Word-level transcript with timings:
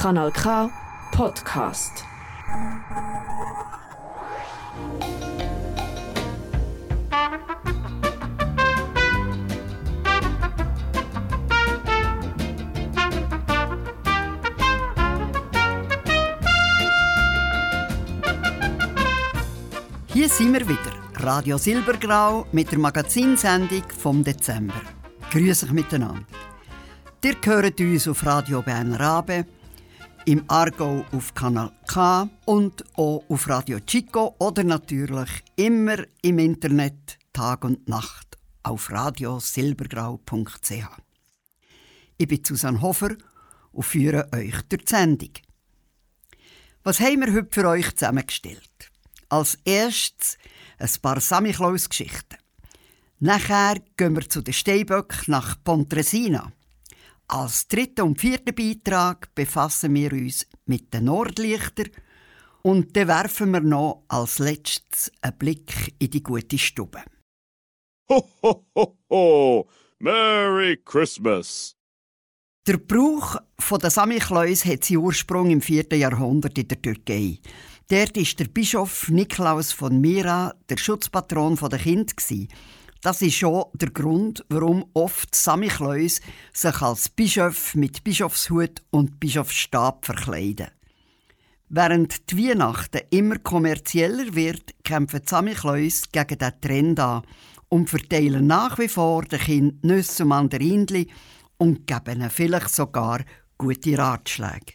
Kanal 0.00 0.30
K 0.30 0.70
Podcast. 1.10 2.04
Hier 20.12 20.28
sind 20.28 20.52
wir 20.52 20.68
wieder, 20.68 20.78
Radio 21.14 21.58
Silbergrau 21.58 22.46
mit 22.52 22.70
der 22.70 22.78
Magazinsendung 22.78 23.82
vom 23.98 24.22
Dezember. 24.22 24.80
Grüß 25.32 25.64
euch 25.64 25.72
miteinander. 25.72 26.22
Ihr 27.24 27.34
hört 27.42 27.80
uns 27.80 28.06
auf 28.06 28.24
Radio 28.24 28.62
Bern 28.62 28.94
Rabe, 28.94 29.44
im 30.28 30.44
Argo 30.48 31.06
auf 31.12 31.32
Kanal 31.32 31.72
K 31.86 32.28
und 32.44 32.84
auch 32.98 33.24
auf 33.30 33.48
Radio 33.48 33.80
Chico 33.80 34.36
oder 34.38 34.62
natürlich 34.62 35.30
immer 35.56 36.04
im 36.20 36.38
Internet 36.38 37.18
Tag 37.32 37.64
und 37.64 37.88
Nacht 37.88 38.36
auf 38.62 38.90
radiosilbergrau.ch. 38.90 40.70
Ich 42.18 42.28
bin 42.28 42.44
Susanne 42.44 42.82
Hofer 42.82 43.16
und 43.72 43.86
führe 43.86 44.28
euch 44.34 44.60
durch 44.68 44.84
die 44.84 44.90
Sendung. 44.90 45.30
Was 46.82 47.00
haben 47.00 47.20
wir 47.22 47.32
heute 47.32 47.48
für 47.50 47.66
euch 47.66 47.96
zusammengestellt? 47.96 48.90
Als 49.30 49.56
erstes 49.64 50.36
ein 50.76 50.90
paar 51.00 51.20
Samichlaus-Geschichten. 51.20 52.36
Nachher 53.18 53.76
gehen 53.96 54.14
wir 54.14 54.28
zu 54.28 54.42
den 54.42 54.52
Steinböck 54.52 55.26
nach 55.26 55.56
Pontresina. 55.64 56.52
Als 57.30 57.68
dritten 57.68 58.06
und 58.06 58.20
vierten 58.20 58.54
Beitrag 58.54 59.34
befassen 59.34 59.94
wir 59.94 60.12
uns 60.12 60.46
mit 60.64 60.94
den 60.94 61.04
Nordlichtern 61.04 61.90
und 62.62 62.96
dann 62.96 63.08
werfen 63.08 63.50
wir 63.50 63.60
noch 63.60 64.04
als 64.08 64.38
letztes 64.38 65.12
einen 65.20 65.36
Blick 65.36 65.94
in 65.98 66.10
die 66.10 66.22
gute 66.22 66.56
Stube. 66.56 67.02
Ho, 68.08 68.26
ho, 68.42 68.66
ho, 68.74 68.98
ho! 69.10 69.68
Merry 69.98 70.78
Christmas! 70.82 71.76
Der 72.66 72.78
Brauch 72.78 73.36
der 73.70 73.90
Samichlaus 73.90 74.64
hat 74.64 74.84
seinen 74.84 74.98
Ursprung 74.98 75.50
im 75.50 75.60
4. 75.60 75.86
Jahrhundert 75.98 76.56
in 76.56 76.68
der 76.68 76.80
Türkei. 76.80 77.40
Dort 77.88 78.16
war 78.16 78.24
der 78.38 78.44
Bischof 78.48 79.10
Niklaus 79.10 79.72
von 79.72 80.00
Myra 80.00 80.54
der 80.68 80.78
Schutzpatron 80.78 81.56
der 81.56 81.78
Kinder. 81.78 82.14
Das 83.00 83.22
ist 83.22 83.36
schon 83.36 83.64
der 83.74 83.90
Grund, 83.90 84.44
warum 84.48 84.90
oft 84.92 85.32
Samichlaus 85.32 86.20
sich 86.52 86.82
als 86.82 87.08
Bischof 87.08 87.76
mit 87.76 88.02
Bischofshut 88.02 88.82
und 88.90 89.20
Bischofsstab 89.20 90.04
verkleiden. 90.04 90.68
Während 91.68 92.30
die 92.30 92.48
Weihnachten 92.48 93.02
immer 93.10 93.38
kommerzieller 93.38 94.34
wird, 94.34 94.74
kämpfen 94.82 95.20
Samichlaus 95.24 96.10
gegen 96.10 96.38
diesen 96.38 96.60
Trend 96.60 97.00
an 97.00 97.22
und 97.68 97.88
verteilen 97.88 98.46
nach 98.48 98.78
wie 98.78 98.88
vor 98.88 99.22
den 99.22 99.38
Kindern 99.38 99.78
Nüsse 99.82 100.24
und 100.24 100.30
Mandarinchen 100.30 101.10
und 101.58 101.86
geben 101.86 102.20
ihnen 102.20 102.30
vielleicht 102.30 102.74
sogar 102.74 103.20
gute 103.58 103.96
Ratschläge. 103.96 104.74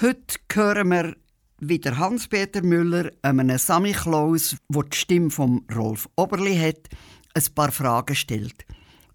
Heute 0.00 0.38
hören 0.52 0.88
wir 0.88 1.16
wie 1.60 1.78
der 1.78 1.98
Hans-Peter 1.98 2.62
Müller 2.62 3.10
einem 3.22 3.56
Sammy 3.58 3.92
Klaus, 3.92 4.56
der 4.68 4.82
die 4.82 4.96
Stimme 4.96 5.30
von 5.30 5.64
Rolf 5.74 6.08
Oberli 6.16 6.56
hat, 6.56 6.88
ein 7.34 7.54
paar 7.54 7.72
Fragen 7.72 8.14
stellt. 8.14 8.64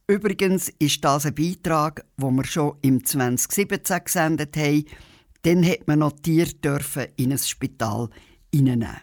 Übrigens 0.08 0.70
ist 0.80 1.04
das 1.06 1.26
ein 1.26 1.36
Beitrag, 1.36 2.06
wo 2.18 2.32
wir 2.32 2.46
schon 2.46 2.78
im 2.82 3.06
2017 3.06 4.04
gesendet 4.04 4.58
haben. 4.58 4.86
Dann 5.44 5.66
hat 5.66 5.88
man 5.88 6.00
noch 6.00 6.20
Tiere 6.22 6.54
dürfen 6.54 7.08
in 7.16 7.32
ein 7.32 7.38
Spital 7.38 8.10
hineinnehmen. 8.54 9.02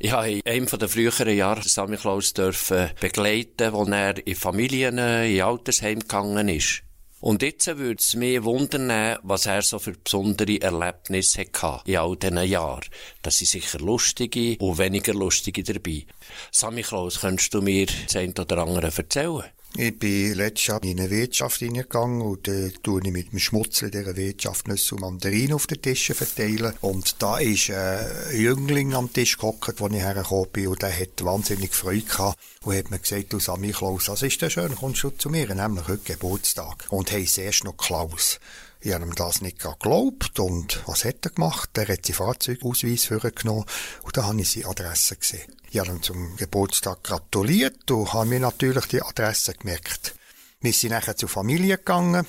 Ich 0.00 0.12
habe 0.12 0.30
in 0.30 0.42
einem 0.46 0.66
der 0.66 0.88
früheren 0.88 1.36
Jahre 1.36 1.62
Sammy 1.62 1.96
Klaus 1.96 2.32
begleiten, 2.32 3.74
als 3.74 3.88
er 3.88 4.26
in 4.26 4.34
Familien, 4.34 4.98
in 4.98 5.42
Altersheim 5.42 6.00
gegangen 6.00 6.48
ist. 6.48 6.82
Und 7.22 7.40
jetzt 7.42 7.68
würde 7.68 8.00
es 8.00 8.16
mich 8.16 8.42
wundern, 8.42 9.16
was 9.22 9.46
er 9.46 9.62
so 9.62 9.78
für 9.78 9.92
besondere 9.92 10.60
Erlebnisse 10.60 11.46
hatte 11.54 11.88
in 11.88 11.98
all 11.98 12.16
diesen 12.16 12.42
Jahren. 12.42 12.82
Das 13.22 13.38
sind 13.38 13.48
sicher 13.48 13.78
lustige 13.78 14.56
und 14.58 14.78
weniger 14.78 15.14
lustige 15.14 15.62
dabei. 15.62 16.04
Sammy 16.50 16.82
Klaus, 16.82 17.20
könntest 17.20 17.54
du 17.54 17.62
mir 17.62 17.86
das 17.86 18.16
eine 18.16 18.32
oder 18.32 18.58
andere 18.58 18.90
erzählen? 18.94 19.44
Ich 19.74 19.98
bin 19.98 20.34
letztes 20.34 20.66
Jahr 20.66 20.82
in 20.82 21.00
eine 21.00 21.08
Wirtschaft 21.08 21.60
hineingegangen 21.60 22.20
und 22.20 22.46
äh, 22.46 22.72
tue 22.82 23.00
ich 23.02 23.10
mit 23.10 23.32
dem 23.32 23.38
Schmutzel 23.38 23.90
dieser 23.90 24.16
Wirtschaft 24.16 24.68
Nüsse 24.68 24.94
und 24.94 25.00
Mandarinen 25.00 25.54
auf 25.54 25.66
den 25.66 25.80
Tischen 25.80 26.14
verteilen. 26.14 26.74
Und 26.82 27.22
da 27.22 27.38
ist 27.38 27.70
ein 27.70 28.36
Jüngling 28.36 28.92
am 28.92 29.10
Tisch 29.10 29.38
gehockt, 29.38 29.80
wo 29.80 29.86
ich 29.86 29.94
hergekommen 29.94 30.50
bin 30.52 30.68
und 30.68 30.82
der 30.82 30.94
hat 30.94 31.24
wahnsinnig 31.24 31.72
Freude 31.72 32.02
gehabt 32.02 32.38
und 32.64 32.76
hat 32.76 32.90
mir 32.90 32.98
gesagt, 32.98 33.32
du 33.32 33.40
Sammy 33.40 33.72
Klaus, 33.72 34.04
das 34.04 34.20
ist 34.20 34.42
denn 34.42 34.50
schön, 34.50 34.76
kommst 34.76 35.04
du 35.04 35.10
zu 35.10 35.30
mir, 35.30 35.54
nämlich 35.54 35.88
heute 35.88 36.12
Geburtstag. 36.12 36.86
Und 36.90 37.10
heisst 37.10 37.38
erst 37.38 37.64
noch 37.64 37.78
Klaus. 37.78 38.40
Ich 38.82 38.92
habe 38.92 39.06
ihm 39.06 39.14
das 39.14 39.40
nicht 39.40 39.58
geglaubt 39.58 40.38
und 40.38 40.82
was 40.86 41.06
hat 41.06 41.24
er 41.24 41.30
gemacht? 41.30 41.70
Er 41.78 41.88
hat 41.88 42.04
seinen 42.04 42.16
Fahrzeugausweis 42.16 43.06
vorgenommen 43.06 43.64
und 44.02 44.16
da 44.18 44.24
habe 44.24 44.38
ich 44.38 44.50
seine 44.50 44.66
Adresse 44.66 45.16
gesehen. 45.16 45.61
Ich 45.74 45.78
habe 45.78 45.88
ihm 45.88 46.02
zum 46.02 46.36
Geburtstag 46.36 47.02
gratuliert 47.02 47.90
und 47.90 48.12
habe 48.12 48.26
mir 48.26 48.40
natürlich 48.40 48.84
die 48.88 49.00
Adresse 49.00 49.54
gemerkt. 49.54 50.14
Wir 50.60 50.74
sind 50.74 50.90
nachher 50.90 51.16
zur 51.16 51.30
Familie 51.30 51.78
gegangen 51.78 52.26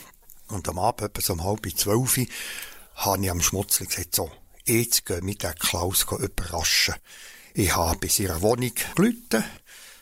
und 0.47 0.69
am 0.69 0.79
Abend, 0.79 1.09
etwa 1.09 1.21
so 1.21 1.33
um 1.33 1.43
halb 1.43 1.67
zwölf, 1.77 2.17
habe 2.95 3.21
ich 3.21 3.29
am 3.29 3.41
Schmutzli 3.41 3.87
gesagt, 3.87 4.15
so, 4.15 4.31
jetzt 4.63 5.05
gehen 5.05 5.27
wir 5.27 5.35
den 5.35 5.55
Klaus 5.55 6.05
überraschen. 6.09 6.95
Ich 7.53 7.75
habe 7.75 7.99
bei 7.99 8.07
seiner 8.07 8.41
Wohnung 8.41 8.71
gelitten, 8.95 9.43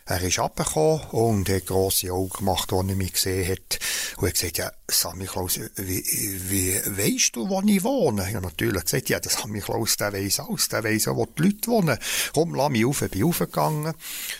er 0.05 0.21
ist 0.21 0.39
abgekommen 0.39 1.01
und 1.11 1.49
hat 1.49 1.67
grosse 1.67 2.11
Augen 2.11 2.29
gemacht, 2.29 2.73
als 2.73 2.87
er 2.87 2.95
mich 2.95 3.13
gesehen 3.13 3.51
hat. 3.51 3.79
Und 4.17 4.27
hat 4.27 4.33
gesagt, 4.33 4.57
ja, 4.57 4.71
Sammy 4.89 5.25
Klaus, 5.25 5.59
wie, 5.75 6.03
wie 6.49 6.75
weisst 6.85 7.35
du, 7.35 7.47
wo 7.47 7.61
ich 7.65 7.83
wohne? 7.83 8.27
Ich 8.27 8.35
habe 8.35 8.45
natürlich 8.45 8.83
gesagt, 8.83 9.09
ja, 9.09 9.19
das 9.19 9.33
Sammy 9.33 9.61
Klaus, 9.61 9.97
der 9.97 10.13
weiss 10.13 10.39
alles, 10.39 10.69
der 10.69 10.83
weiss 10.83 11.07
auch, 11.07 11.15
wo 11.15 11.25
die 11.25 11.43
Leute 11.43 11.67
wohnen. 11.67 11.97
Komm, 12.33 12.55
lass 12.55 12.69
mich 12.69 12.85
auf, 12.85 13.01
ich 13.01 13.11
bin 13.11 13.23
aufgegangen. 13.23 13.93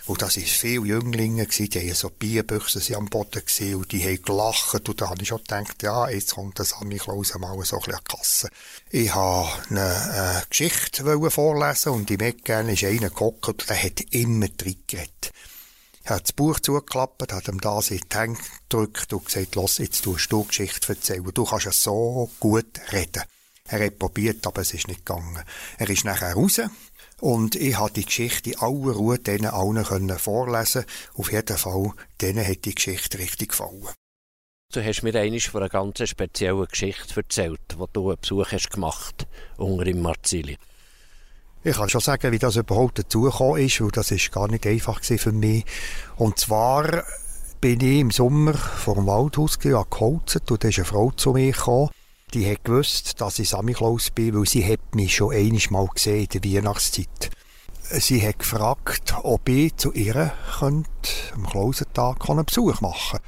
Und 0.08 0.22
das 0.22 0.36
waren 0.36 0.46
viele 0.46 0.86
Jünglinge, 0.86 1.46
gewesen, 1.46 1.70
die 1.70 1.80
haben 1.80 1.96
so 1.96 2.10
Bierbüchsen 2.10 2.96
am 2.96 3.06
Boden 3.06 3.46
gesehen 3.46 3.76
und 3.76 3.92
die 3.92 4.04
haben 4.04 4.22
gelacht. 4.22 4.90
Und 4.90 5.02
da 5.02 5.10
habe 5.10 5.22
ich 5.22 5.28
schon 5.28 5.40
gedacht, 5.40 5.82
ja, 5.84 6.10
jetzt 6.10 6.36
kommt 6.36 6.58
der 6.58 6.66
Sammy 6.66 6.98
Klaus 6.98 7.34
mal 7.38 7.54
so 7.64 7.78
ein 7.78 7.82
bisschen 7.82 7.94
an 7.94 8.02
die 8.08 8.16
Kasse. 8.16 8.50
Ich 8.90 9.16
wollte 9.16 9.70
eine 9.70 10.42
äh, 10.42 10.50
Geschichte 10.50 11.32
vorlesen 11.32 11.94
und 11.94 12.12
im 12.12 12.20
Ecken 12.20 12.70
ist 12.70 12.84
einer 12.84 13.10
geguckt 13.10 13.48
und 13.48 13.70
der 13.70 13.82
hat 13.82 14.02
immer 14.12 14.48
drin 14.50 14.84
geredet. 14.88 15.32
Er 16.04 16.16
hat 16.16 16.24
das 16.24 16.34
Buch 16.34 16.60
zugeklappt, 16.60 17.32
hat 17.32 17.48
ihm 17.48 17.62
das 17.62 17.92
in 17.92 18.00
die 18.00 18.18
Hände 18.18 18.40
gedrückt 18.70 19.14
und 19.14 19.26
gesagt, 19.26 19.56
los, 19.56 19.78
jetzt 19.78 20.04
tust 20.04 20.32
du 20.32 20.44
Geschichte 20.44 20.94
erzählen. 20.94 21.30
Du 21.34 21.46
kannst 21.46 21.66
ja 21.66 21.72
so 21.72 22.30
gut 22.40 22.80
reden. 22.92 23.24
Er 23.68 23.86
hat 23.86 24.00
probiert, 24.00 24.46
aber 24.48 24.62
es 24.62 24.74
ist 24.74 24.88
nicht 24.88 25.06
gegangen. 25.06 25.44
Er 25.78 25.90
ist 25.90 26.04
nachher 26.04 26.34
raus 26.34 26.60
und 27.20 27.56
ich 27.56 27.78
habe 27.78 27.94
die 27.94 28.06
Geschichte 28.06 28.52
in 28.52 28.60
aller 28.60 28.94
Ruhe 28.94 29.20
denen 29.20 29.46
allen 29.46 29.84
können 29.84 30.18
vorlesen. 30.18 30.86
Auf 31.14 31.32
jeden 31.32 31.58
Fall, 31.58 31.92
denen 32.20 32.46
hat 32.46 32.66
die 32.66 32.76
Geschichte 32.76 33.20
richtig 33.20 33.50
gefallen. 33.50 33.88
Du 34.74 34.84
hast 34.84 35.04
mir 35.04 35.14
einmal 35.16 35.40
von 35.40 35.62
einer 35.62 35.70
ganz 35.70 36.10
speziellen 36.10 36.66
Geschichte 36.66 37.18
erzählt, 37.18 37.60
die 37.74 37.86
du 37.94 38.10
einen 38.10 38.20
Besuch 38.20 38.52
hast 38.52 38.72
gemacht 38.72 39.28
unter 39.58 39.86
im 39.86 40.02
Marzili. 40.02 40.58
Ich 41.64 41.78
kann 41.78 41.90
schon 41.90 42.02
sagen, 42.02 42.32
wie 42.32 42.40
das 42.40 42.56
überhaupt 42.56 42.98
dazugekommen 42.98 43.62
ist, 43.64 43.82
und 43.82 43.96
das 43.96 44.10
ist 44.10 44.32
gar 44.32 44.48
nicht 44.48 44.66
einfach 44.66 45.00
für 45.04 45.32
mich. 45.32 45.64
Und 46.16 46.40
zwar 46.40 47.04
bin 47.60 47.80
ich 47.82 48.00
im 48.00 48.10
Sommer 48.10 48.56
vor 48.56 48.96
dem 48.96 49.06
Waldhaus 49.06 49.60
geholzt 49.60 50.50
und 50.50 50.64
da 50.64 50.68
ist 50.68 50.80
eine 50.80 50.86
Frau 50.86 51.12
zu 51.12 51.34
mir 51.34 51.52
gekommen. 51.52 51.90
Die 52.34 52.50
hat 52.50 52.64
gewusst, 52.64 53.22
dass 53.22 53.38
ich 53.38 53.50
Samichlaus 53.50 54.10
bin, 54.10 54.36
weil 54.36 54.48
sie 54.48 54.66
hat 54.66 54.96
mich 54.96 55.16
schon 55.16 55.36
einmal 55.36 55.86
gesehen 55.94 56.28
in 56.32 56.42
der 56.42 56.52
Weihnachtszeit. 56.52 57.30
Sie 57.92 58.26
hat 58.28 58.40
gefragt, 58.40 59.14
ob 59.22 59.48
ich 59.48 59.76
zu 59.76 59.92
ihr 59.92 60.34
könnte, 60.58 60.90
am 61.36 61.46
Klausentag 61.46 62.28
einen 62.28 62.46
Besuch 62.46 62.82
machen 62.82 63.20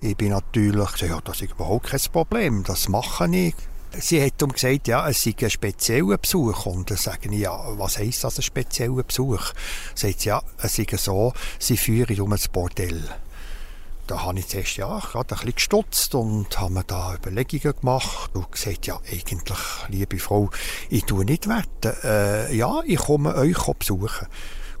Ich 0.00 0.16
bin 0.16 0.30
natürlich 0.30 0.92
gesagt, 0.92 1.12
ja, 1.12 1.20
das 1.20 1.42
ist 1.42 1.52
überhaupt 1.52 1.86
kein 1.86 2.00
Problem, 2.10 2.64
das 2.64 2.88
mache 2.88 3.28
ich. 3.32 3.54
Sie 3.98 4.22
hat 4.22 4.42
ihm 4.42 4.52
gesagt, 4.52 4.88
ja, 4.88 5.08
es 5.08 5.22
sei 5.22 5.34
ein 5.40 5.50
spezieller 5.50 6.18
Besuch. 6.18 6.66
Und 6.66 6.90
dann 6.90 6.98
sage 6.98 7.30
ich, 7.30 7.40
ja, 7.40 7.58
was 7.78 7.98
heisst 7.98 8.24
das, 8.24 8.38
ein 8.38 8.42
spezieller 8.42 9.02
Besuch? 9.02 9.52
Sagt 9.94 10.20
sie, 10.20 10.28
ja, 10.28 10.42
es 10.58 10.76
sei 10.76 10.86
so, 10.96 11.32
sie 11.58 11.76
führen 11.76 12.20
um 12.20 12.32
ein 12.32 12.40
Bordell. 12.52 13.02
Da 14.06 14.22
habe 14.22 14.38
ich 14.38 14.46
zuerst 14.46 14.76
ja, 14.76 15.00
gerade 15.00 15.34
ein 15.34 15.38
bisschen 15.38 15.54
gestutzt 15.54 16.14
und 16.14 16.60
habe 16.60 16.74
mir 16.74 16.84
da 16.84 17.14
Überlegungen 17.14 17.74
gemacht 17.80 18.30
und 18.34 18.52
gesagt, 18.52 18.86
ja, 18.86 19.00
eigentlich, 19.10 19.58
liebe 19.88 20.18
Frau, 20.18 20.50
ich 20.90 21.04
tue 21.04 21.24
nicht 21.24 21.48
wetten. 21.48 21.96
Äh, 22.04 22.54
ja, 22.54 22.82
ich 22.86 22.98
komme 22.98 23.34
euch 23.34 23.58
besuchen. 23.78 24.28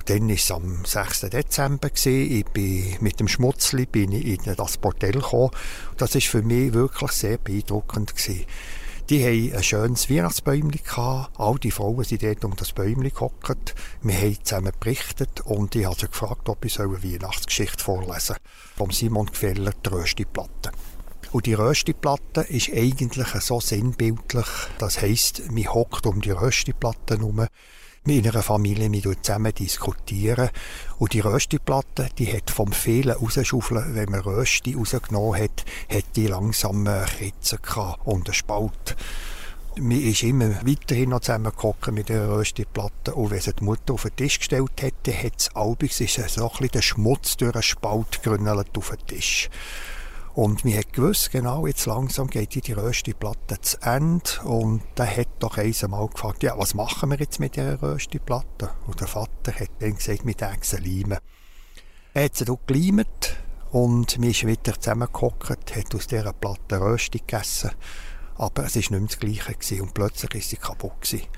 Dann 0.04 0.28
war 0.28 0.34
es 0.36 0.50
am 0.52 0.84
6. 0.84 1.22
Dezember. 1.22 1.90
Ich 2.04 2.44
bin 2.46 2.96
mit 3.00 3.18
dem 3.18 3.26
Schmutzli 3.26 3.86
bin 3.86 4.12
ich 4.12 4.46
in 4.46 4.54
das 4.54 4.76
Bordell 4.76 5.12
gekommen. 5.12 5.50
Das 5.96 6.14
war 6.14 6.20
für 6.20 6.42
mich 6.42 6.72
wirklich 6.72 7.10
sehr 7.10 7.38
beeindruckend. 7.38 8.14
Die 9.08 9.22
hatten 9.22 9.56
ein 9.56 9.62
schönes 9.62 10.10
Weihnachtsbäumchen 10.10 10.82
gehabt. 10.82 11.38
All 11.38 11.54
die 11.60 11.70
Frauen 11.70 12.02
sind 12.02 12.24
dort 12.24 12.44
um 12.44 12.56
das 12.56 12.72
Bäumchen 12.72 13.12
gehockt. 13.12 13.76
Wir 14.02 14.16
haben 14.16 14.38
zusammen 14.42 14.72
berichtet 14.80 15.42
und 15.42 15.76
ich 15.76 15.84
habe 15.84 15.94
sie 15.96 16.08
gefragt, 16.08 16.48
ob 16.48 16.64
ich 16.64 16.80
eine 16.80 17.00
Weihnachtsgeschichte 17.04 17.84
vorlesen 17.84 18.20
soll. 18.20 18.36
Vom 18.76 18.90
Simon 18.90 19.26
Gefeller, 19.26 19.70
die 19.84 19.88
Röstiplatte. 19.90 20.72
Und 21.30 21.46
die 21.46 21.54
Röstiplatte 21.54 22.40
ist 22.40 22.72
eigentlich 22.72 23.28
so 23.28 23.60
sinnbildlich. 23.60 24.46
Das 24.78 25.00
heisst, 25.00 25.52
man 25.52 25.72
hockt 25.72 26.04
um 26.06 26.20
die 26.20 26.32
Röstiplatte 26.32 27.16
herum 27.16 27.46
in 28.14 28.28
einer 28.28 28.42
Familie 28.42 28.90
wir 28.90 29.22
zusammen 29.22 29.52
diskutieren. 29.54 30.50
Und 30.98 31.12
die 31.12 31.20
Röstiplatte, 31.20 32.08
die 32.18 32.32
hat 32.32 32.50
vom 32.50 32.72
vielen 32.72 33.16
rausschaufeln, 33.16 33.94
wenn 33.94 34.10
man 34.10 34.20
Rösti 34.20 34.74
rausgenommen 34.74 35.42
hat, 35.42 35.64
hat 35.92 36.04
die 36.14 36.26
langsam 36.26 36.84
Kritzen 36.84 37.58
und 38.04 38.28
einen 38.28 38.34
Spalt. 38.34 38.96
Man 39.78 40.00
ist 40.00 40.22
immer 40.22 40.66
weiterhin 40.66 41.10
noch 41.10 41.20
zusammengekommen 41.20 41.94
mit 41.94 42.08
der 42.08 42.30
Röstiplatte. 42.30 43.14
Und 43.14 43.30
wenn 43.30 43.40
sie 43.40 43.52
die 43.52 43.64
Mutter 43.64 43.94
auf 43.94 44.02
den 44.04 44.16
Tisch 44.16 44.38
gestellt 44.38 44.80
hätte, 44.80 45.12
hat 45.12 45.34
es 45.36 46.00
ist 46.00 46.14
so 46.14 46.44
ein 46.44 46.50
bisschen 46.50 46.68
der 46.70 46.82
Schmutz 46.82 47.36
durch 47.36 47.54
einen 47.54 47.62
Spalt 47.62 48.22
gerünnelt 48.22 48.78
auf 48.78 48.90
den 48.90 49.06
Tisch. 49.06 49.50
Und 50.36 50.66
wir 50.66 50.76
hat 50.80 50.92
gewusst, 50.92 51.30
genau, 51.30 51.66
jetzt 51.66 51.86
langsam 51.86 52.26
geht 52.26 52.66
die 52.66 52.72
Röstiplatte 52.72 53.58
zu 53.62 53.80
Ende. 53.80 54.42
Und 54.44 54.82
der 54.98 55.16
hat 55.16 55.28
doch 55.38 55.56
einmal 55.56 56.08
gefragt, 56.08 56.42
ja, 56.42 56.58
was 56.58 56.74
machen 56.74 57.10
wir 57.10 57.18
jetzt 57.18 57.40
mit 57.40 57.56
dieser 57.56 57.80
Röstiplatte? 57.80 58.68
Und 58.86 59.00
der 59.00 59.08
Vater 59.08 59.54
hat 59.54 59.70
dann 59.78 59.96
gesagt, 59.96 60.26
mit 60.26 60.42
Echsen 60.42 60.84
leimen. 60.84 61.20
Er 62.12 62.24
hat 62.24 62.36
sie 62.36 62.44
dort 62.44 62.66
geleimt 62.66 63.34
und 63.70 64.20
wir 64.20 64.34
sind 64.34 64.48
wieder 64.50 64.78
zusammengehockt, 64.78 65.74
hat 65.74 65.94
aus 65.94 66.06
dieser 66.06 66.34
Platte 66.34 66.82
Rösti 66.82 67.20
gegessen. 67.20 67.70
Aber 68.34 68.66
es 68.66 68.74
war 68.74 68.80
nicht 68.80 68.90
mehr 68.90 69.00
das 69.00 69.18
Gleiche 69.18 69.54
gewesen, 69.54 69.80
und 69.80 69.94
plötzlich 69.94 70.34
ist 70.34 70.50
sie 70.50 70.56
kaputt 70.56 71.00
gewesen. 71.00 71.28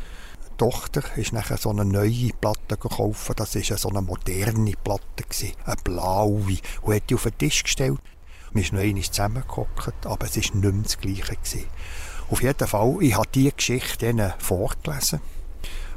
Die 0.51 0.57
Tochter 0.57 1.05
ist 1.17 1.33
nachher 1.33 1.57
so 1.57 1.71
eine 1.71 1.85
neue 1.85 2.31
Platte 2.41 2.77
gekauft. 2.77 3.31
Das 3.37 3.55
war 3.55 3.79
so 3.79 3.91
eine 3.91 4.03
moderne 4.03 4.73
Platte, 4.83 5.23
gewesen, 5.23 5.53
eine 5.65 5.77
blaue. 5.85 6.59
Und 6.83 6.95
hat 6.97 7.09
die 7.09 7.15
auf 7.15 7.23
den 7.23 7.39
Tisch 7.39 7.63
gestellt. 7.63 8.01
Wir 8.53 8.63
sind 8.63 8.75
noch 8.75 8.83
einmal 8.83 9.03
zusammengehockt, 9.03 10.07
aber 10.07 10.27
es 10.27 10.37
war 10.37 10.43
nicht 10.43 10.55
mehr 10.55 10.73
das 10.83 10.99
Gleiche. 10.99 11.37
Gewesen. 11.37 11.65
Auf 12.31 12.43
jeden 12.43 12.67
Fall, 12.67 12.97
ich 13.01 13.15
habe 13.15 13.29
diese 13.35 13.53
Geschichte 13.53 14.09
ihnen 14.09 14.33
vorgelesen. 14.39 15.21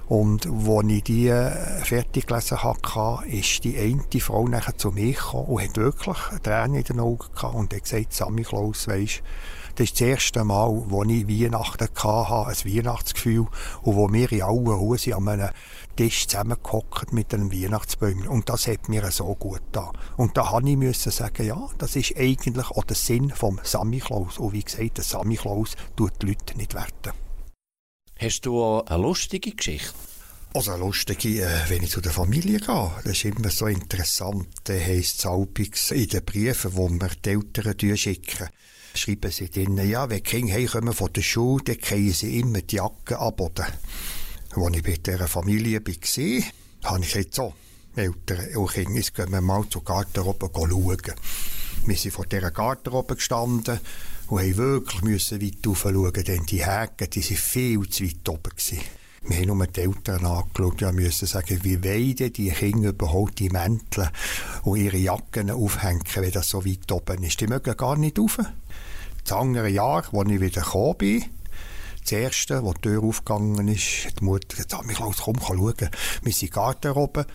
Und 0.08 0.46
als 0.46 0.88
ich 0.90 1.04
die 1.04 1.28
äh, 1.30 1.52
fertig 1.86 2.28
gelesen 2.28 2.62
hatte, 2.62 3.26
ist 3.30 3.64
die 3.64 3.78
eine 3.78 4.20
Frau 4.20 4.46
nachher 4.46 4.78
zu 4.78 4.92
mir 4.92 5.14
gekommen 5.14 5.46
und 5.46 5.62
hat 5.62 5.78
wirklich 5.78 6.18
Tränen 6.44 6.76
in 6.76 6.84
den 6.84 7.00
Augen 7.00 7.34
gehabt 7.34 7.56
und 7.56 7.74
hat 7.74 7.84
gesagt, 7.84 8.14
Sammy 8.14 8.44
Klaus, 8.44 8.90
weisst, 8.90 9.24
das 9.76 9.86
ist 9.86 10.02
das 10.02 10.08
erste 10.08 10.44
Mal, 10.44 10.84
wo 10.88 11.04
ich 11.04 11.30
Weihnachten 11.30 11.86
hatte, 11.86 12.50
ein 12.50 12.76
Weihnachtsgefühl, 12.76 13.48
und 13.84 13.96
wo 13.96 14.12
wir 14.12 14.30
in 14.34 14.42
allen 14.42 14.80
Husen 14.80 15.14
an 15.14 15.30
einem 15.30 15.50
Tisch 15.96 16.28
zusammengehockt 16.28 17.14
mit 17.14 17.34
einem 17.34 17.52
Weihnachtsbäumchen. 17.52 18.28
Und 18.28 18.50
das 18.50 18.68
hat 18.68 18.90
mir 18.90 19.10
so 19.12 19.36
gut 19.36 19.62
da. 19.72 19.92
Und 20.18 20.38
da 20.38 20.52
habe 20.52 20.70
ich 20.70 20.78
müssen 20.78 21.12
sagen, 21.12 21.46
ja, 21.46 21.70
das 21.78 21.96
ist 21.96 22.16
eigentlich 22.18 22.70
auch 22.72 22.84
der 22.84 22.96
Sinn 22.96 23.30
vom 23.30 23.60
Samichlaus. 23.64 24.38
Und 24.38 24.54
wie 24.54 24.64
gesagt, 24.64 24.98
der 24.98 25.04
Samichlaus 25.04 25.76
tut 25.96 26.14
die 26.22 26.28
Leute 26.28 26.58
nicht 26.58 26.74
werten. 26.74 27.12
Hast 28.18 28.46
du 28.46 28.62
auch 28.62 28.86
eine 28.86 29.02
lustige 29.02 29.52
Geschichte? 29.52 29.94
Also 30.54 30.72
eine 30.72 30.84
lustige, 30.84 31.44
äh, 31.44 31.70
wenn 31.70 31.82
ich 31.82 31.92
zu 31.92 32.02
der 32.02 32.12
Familie 32.12 32.60
gehe, 32.60 32.92
das 33.04 33.14
ist 33.14 33.26
immer 33.26 33.50
so 33.50 33.68
interessant. 33.68 34.48
Da 34.66 34.74
heisst 34.74 35.26
es 35.26 35.92
in 35.92 36.08
den 36.10 36.26
Briefen, 36.26 36.72
die 36.72 37.02
wir 37.02 37.10
die 37.24 37.30
Eltern 37.30 37.98
schicken, 37.98 38.50
schreiben 38.94 39.32
sie 39.32 39.50
drinnen, 39.50 39.90
ja, 39.90 40.10
wenn 40.10 40.18
die 40.18 40.24
Kinder 40.24 40.54
heimkommen 40.54 40.94
von 40.94 41.14
der 41.14 41.22
Schule, 41.22 41.64
dann 41.64 41.78
kriegen 41.78 42.12
sie 42.12 42.40
immer 42.40 42.62
die 42.62 42.76
Jacke 42.76 43.18
abboden. 43.18 43.66
Als 44.54 44.76
ich 44.76 44.84
bei 44.84 44.98
dieser 44.98 45.28
Familie 45.28 45.80
war, 45.80 46.92
habe 46.92 47.04
ich 47.04 47.14
gesagt, 47.14 47.36
so, 47.36 47.54
Eltern 47.96 48.56
und 48.56 48.72
Kinder, 48.72 48.96
jetzt 48.96 49.16
gehen 49.16 49.32
wir 49.32 49.42
mal 49.42 49.68
zur 49.70 49.84
Garderobe 49.84 50.50
schauen. 50.54 50.98
Wir 51.86 51.96
sind 51.96 52.14
vor 52.14 52.26
dieser 52.26 52.52
Garderobe 52.52 53.16
gestanden 53.16 53.80
und 54.28 54.40
haben 54.40 54.58
wirklich 54.58 55.02
weit 55.42 55.68
rauf 55.68 55.82
schauen, 55.82 56.12
denn 56.14 56.46
die 56.46 56.66
Häken, 56.66 57.10
die 57.10 57.22
waren 57.22 57.38
viel 57.38 57.90
zu 57.90 58.04
weit 58.04 58.30
oben. 58.30 58.52
Wir 59.24 59.38
haben 59.38 59.58
nur 59.58 59.68
die 59.68 59.82
Eltern 59.82 60.26
angeschaut 60.26 60.82
und 60.82 61.00
mussten 61.00 61.28
sagen, 61.28 61.60
wie 61.64 61.84
weiden 61.84 62.34
die 62.34 62.50
Kinder 62.50 62.90
überhaupt 62.90 63.40
die 63.40 63.50
Mäntel 63.50 64.10
und 64.64 64.80
ihre 64.80 64.98
Jacken 64.98 65.52
aufhängen, 65.52 66.04
wenn 66.16 66.32
das 66.32 66.50
so 66.50 66.66
weit 66.66 66.92
oben 66.92 67.24
ist. 67.24 67.40
Die 67.40 67.48
mögen 67.48 67.78
gar 67.78 67.98
nicht 67.98 68.20
rauf. 68.20 68.40
Das 69.24 69.38
andere 69.38 69.70
Jahr, 69.70 70.04
als 70.12 70.30
ich 70.30 70.42
wieder 70.42 70.62
gekommen 70.62 70.98
bin, 70.98 71.26
das 72.02 72.12
erste, 72.12 72.64
wo 72.64 72.74
die 72.74 72.82
Tür 72.82 73.04
aufgegangen 73.04 73.68
ist, 73.68 74.06
hat 74.06 74.20
die 74.20 74.24
Mutter 74.26 74.58
gesagt, 74.58 74.86
Michael, 74.86 75.14
komm, 75.18 75.40
schauen. 75.40 75.90
Wir 76.22 76.34
sind 76.34 76.52
Garderobe. 76.52 77.26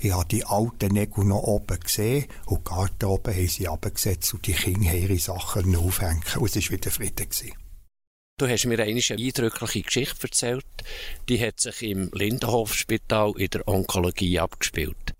Ich 0.00 0.12
habe 0.12 0.26
die 0.26 0.44
alten 0.44 0.92
Nägel 0.92 1.24
noch 1.24 1.42
oben 1.42 1.80
gesehen 1.80 2.26
und 2.46 2.60
die 2.60 2.70
Garderobe 2.70 3.34
haben 3.34 3.48
sie 3.48 3.66
abgesetzt 3.66 4.32
und 4.32 4.46
die 4.46 4.52
Kinder 4.52 4.90
haben 4.90 5.02
ihre 5.02 5.18
Sachen 5.18 5.74
aufhängen. 5.74 6.22
Und 6.38 6.54
es 6.54 6.64
war 6.64 6.78
wieder 6.78 6.90
Frieden. 6.90 7.28
Gewesen. 7.28 7.52
Du 8.38 8.46
hast 8.46 8.66
mir 8.66 8.78
eine 8.78 8.84
eindrückliche 8.84 9.82
Geschichte 9.82 10.22
erzählt. 10.22 10.64
Die 11.28 11.44
hat 11.44 11.58
sich 11.58 11.82
im 11.82 12.10
Lindenhofspital 12.12 13.32
in 13.36 13.50
der 13.50 13.66
Onkologie 13.66 14.38
abgespielt. 14.38 15.14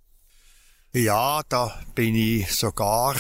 Ja, 0.93 1.43
da 1.49 1.83
bin 1.97 2.15
ich 2.15 2.53
sogar 2.53 3.17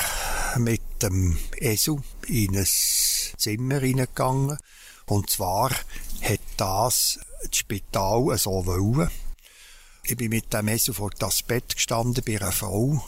mit 0.57 0.81
dem 1.03 1.37
Esu 1.57 1.99
in 2.29 2.57
ein 2.57 2.65
Zimmer 2.65 3.81
hineingegangen. 3.81 4.57
Und 5.09 5.31
zwar 5.31 5.71
hat 6.23 6.41
das 6.57 7.19
das 7.43 7.57
Spital 7.59 8.37
so 8.39 8.67
wollen. 8.67 9.11
Ich 10.05 10.17
bin 10.17 10.31
mit 10.31 10.53
dem 10.53 10.69
Esu 10.69 10.93
vor 10.93 11.11
das 11.19 11.43
Bett 11.43 11.75
gestanden 11.75 12.23
bei 12.27 12.41
einer 12.41 12.53
Frau. 12.53 13.05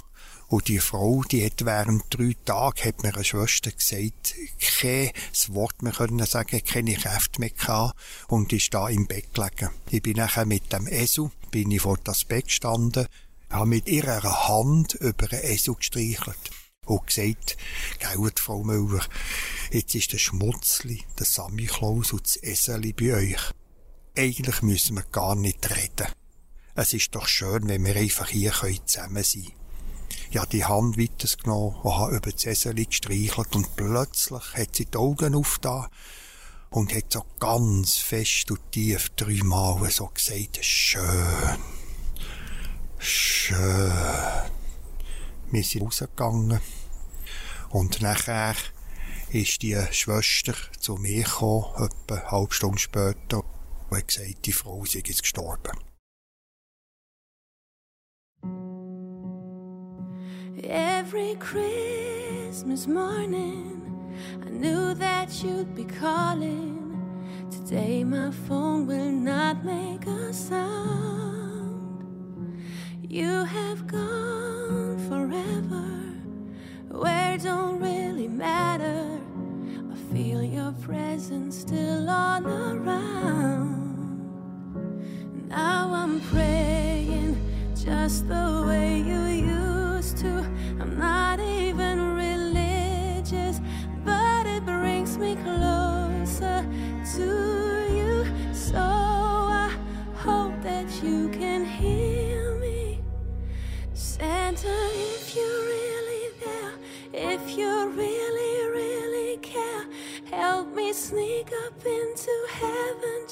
Und 0.49 0.67
die 0.67 0.81
Frau, 0.81 1.23
die 1.23 1.45
hat 1.45 1.65
während 1.65 2.05
drei 2.11 2.35
Tagen, 2.45 2.85
hat 2.85 3.03
mir 3.03 3.15
eine 3.15 3.25
Schwester 3.25 3.71
gesagt, 3.71 4.35
kein 4.61 5.11
Wort 5.49 5.81
mehr 5.83 5.93
können 5.93 6.27
sagen, 6.27 6.61
keine 6.65 6.95
Kräfte 6.95 7.41
mehr 7.41 7.51
gehabt 7.51 7.97
und 8.27 8.53
ist 8.53 8.75
da 8.75 8.89
im 8.89 9.07
Bett 9.07 9.33
gelegen. 9.33 9.71
Ich 9.91 10.03
bin 10.03 10.17
nachher 10.17 10.47
mit 10.47 10.73
dem 10.73 10.89
Esu, 10.89 11.31
bin 11.53 11.71
ich 11.71 11.83
vor 11.83 11.99
das 12.03 12.25
Bett 12.25 12.47
gestanden, 12.47 13.07
habe 13.49 13.67
mit 13.67 13.89
ihrer 13.89 14.49
Hand 14.49 14.95
über 14.95 15.29
den 15.29 15.41
Esu 15.41 15.75
gestreichelt 15.75 16.51
und 16.87 17.07
gesagt, 17.07 17.57
gell, 17.99 18.31
Frau 18.37 18.63
Müller, 18.63 19.05
jetzt 19.71 19.95
ist 19.95 20.13
der 20.13 20.19
Schmutzli, 20.19 21.03
der 21.19 21.27
Sammy 21.27 21.67
Klaus 21.67 22.13
und 22.13 22.25
das 22.25 22.37
Eseli 22.37 22.93
bei 22.93 23.15
euch. 23.15 23.53
Eigentlich 24.17 24.63
müssen 24.63 24.97
wir 24.97 25.05
gar 25.05 25.35
nicht 25.37 25.71
reden. 25.71 26.13
Es 26.75 26.93
ist 26.93 27.15
doch 27.15 27.29
schön, 27.29 27.69
wenn 27.69 27.85
wir 27.85 27.97
einfach 27.97 28.29
hier 28.29 28.53
zusammen 28.53 29.23
sein 29.23 29.43
können. 29.43 29.55
Ich 30.31 30.39
habe 30.39 30.51
die 30.51 30.65
Hand 30.65 30.99
weitergenommen 30.99 31.81
und 31.83 31.97
habe 31.97 32.17
über 32.17 32.31
das 32.33 32.47
Eseli 32.47 32.87
gestreichelt 32.87 33.55
und 33.55 33.77
plötzlich 33.77 34.55
hat 34.55 34.77
sie 34.77 34.87
die 34.87 34.97
Augen 34.97 35.35
aufgetan 35.35 35.89
und 36.71 36.95
hat 36.95 37.13
so 37.13 37.25
ganz 37.39 37.97
fest 37.97 38.51
und 38.51 38.73
tief 38.73 39.11
dreimal 39.11 39.91
so 39.91 40.07
gesagt, 40.07 40.65
schön, 40.65 41.59
schön. 42.99 43.93
Wir 45.53 45.65
sind 45.65 45.83
rausgegangen 45.83 46.61
und 47.71 48.01
nachher 48.01 48.55
ist 49.33 49.63
die 49.63 49.77
Schwester 49.91 50.55
zu 50.79 50.95
mir 50.95 51.25
gekommen, 51.25 51.65
etwa 51.77 52.15
eine 52.15 52.31
halbe 52.31 52.55
Stunde 52.55 52.79
später, 52.79 53.43
und 53.91 53.97
hat 53.97 54.07
gesagt, 54.07 54.47
die 54.47 54.53
Frau 54.53 54.85
sei 54.85 55.03
jetzt 55.05 55.23
gestorben. 55.23 55.77
Every 60.63 61.37
Christmas 61.41 62.87
morning, 62.87 63.83
I 64.47 64.51
knew 64.51 64.95
that 64.95 65.31
you'd 65.43 65.75
be 65.75 65.85
calling. 65.85 66.97
Today, 67.51 68.05
my 68.05 68.31
phone 68.47 68.87
will 68.87 69.11
not 69.11 69.65
make 69.65 70.07
a 70.07 70.33
sound. 70.33 71.81
You 73.09 73.45
have 73.45 73.89
gone 73.89 74.30
matter. 78.41 79.21
I 79.93 79.97
feel 80.15 80.43
your 80.43 80.73
presence 80.81 81.59
still 81.59 82.09
on 82.09 82.47
around. 82.47 84.19
Now 85.49 85.93
I'm 85.93 86.21
praying 86.23 87.37
just 87.75 88.29
the 88.29 88.65
way 88.67 88.99
you 88.99 89.21
used 89.27 90.17
to. 90.19 90.39
I'm 90.81 90.99
not 90.99 91.39
even 91.39 92.15
religious, 92.15 93.61
but 94.07 94.47
it 94.47 94.65
brings 94.65 95.19
me 95.19 95.37
closer 95.37 95.60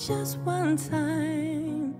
just 0.08 0.38
one 0.38 0.74
time. 0.74 1.94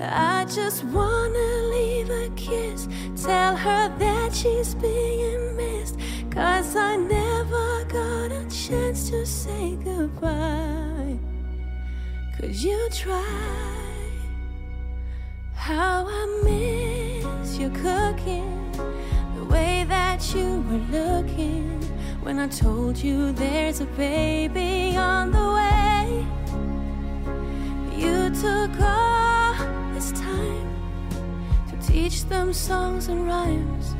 I 0.00 0.44
just 0.46 0.82
wanna 0.86 1.48
leave 1.70 2.10
a 2.10 2.28
kiss, 2.34 2.88
tell 3.22 3.54
her 3.54 3.96
that 3.96 4.34
she's 4.34 4.74
being 4.74 5.54
missed. 5.56 6.00
Cause 6.32 6.74
I 6.74 6.96
never 6.96 7.84
got 7.84 8.32
a 8.32 8.44
chance 8.50 9.08
to 9.10 9.24
say 9.24 9.76
goodbye. 9.84 11.16
Could 12.36 12.56
you 12.56 12.88
try? 12.90 13.52
How 15.54 16.06
I 16.08 16.22
miss 16.42 17.56
your 17.56 17.70
cooking, 17.70 18.72
the 19.36 19.44
way 19.44 19.84
that 19.88 20.34
you 20.34 20.60
were 20.68 20.84
looking 20.98 21.80
when 22.24 22.40
I 22.40 22.48
told 22.48 22.98
you 22.98 23.30
there's 23.30 23.80
a 23.80 23.86
baby 23.94 24.96
on 24.96 25.30
the 25.30 25.45
took 28.40 28.80
all 28.80 29.54
this 29.94 30.12
time 30.12 30.68
to 31.70 31.86
teach 31.86 32.24
them 32.24 32.52
songs 32.52 33.08
and 33.08 33.26
rhymes. 33.26 33.94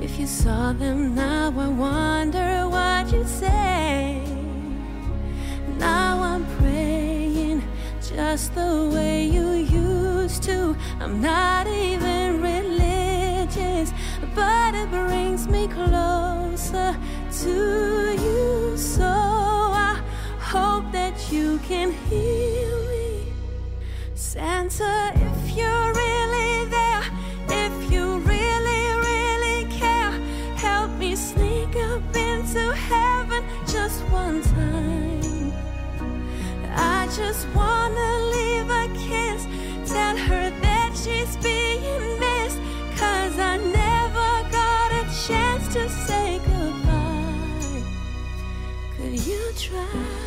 If 0.00 0.18
you 0.18 0.26
saw 0.26 0.72
them 0.72 1.14
now, 1.14 1.48
I 1.48 1.68
wonder 1.68 2.68
what 2.68 3.12
you'd 3.12 3.28
say. 3.28 4.22
Now 5.78 6.22
I'm 6.22 6.46
praying 6.56 7.62
just 8.00 8.54
the 8.54 8.90
way 8.94 9.26
you 9.26 9.50
used 9.50 10.42
to. 10.44 10.74
I'm 11.00 11.20
not 11.20 11.66
even 11.66 12.40
religious, 12.40 13.92
but 14.34 14.74
it 14.74 14.88
brings 14.90 15.46
me 15.48 15.68
closer 15.68 16.96
to 17.42 18.16
you. 18.24 18.76
So 18.78 19.04
I 19.04 20.00
hope 20.38 20.90
that 20.92 21.30
you 21.30 21.58
can 21.58 21.92
hear 22.08 22.85
Santa, 24.36 25.12
if 25.14 25.56
you're 25.56 25.92
really 25.94 26.66
there, 26.66 27.02
if 27.48 27.90
you 27.90 28.18
really, 28.18 28.84
really 29.08 29.64
care, 29.72 30.12
help 30.56 30.90
me 30.98 31.16
sneak 31.16 31.74
up 31.76 32.02
into 32.14 32.70
heaven 32.74 33.42
just 33.66 34.02
one 34.10 34.42
time. 34.42 35.54
I 36.74 37.08
just 37.16 37.48
wanna 37.54 38.10
leave 38.34 38.68
a 38.68 38.88
kiss, 39.08 39.46
tell 39.90 40.18
her 40.28 40.50
that 40.60 40.92
she's 40.94 41.34
being 41.38 42.20
missed, 42.20 42.60
cause 43.00 43.38
I 43.38 43.56
never 43.56 44.32
got 44.52 44.92
a 45.00 45.04
chance 45.26 45.66
to 45.72 45.88
say 45.88 46.40
goodbye. 46.44 47.82
Could 48.98 49.18
you 49.26 49.50
try? 49.56 50.25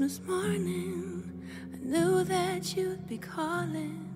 Christmas 0.00 0.26
morning, 0.26 1.22
I 1.74 1.76
knew 1.84 2.24
that 2.24 2.74
you'd 2.74 3.06
be 3.06 3.18
calling. 3.18 4.08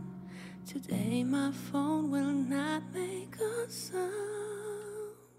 Today, 0.66 1.22
my 1.24 1.52
phone 1.52 2.10
will 2.10 2.32
not 2.32 2.82
make 2.94 3.36
a 3.36 3.70
sound. 3.70 4.10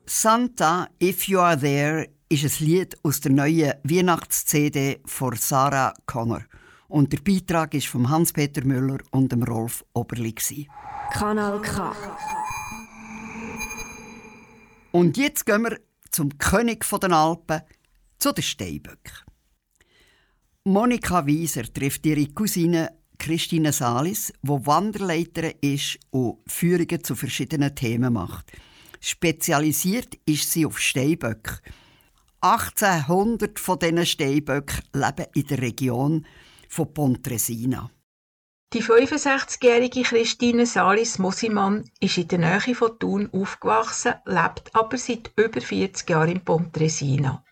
Santa, 0.06 0.88
If 1.00 1.28
You 1.28 1.40
Are 1.40 1.60
There 1.60 2.10
ist 2.30 2.62
ein 2.62 2.68
Lied 2.68 2.96
aus 3.02 3.22
der 3.22 3.32
neuen 3.32 3.74
Weihnachts-CD 3.84 5.02
von 5.06 5.36
Sarah 5.36 5.96
Connor. 6.06 6.46
Und 6.90 7.12
der 7.12 7.22
Beitrag 7.22 7.74
ist 7.74 7.88
von 7.88 8.08
Hans-Peter 8.08 8.64
Müller 8.64 9.00
und 9.10 9.32
dem 9.32 9.42
Rolf 9.42 9.84
Oberli. 9.96 10.36
Kanal 11.12 11.60
K. 11.62 11.92
Und 14.92 15.18
jetzt 15.18 15.48
gehen 15.48 15.64
wir 15.64 15.80
zum 16.12 16.38
König 16.38 16.86
der 16.88 17.12
Alpen, 17.12 17.62
zu 18.20 18.32
den 18.32 18.44
Steinböcken. 18.44 19.25
Monika 20.68 21.28
Wieser 21.28 21.72
trifft 21.72 22.08
ihre 22.08 22.26
Cousine 22.26 22.92
Christine 23.20 23.72
Salis, 23.72 24.34
wo 24.42 24.66
Wanderleiterin 24.66 25.54
ist 25.62 26.00
und 26.10 26.40
Führungen 26.48 27.04
zu 27.04 27.16
verschiedenen 27.16 27.76
Themen 27.76 28.14
macht. 28.14 28.52
Spezialisiert 29.00 30.18
ist 30.26 30.52
sie 30.52 30.66
auf 30.66 30.80
Steinböcke. 30.80 31.60
1800 32.42 33.60
von 33.60 33.78
diesen 33.78 34.08
Steinböcken 34.08 34.82
leben 34.92 35.28
in 35.36 35.46
der 35.46 35.62
Region 35.62 36.26
von 36.68 36.92
Pontresina. 36.92 37.92
Die 38.74 38.82
65-jährige 38.82 40.02
Christine 40.02 40.66
Salis 40.66 41.20
Mosimann 41.20 41.84
ist 42.00 42.18
in 42.18 42.28
der 42.28 42.40
Nähe 42.40 42.74
von 42.74 42.98
Thun 42.98 43.30
aufgewachsen, 43.32 44.16
lebt 44.26 44.74
aber 44.74 44.98
seit 44.98 45.32
über 45.36 45.62
40 45.62 46.10
Jahren 46.10 46.32
in 46.32 46.44
Pontresina. 46.44 47.44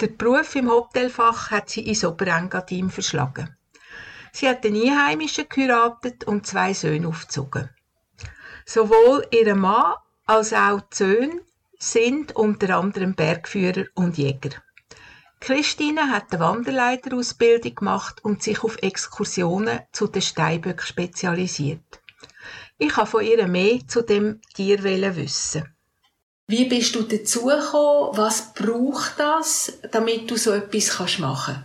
Der 0.00 0.08
Beruf 0.08 0.56
im 0.56 0.70
Hotelfach 0.70 1.52
hat 1.52 1.70
sie 1.70 1.86
ins 1.86 2.04
Oberengadin 2.04 2.90
verschlagen. 2.90 3.56
Sie 4.32 4.48
hat 4.48 4.64
den 4.64 4.74
Einheimischen 4.74 5.48
geheiratet 5.48 6.24
und 6.24 6.46
zwei 6.46 6.74
Söhne 6.74 7.06
aufgezogen. 7.06 7.70
Sowohl 8.66 9.24
ihr 9.30 9.54
Mann 9.54 9.94
als 10.26 10.52
auch 10.52 10.80
die 10.80 10.96
Söhne 10.96 11.40
sind 11.78 12.34
unter 12.34 12.76
anderem 12.76 13.14
Bergführer 13.14 13.84
und 13.94 14.18
Jäger. 14.18 14.50
Christine 15.38 16.10
hat 16.10 16.32
eine 16.32 16.40
Wanderleiterausbildung 16.40 17.74
gemacht 17.74 18.24
und 18.24 18.42
sich 18.42 18.64
auf 18.64 18.78
Exkursionen 18.78 19.80
zu 19.92 20.08
den 20.08 20.22
Steinböcken 20.22 20.86
spezialisiert. 20.86 22.02
Ich 22.78 22.96
habe 22.96 23.06
von 23.06 23.24
ihr 23.24 23.46
mehr 23.46 23.86
zu 23.86 24.02
dem 24.02 24.40
Tier 24.54 24.82
wissen. 24.82 25.73
Wie 26.46 26.66
bist 26.66 26.94
du 26.94 27.02
dazu 27.02 27.46
gekommen? 27.46 28.10
Was 28.18 28.52
braucht 28.52 29.18
das, 29.18 29.78
damit 29.90 30.30
du 30.30 30.36
so 30.36 30.52
etwas 30.52 30.90
kannst 30.90 31.18
machen 31.18 31.64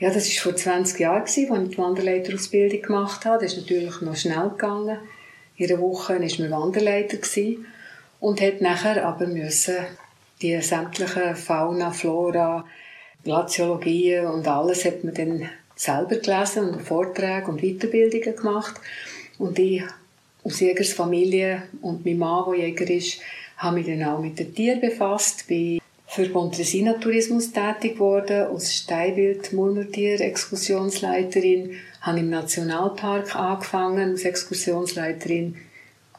Ja, 0.00 0.10
das 0.10 0.28
war 0.28 0.42
vor 0.42 0.56
20 0.56 0.98
Jahren, 0.98 1.22
als 1.22 1.36
ich 1.36 1.48
die 1.48 1.78
Wanderleiterausbildung 1.78 2.82
gemacht 2.82 3.24
habe. 3.24 3.44
Das 3.44 3.52
ist 3.52 3.60
natürlich 3.60 4.00
noch 4.00 4.16
schnell 4.16 4.48
gegangen. 4.50 4.98
In 5.56 5.70
einer 5.70 5.80
Woche 5.80 6.14
war 6.14 6.38
man 6.40 6.50
Wanderleiter 6.50 7.18
und 8.18 8.40
hat 8.40 8.60
nachher 8.60 9.06
aber 9.06 9.28
müssen 9.28 9.76
die 10.40 10.60
sämtlichen 10.60 11.36
Fauna, 11.36 11.92
Flora, 11.92 12.64
Glaziologien 13.22 14.26
und 14.26 14.48
alles 14.48 14.84
hat 14.84 15.04
man 15.04 15.14
dann 15.14 15.48
selber 15.76 16.16
gelesen 16.16 16.70
und 16.70 16.82
Vorträge 16.82 17.46
und 17.46 17.62
Weiterbildungen 17.62 18.34
gemacht. 18.34 18.74
Und 19.38 19.56
ich 19.60 19.84
aus 20.42 20.58
Jägersfamilie 20.58 21.62
und 21.80 22.04
mein 22.04 22.18
Mann, 22.18 22.50
der 22.50 22.66
Jäger 22.66 22.90
ist, 22.90 23.20
habe 23.62 23.76
mich 23.76 23.86
dann 23.86 24.02
auch 24.02 24.18
mit 24.18 24.38
den 24.38 24.52
Tieren 24.54 24.80
befasst, 24.80 25.46
bin 25.46 25.80
für 26.08 26.28
Pontresina 26.28 26.94
Tourismus 26.94 27.52
tätig 27.52 27.94
geworden, 27.94 28.48
als 28.52 28.74
Steinwild 28.74 29.52
Murmeltier 29.52 30.20
Exkursionsleiterin, 30.20 31.76
habe 32.00 32.18
im 32.18 32.28
Nationalpark 32.28 33.34
angefangen 33.36 34.10
als 34.10 34.24
Exkursionsleiterin 34.24 35.56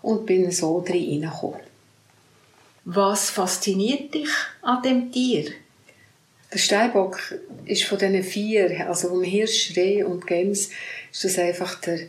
und 0.02 0.26
bin 0.26 0.50
so 0.52 0.82
drin 0.82 1.04
hineingekommen. 1.04 1.60
Was 2.86 3.30
fasziniert 3.30 4.14
dich 4.14 4.30
an 4.62 4.82
dem 4.82 5.12
Tier? 5.12 5.52
Der 6.52 6.60
Steinbock 6.60 7.20
ist 7.66 7.84
von 7.84 7.98
diesen 7.98 8.24
vier, 8.24 8.88
also 8.88 9.10
vom 9.10 9.24
Hirsch, 9.24 9.74
Reh 9.76 10.04
und 10.04 10.26
Gems, 10.26 10.70
ist 11.12 11.24
das 11.24 11.38
einfach 11.38 11.80
der 11.82 12.00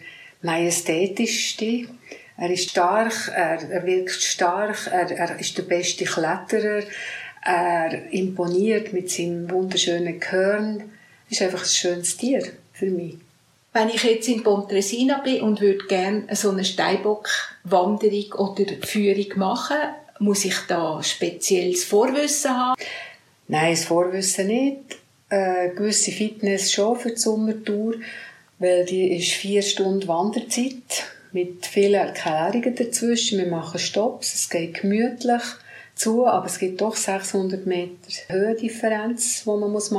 majestätischste. 0.42 1.88
Er 2.36 2.50
ist 2.50 2.70
stark, 2.70 3.30
er, 3.34 3.70
er 3.70 3.86
wirkt 3.86 4.10
stark, 4.10 4.88
er, 4.90 5.10
er 5.10 5.38
ist 5.38 5.56
der 5.56 5.62
beste 5.62 6.04
Kletterer, 6.04 6.82
er 7.42 8.12
imponiert 8.12 8.92
mit 8.92 9.10
seinem 9.10 9.50
wunderschönen 9.50 10.18
Gehirn. 10.18 10.90
ist 11.30 11.42
einfach 11.42 11.62
ein 11.62 11.68
schönes 11.68 12.16
Tier 12.16 12.42
für 12.72 12.86
mich. 12.86 13.16
Wenn 13.72 13.88
ich 13.88 14.04
jetzt 14.04 14.28
in 14.28 14.42
Pontresina 14.42 15.18
bin 15.18 15.42
und 15.42 15.60
würde 15.60 15.86
gerne 15.86 16.26
so 16.32 16.50
eine 16.50 16.64
Steinbock-Wanderung 16.64 18.32
oder 18.32 18.64
Führung 18.86 19.36
machen, 19.36 19.76
muss 20.20 20.44
ich 20.44 20.56
da 20.68 21.02
spezielles 21.02 21.84
Vorwissen 21.84 22.52
haben? 22.52 22.80
Nein, 23.48 23.72
das 23.72 23.84
Vorwissen 23.84 24.46
nicht. 24.46 24.98
Äh, 25.28 25.70
gewisse 25.70 26.12
Fitness 26.12 26.72
schon 26.72 26.96
für 26.96 27.10
die 27.10 27.16
Sommertour, 27.16 27.94
weil 28.58 28.84
die 28.84 29.16
ist 29.16 29.32
vier 29.32 29.62
Stunden 29.62 30.06
Wanderzeit 30.06 31.13
mit 31.34 31.66
vielen 31.66 31.94
Erklärungen 31.94 32.76
dazwischen. 32.76 33.38
Wir 33.38 33.48
machen 33.48 33.80
Stops, 33.80 34.34
es 34.34 34.48
geht 34.48 34.80
gemütlich 34.80 35.42
zu, 35.96 36.26
aber 36.26 36.46
es 36.46 36.58
gibt 36.58 36.80
doch 36.80 36.94
600 36.94 37.66
Meter 37.66 37.92
Höhendifferenz, 38.28 39.42
die 39.42 39.50
man 39.50 39.60
machen 39.60 39.72
muss 39.72 39.90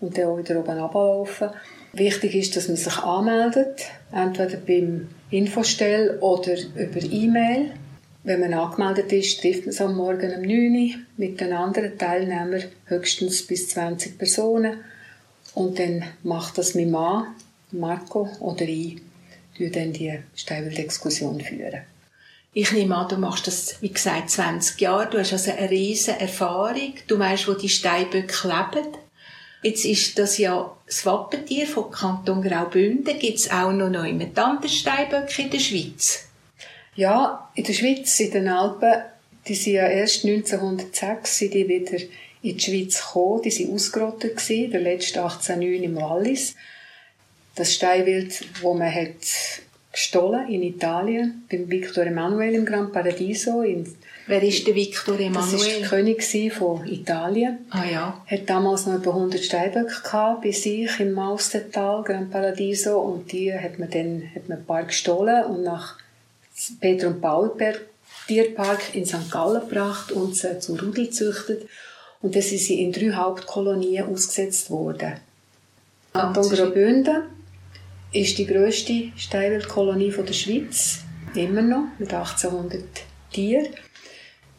und 0.00 0.18
dann 0.18 0.26
auch 0.26 0.36
wieder 0.36 0.58
oben 0.58 0.78
runterlaufen. 0.78 1.50
Wichtig 1.92 2.34
ist, 2.34 2.56
dass 2.56 2.66
man 2.66 2.76
sich 2.76 2.98
anmeldet, 2.98 3.82
entweder 4.12 4.56
beim 4.56 5.08
Infostell 5.30 6.18
oder 6.20 6.56
über 6.74 7.00
E-Mail. 7.00 7.70
Wenn 8.24 8.40
man 8.40 8.54
angemeldet 8.54 9.12
ist, 9.12 9.40
trifft 9.40 9.66
man 9.66 9.72
sich 9.72 9.80
am 9.80 9.96
Morgen 9.96 10.34
um 10.34 10.42
9 10.42 10.74
Uhr 10.74 10.94
mit 11.16 11.40
den 11.40 11.52
anderen 11.52 11.96
Teilnehmern, 11.96 12.64
höchstens 12.86 13.46
bis 13.46 13.68
20 13.68 14.18
Personen. 14.18 14.78
Und 15.54 15.78
dann 15.78 16.02
macht 16.24 16.58
das 16.58 16.74
mein 16.74 16.90
Mann, 16.90 17.26
Marco 17.70 18.28
oder 18.40 18.62
ich, 18.62 19.00
dann 19.58 19.92
die 19.92 20.18
Steinwild-Exkursion 20.34 21.40
führen. 21.40 21.82
Ich 22.52 22.70
nehme 22.70 22.96
an, 22.96 23.08
du 23.08 23.16
machst 23.16 23.48
das, 23.48 23.82
wie 23.82 23.90
gesagt, 23.90 24.30
20 24.30 24.80
Jahre. 24.80 25.10
Du 25.10 25.18
hast 25.18 25.32
also 25.32 25.50
eine 25.50 25.70
riesige 25.70 26.20
Erfahrung. 26.20 26.94
Du 27.08 27.18
weißt, 27.18 27.48
wo 27.48 27.54
die 27.54 27.68
Steinböcke 27.68 28.46
leben. 28.46 28.96
Jetzt 29.62 29.84
ist 29.84 30.18
das 30.18 30.38
ja 30.38 30.76
das 30.86 31.04
Wappentier 31.04 31.66
vom 31.66 31.90
Kanton 31.90 32.42
Graubünden. 32.42 33.18
Gibt 33.18 33.38
es 33.38 33.50
auch 33.50 33.72
noch 33.72 34.04
jemand 34.04 34.38
anderes 34.38 34.76
Steinböcke 34.76 35.42
in 35.42 35.50
der 35.50 35.58
Schweiz? 35.58 36.28
Ja, 36.94 37.50
in 37.54 37.64
der 37.64 37.72
Schweiz, 37.72 38.20
in 38.20 38.30
den 38.30 38.48
Alpen, 38.48 39.02
die 39.48 39.54
sind 39.54 39.74
ja 39.74 39.88
erst 39.88 40.24
1906 40.24 41.38
sind 41.38 41.54
die 41.54 41.68
wieder 41.68 41.98
in 42.42 42.56
die 42.56 42.60
Schweiz 42.60 43.04
gekommen. 43.04 43.42
Die 43.42 43.50
sind 43.50 43.72
ausgerottet 43.72 44.36
gewesen, 44.36 44.70
der 44.70 44.80
letzte 44.80 45.22
1809 45.22 45.82
im 45.82 45.96
Wallis. 45.96 46.54
Das 47.54 47.72
Steinwild, 47.72 48.44
wo 48.62 48.74
man 48.74 48.92
hat 48.92 49.14
gestohlen 49.92 50.48
in 50.48 50.62
Italien, 50.62 51.44
beim 51.48 51.70
Victor 51.70 52.04
Emanuele 52.04 52.56
im 52.56 52.66
Gran 52.66 52.90
Paradiso. 52.90 53.62
In, 53.62 53.86
Wer 54.26 54.42
ist 54.42 54.66
der 54.66 54.74
Victor 54.74 55.20
Emanuele? 55.20 55.52
Das 55.52 55.60
war 55.60 55.78
der 55.78 55.88
König 55.88 56.52
von 56.52 56.86
Italien. 56.86 57.58
Ah 57.70 57.84
ja. 57.84 58.24
Hat 58.26 58.50
damals 58.50 58.86
noch 58.86 58.96
über 58.96 59.14
100 59.14 59.44
Steinböcke 59.44 60.02
gehabt, 60.02 60.42
bei 60.42 60.50
sich 60.50 60.98
im 60.98 61.12
Maustertal, 61.12 62.02
Gran 62.02 62.28
Paradiso. 62.28 62.98
Und 62.98 63.30
die 63.30 63.52
hat 63.52 63.78
man 63.78 63.90
dann 63.90 64.30
hat 64.34 64.48
man 64.48 64.58
ein 64.58 64.64
paar 64.64 64.84
gestohlen 64.84 65.44
und 65.44 65.62
nach 65.62 65.98
Peter 66.80 67.08
und 67.08 67.20
Paul 67.20 67.52
Tierpark 68.26 68.94
in 68.94 69.04
St. 69.04 69.30
Gallen 69.30 69.60
gebracht 69.60 70.10
und 70.10 70.34
sie 70.34 70.58
zu 70.58 70.72
Rudel 70.72 71.06
gezüchtet. 71.06 71.68
Und 72.22 72.34
dann 72.34 72.42
sind 72.42 72.60
sie 72.60 72.82
in 72.82 72.90
drei 72.90 73.12
Hauptkolonien 73.12 74.06
ausgesetzt 74.06 74.70
worden. 74.70 75.14
Kanton 76.14 76.48
Graubünden 76.48 77.22
ist 78.14 78.38
die 78.38 78.46
grösste 78.46 79.12
Steinwildkolonie 79.16 80.10
der 80.10 80.32
Schweiz, 80.32 81.00
immer 81.34 81.62
noch, 81.62 81.84
mit 81.98 82.12
1800 82.12 82.82
Tieren. 83.32 83.68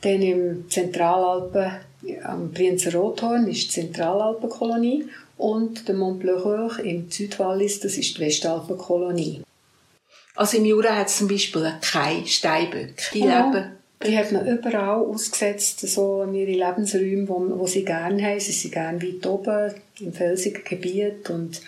Dann 0.02 0.22
im 0.22 0.70
Zentralalpen, 0.70 1.72
am 2.24 2.52
Brienzer 2.52 2.94
Rothorn, 2.94 3.48
ist 3.48 3.64
die 3.64 3.82
Zentralalpenkolonie. 3.82 5.06
Und 5.38 5.88
der 5.88 5.96
Mont 5.96 6.20
Bleuhoch 6.20 6.80
im 6.80 7.10
Südwallis, 7.10 7.80
das 7.80 7.98
ist 7.98 8.18
die 8.18 8.22
Westalpenkolonie. 8.22 9.42
Also 10.36 10.58
im 10.58 10.66
Jura 10.66 10.96
hat 10.96 11.08
es 11.08 11.18
zum 11.18 11.28
Beispiel 11.28 11.74
keine 11.82 12.28
Steinböcke. 12.28 13.04
Die 13.14 13.22
oh, 13.22 13.26
leben 13.26 13.76
die 14.06 14.18
hat 14.18 14.32
man 14.32 14.48
überall 14.48 15.00
ausgesetzt, 15.00 15.80
so 15.80 16.24
in 16.24 16.36
ihre 16.36 16.52
Lebensräume, 16.52 17.28
wo, 17.28 17.60
wo 17.60 17.66
sie 17.66 17.86
gerne 17.86 18.22
haben. 18.22 18.40
Sie 18.40 18.52
sind 18.52 18.74
gerne 18.74 19.02
weit 19.02 19.26
oben, 19.26 19.74
im 20.00 20.14
felsigen 20.14 20.64
Gebiet 20.64 21.30
und 21.30 21.62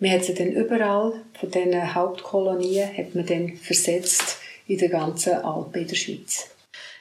man 0.00 0.10
hat 0.10 0.24
sie 0.24 0.34
dann 0.34 0.52
überall 0.52 1.12
von 1.38 1.50
diesen 1.50 1.94
Hauptkolonien 1.94 2.96
hat 2.96 3.14
man 3.14 3.26
dann 3.26 3.56
versetzt 3.56 4.38
in 4.66 4.78
der 4.78 4.88
ganzen 4.88 5.34
Alpen 5.34 5.82
in 5.82 5.88
der 5.88 5.96
Schweiz. 5.96 6.48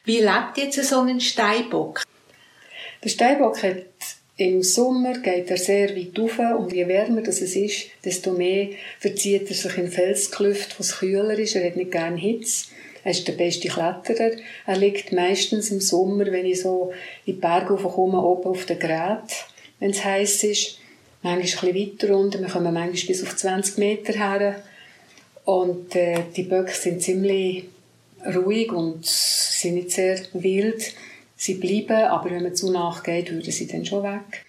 Wie 0.04 0.20
lebt 0.20 0.58
jetzt 0.58 0.84
so 0.84 1.02
ein 1.02 1.20
Steinbock? 1.20 2.04
Der 3.04 3.10
Steinbock 3.10 3.64
hat 3.64 3.86
im 4.36 4.64
Sommer 4.64 5.20
geht 5.20 5.50
er 5.50 5.58
sehr 5.58 5.96
weit 5.96 6.18
rauf 6.18 6.40
und 6.58 6.72
je 6.72 6.88
wärmer 6.88 7.22
das 7.22 7.42
es 7.42 7.56
ist, 7.58 7.88
desto 8.06 8.32
mehr 8.32 8.70
verzieht 9.00 9.50
er 9.50 9.56
sich 9.56 9.78
in 9.78 9.90
Felsklüfte, 9.90 10.76
wo 10.78 10.82
es 10.82 10.98
kühler 10.98 11.38
ist. 11.38 11.56
Er 11.56 11.68
hat 11.68 11.76
nicht 11.76 11.92
gerne 11.92 12.18
Hitze. 12.18 12.68
Er 13.04 13.12
ist 13.12 13.28
der 13.28 13.34
beste 13.34 13.68
Kletterer. 13.68 14.38
Er 14.66 14.78
liegt 14.78 15.12
meistens 15.12 15.72
im 15.72 15.82
Sommer, 15.82 16.26
wenn 16.28 16.46
ich 16.46 16.62
so 16.62 16.94
in 17.26 17.36
die 17.36 17.40
Berge 17.42 17.76
komme, 17.76 18.22
oben 18.22 18.50
auf 18.50 18.66
den 18.66 18.80
Gerät, 18.80 19.46
wenn 19.80 19.92
es 19.92 20.04
heiß 20.04 20.44
ist. 20.46 20.80
Manchmal 21.22 21.38
ein 21.38 21.74
bisschen 21.74 21.94
weiter 21.94 22.14
runter. 22.14 22.40
Wir 22.40 22.48
kommen 22.48 22.74
manchmal 22.74 23.08
bis 23.08 23.24
auf 23.24 23.36
20 23.36 23.78
Meter 23.78 24.14
her. 24.14 24.64
Und 25.46 25.96
äh, 25.96 26.24
die 26.36 26.44
Böcke 26.44 26.72
sind 26.72 27.02
ziemlich 27.02 27.66
ruhig 28.26 28.72
und 28.72 29.06
sind 29.06 29.76
nicht 29.76 29.92
sehr 29.92 30.20
wild. 30.34 30.94
Sie 31.36 31.56
bleiben, 31.56 32.06
aber 32.06 32.32
wenn 32.32 32.44
man 32.44 32.56
zu 32.56 32.72
nachgeht, 32.72 33.32
würden 33.32 33.52
sie 33.52 33.68
dann 33.68 33.86
schon 33.86 34.04
weg. 34.04 34.46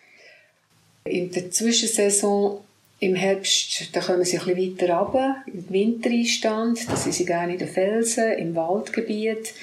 In 1.05 1.31
der 1.31 1.51
Zwischensaison 1.51 2.61
im 2.99 3.15
Herbst, 3.15 3.97
da 3.97 4.01
kommen 4.01 4.25
sie 4.25 4.39
ein 4.39 4.45
bisschen 4.45 4.79
weiter 4.79 4.95
runter, 4.95 5.37
im 5.47 5.71
Wintereinstand, 5.71 6.87
da 6.89 6.97
sind 6.97 7.15
sie 7.15 7.25
gerne 7.25 7.55
in 7.55 7.59
den 7.59 7.69
Felsen, 7.69 8.33
im 8.33 8.55
Waldgebiet, 8.55 9.55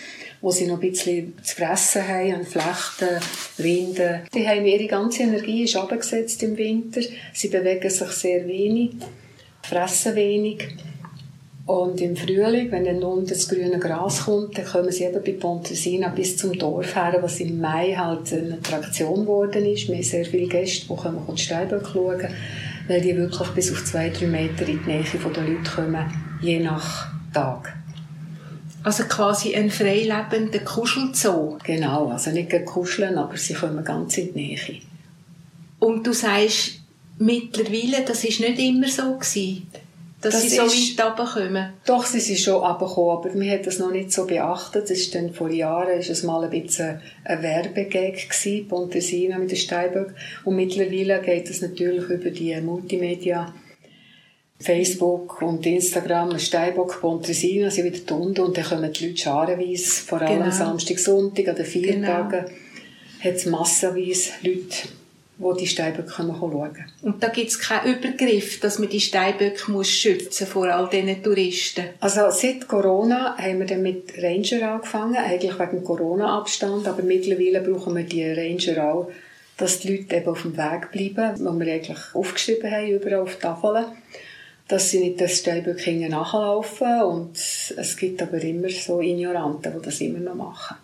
wo 0.47 0.51
sie 0.51 0.65
noch 0.65 0.75
ein 0.75 0.89
bisschen 0.91 1.33
zu 1.43 1.57
fressen 1.57 2.07
haben, 2.07 2.35
an 2.35 2.45
Flechten, 2.45 3.19
Rinden. 3.59 4.21
Die 4.33 4.47
haben 4.47 4.65
ihre 4.65 4.87
ganze 4.87 5.23
Energie 5.23 5.65
ist 5.65 5.75
abgesetzt 5.75 6.41
im 6.41 6.55
Winter. 6.57 7.01
Sie 7.33 7.49
bewegen 7.49 7.89
sich 7.89 8.07
sehr 8.11 8.47
wenig, 8.47 8.91
fressen 9.61 10.15
wenig. 10.15 10.69
Und 11.65 11.99
im 11.99 12.15
Frühling, 12.15 12.71
wenn 12.71 12.85
dann 12.85 13.03
unten 13.03 13.27
das 13.27 13.49
grüne 13.49 13.77
Gras 13.77 14.23
kommt, 14.23 14.57
dann 14.57 14.65
kommen 14.65 14.89
sie 14.89 15.03
eben 15.03 15.21
bei 15.21 15.33
Pontresina 15.33 16.07
bis 16.07 16.37
zum 16.37 16.57
Dorf 16.57 16.95
her, 16.95 17.17
was 17.19 17.41
im 17.41 17.59
Mai 17.59 17.93
halt 17.93 18.31
eine 18.31 18.53
Attraktion 18.53 19.23
geworden 19.23 19.65
ist. 19.65 19.89
Wir 19.89 19.95
haben 19.95 20.03
sehr 20.03 20.23
viele 20.23 20.47
Gäste, 20.47 20.87
die 20.87 20.95
kommen 20.95 21.27
die 21.29 21.41
Steinböcke 21.41 21.89
schauen, 21.91 22.27
weil 22.87 23.01
die 23.01 23.17
wirklich 23.17 23.49
bis 23.49 23.69
auf 23.73 23.83
zwei, 23.83 24.11
drei 24.11 24.27
Meter 24.27 24.65
in 24.65 24.79
die 24.81 24.91
Nähe 24.91 25.03
der 25.03 25.43
Leute 25.43 25.71
kommen, 25.75 26.05
je 26.41 26.59
nach 26.59 27.11
Tag. 27.33 27.73
Also 28.87 29.03
quasi 29.03 29.53
ein 29.53 29.69
freilebender 29.69 30.59
Kuschelzoo. 30.59 31.57
Genau, 31.61 32.07
also 32.07 32.31
nicht 32.31 32.53
kuscheln, 32.65 33.17
aber 33.17 33.35
sie 33.35 33.53
kommen 33.53 33.83
ganz 33.83 34.17
in 34.17 34.33
die 34.33 34.39
Nähe. 34.55 34.81
Und 35.79 36.07
du 36.07 36.13
sagst, 36.13 36.79
mittlerweile, 37.17 38.05
das 38.05 38.23
ist 38.23 38.39
nicht 38.39 38.57
immer 38.59 38.87
so 38.87 39.17
gewesen 39.17 39.67
dass 40.21 40.33
das 40.33 40.43
sie 40.43 40.55
so 40.55 40.63
ist, 40.63 40.97
weit 40.97 41.05
runterkommen? 41.05 41.73
Doch, 41.85 42.05
sie 42.05 42.21
sind 42.21 42.39
schon 42.39 42.55
runtergekommen, 42.55 43.17
aber 43.17 43.33
wir 43.39 43.51
haben 43.51 43.63
das 43.63 43.77
noch 43.77 43.91
nicht 43.91 44.11
so 44.13 44.25
beachtet. 44.25 44.89
Das 44.89 44.97
ist 44.97 45.13
dann 45.13 45.33
vor 45.33 45.49
Jahren 45.49 45.99
ist 45.99 46.09
es 46.09 46.23
mal 46.23 46.43
ein 46.45 46.49
bisschen 46.49 47.01
ein 47.25 47.43
Werbegag 47.43 48.29
gewesen, 48.29 48.67
Pontesina 48.69 49.37
mit 49.37 49.51
den 49.51 49.57
Steinböck. 49.57 50.15
Und 50.45 50.55
mittlerweile 50.55 51.21
geht 51.21 51.49
es 51.49 51.61
natürlich 51.61 52.05
über 52.05 52.29
die 52.31 52.59
Multimedia, 52.61 53.53
Facebook 54.59 55.41
und 55.41 55.65
Instagram, 55.65 56.37
Steinbock, 56.39 56.99
Pontresina 56.99 57.69
sind 57.69 57.93
wieder 57.93 58.15
unten 58.15 58.41
und 58.41 58.57
dann 58.57 58.65
kommen 58.65 58.91
die 58.91 59.07
Leute 59.07 59.17
scharenweise, 59.17 60.01
vor 60.01 60.21
allem 60.21 60.39
genau. 60.39 60.51
Samstag, 60.51 60.99
Sonntag, 60.99 61.47
an 61.47 61.55
den 61.55 61.65
vier 61.65 61.93
genau. 61.93 62.07
Tagen, 62.07 62.45
hat 63.23 63.33
es 63.33 63.45
massenweise 63.45 64.31
Leute 64.41 64.87
wo 65.39 65.53
die 65.53 65.67
Steinböcke 65.67 66.09
schauen 66.09 66.49
können. 66.49 66.91
Und 67.01 67.21
da 67.21 67.29
gibt 67.29 67.49
es 67.49 67.59
keinen 67.59 67.95
Übergriff, 67.95 68.59
dass 68.59 68.79
man 68.79 68.89
die 68.89 68.99
Steinböcke 68.99 69.71
muss 69.71 69.89
schützen 69.89 70.47
vor 70.47 70.67
all 70.67 70.89
diesen 70.89 71.21
Touristen? 71.21 71.85
Also 71.99 72.21
seit 72.31 72.67
Corona 72.67 73.37
haben 73.37 73.59
wir 73.59 73.67
dann 73.67 73.83
mit 73.83 74.13
Ranger 74.21 74.73
angefangen, 74.73 75.17
eigentlich 75.17 75.59
wegen 75.59 75.83
Corona-Abstand, 75.83 76.87
aber 76.87 77.03
mittlerweile 77.03 77.61
brauchen 77.61 77.95
wir 77.95 78.03
die 78.03 78.25
Ranger 78.25 78.91
auch, 78.91 79.11
dass 79.57 79.79
die 79.79 79.95
Leute 79.95 80.15
eben 80.15 80.27
auf 80.27 80.41
dem 80.41 80.57
Weg 80.57 80.91
bleiben, 80.91 81.39
wo 81.45 81.59
wir 81.59 81.73
eigentlich 81.73 81.99
aufgeschrieben 82.13 82.71
haben, 82.71 82.87
überall 82.87 83.21
auf 83.21 83.37
Tafeln, 83.37 83.85
dass 84.67 84.91
sie 84.91 84.99
nicht 84.99 85.21
das 85.21 85.39
Steinböcke 85.39 85.91
nachlaufen 86.09 87.01
und 87.03 87.37
es 87.37 87.97
gibt 87.97 88.21
aber 88.21 88.41
immer 88.41 88.69
so 88.69 89.01
Ignoranten, 89.01 89.73
die 89.77 89.85
das 89.85 90.01
immer 90.01 90.19
noch 90.19 90.35
machen. 90.35 90.77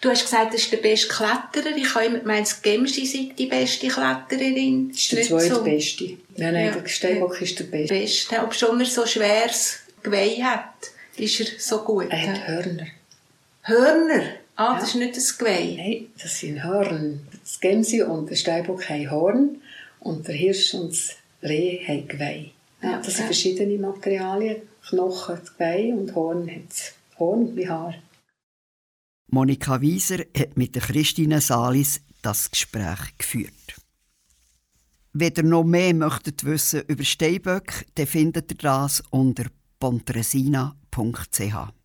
Du 0.00 0.10
hast 0.10 0.22
gesagt, 0.22 0.54
das 0.54 0.62
ist 0.62 0.72
der 0.72 0.76
beste 0.76 1.08
Kletterer. 1.08 1.76
Ich 1.76 1.92
habe 1.92 2.04
immer 2.04 2.18
gemeint, 2.20 2.62
Gemsi 2.62 3.04
sei 3.04 3.34
die 3.36 3.46
beste 3.46 3.88
Klettererin. 3.88 4.90
Das 4.90 4.98
ist 4.98 5.12
der 5.12 5.22
zweitbeste. 5.22 6.04
So. 6.06 6.16
Nein, 6.36 6.54
nein, 6.54 6.66
ja. 6.66 6.72
der 6.72 6.88
Steinbock 6.88 7.40
ist 7.42 7.58
der 7.58 7.64
beste. 7.64 7.94
beste. 7.94 8.42
Ob 8.42 8.54
schon 8.54 8.78
er 8.78 8.86
so 8.86 9.04
schweres 9.06 9.80
Geweih 10.02 10.40
hat, 10.40 10.74
ist 11.16 11.40
er 11.40 11.46
so 11.58 11.82
gut. 11.82 12.06
Er 12.10 12.28
hat 12.28 12.46
Hörner. 12.46 12.86
Hörner? 13.62 14.22
Ah, 14.54 14.74
ja. 14.74 14.80
das 14.80 14.90
ist 14.90 14.94
nicht 14.94 15.16
das 15.16 15.36
Geweih. 15.36 15.74
Nein, 15.76 16.06
das 16.22 16.38
sind 16.38 16.62
Hörner. 16.62 17.18
Das 17.42 17.58
Gemsi 17.58 18.02
und 18.02 18.30
der 18.30 18.36
Steinbock 18.36 18.88
haben 18.88 19.10
Horn 19.10 19.62
und 19.98 20.28
der 20.28 20.36
Hirsch 20.36 20.74
und 20.74 20.92
das 20.92 21.16
Reh 21.42 21.84
haben 21.84 22.06
Geweih. 22.06 22.52
Ja, 22.82 22.98
das 22.98 23.16
sind 23.16 23.24
verschiedene 23.24 23.78
Materialien. 23.78 24.62
Knochen, 24.88 25.40
Geweih 25.44 25.92
und 25.92 26.14
Horn 26.14 26.48
hat 26.48 26.94
Horn 27.18 27.56
wie 27.56 27.68
Haar. 27.68 27.94
Monika 29.30 29.80
Wieser 29.80 30.24
hat 30.36 30.56
mit 30.56 30.74
der 30.74 30.82
Christine 30.82 31.40
Salis 31.40 32.00
das 32.22 32.50
Gespräch 32.50 33.18
geführt. 33.18 33.52
Wenn 35.12 35.34
ihr 35.36 35.42
noch 35.42 35.64
mehr 35.64 35.94
möchtet 35.94 36.44
wissen 36.44 36.82
über 36.86 37.04
Steinböck, 37.04 37.86
dann 37.96 38.06
findet 38.06 38.52
ihr 38.52 38.58
das 38.58 39.02
unter 39.10 39.46
pontresina.ch. 39.80 41.77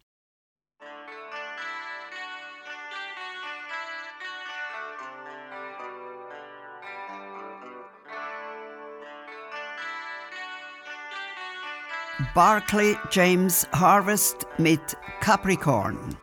Barclay 12.34 12.96
James 13.12 13.68
Harvest 13.74 14.48
mit 14.58 14.96
Capricorn. 15.22 16.18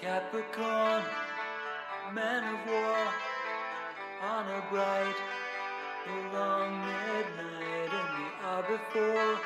Capricorn, 0.00 1.02
man 2.14 2.54
of 2.54 2.66
war, 2.66 3.12
on 4.22 4.46
a 4.48 4.62
bright, 4.70 5.14
long 6.32 6.80
midnight 6.86 7.92
in 7.92 8.06
the 8.16 8.28
hour 8.46 8.62
before 8.62 9.38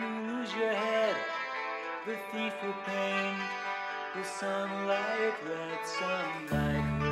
you 0.00 0.08
lose 0.32 0.52
your 0.52 0.72
head, 0.72 1.16
the 2.04 2.16
thief 2.32 2.54
the 4.14 4.24
sunlight, 4.24 5.34
red 5.46 5.86
sunlight. 5.86 7.02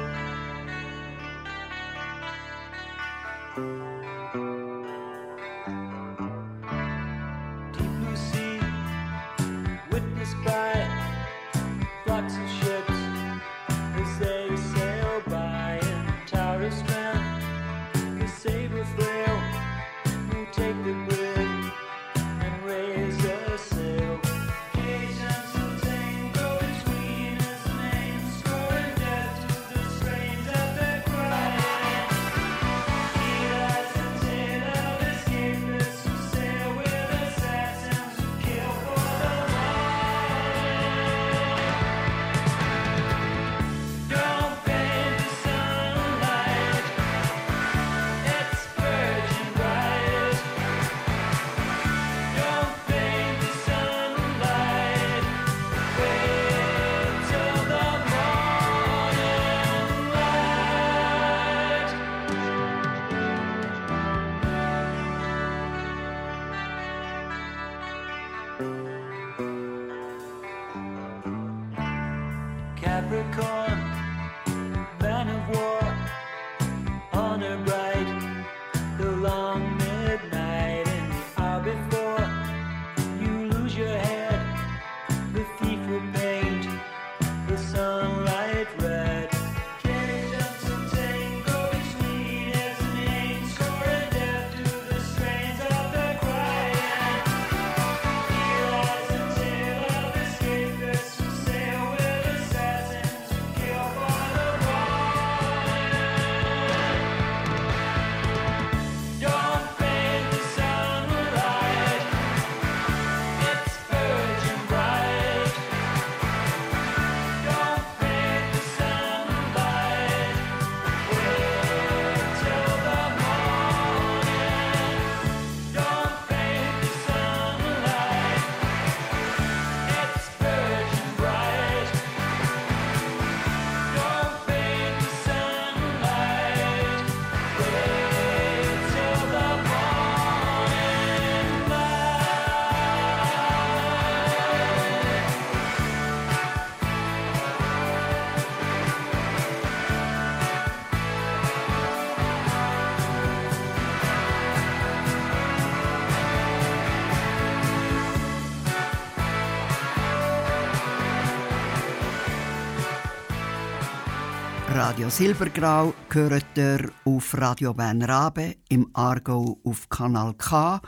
Radio 164.90 165.09
Silbergrau 165.09 165.94
gehört 166.09 166.59
ihr 166.59 166.90
auf 167.05 167.38
Radio 167.38 167.72
Bern 167.72 168.03
Rabe, 168.03 168.57
im 168.70 168.90
Aargau 168.92 169.61
auf 169.62 169.88
Kanal 169.88 170.35
K 170.35 170.83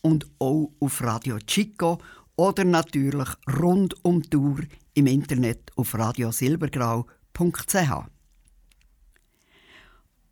und 0.00 0.30
auch 0.38 0.70
auf 0.78 1.02
Radio 1.02 1.38
Chico 1.38 1.98
oder 2.36 2.62
natürlich 2.62 3.28
rund 3.58 3.96
um 4.04 4.22
die 4.22 4.36
Uhr 4.36 4.60
im 4.94 5.08
Internet 5.08 5.72
auf 5.74 5.92
radiosilbergrau.ch. 5.92 7.90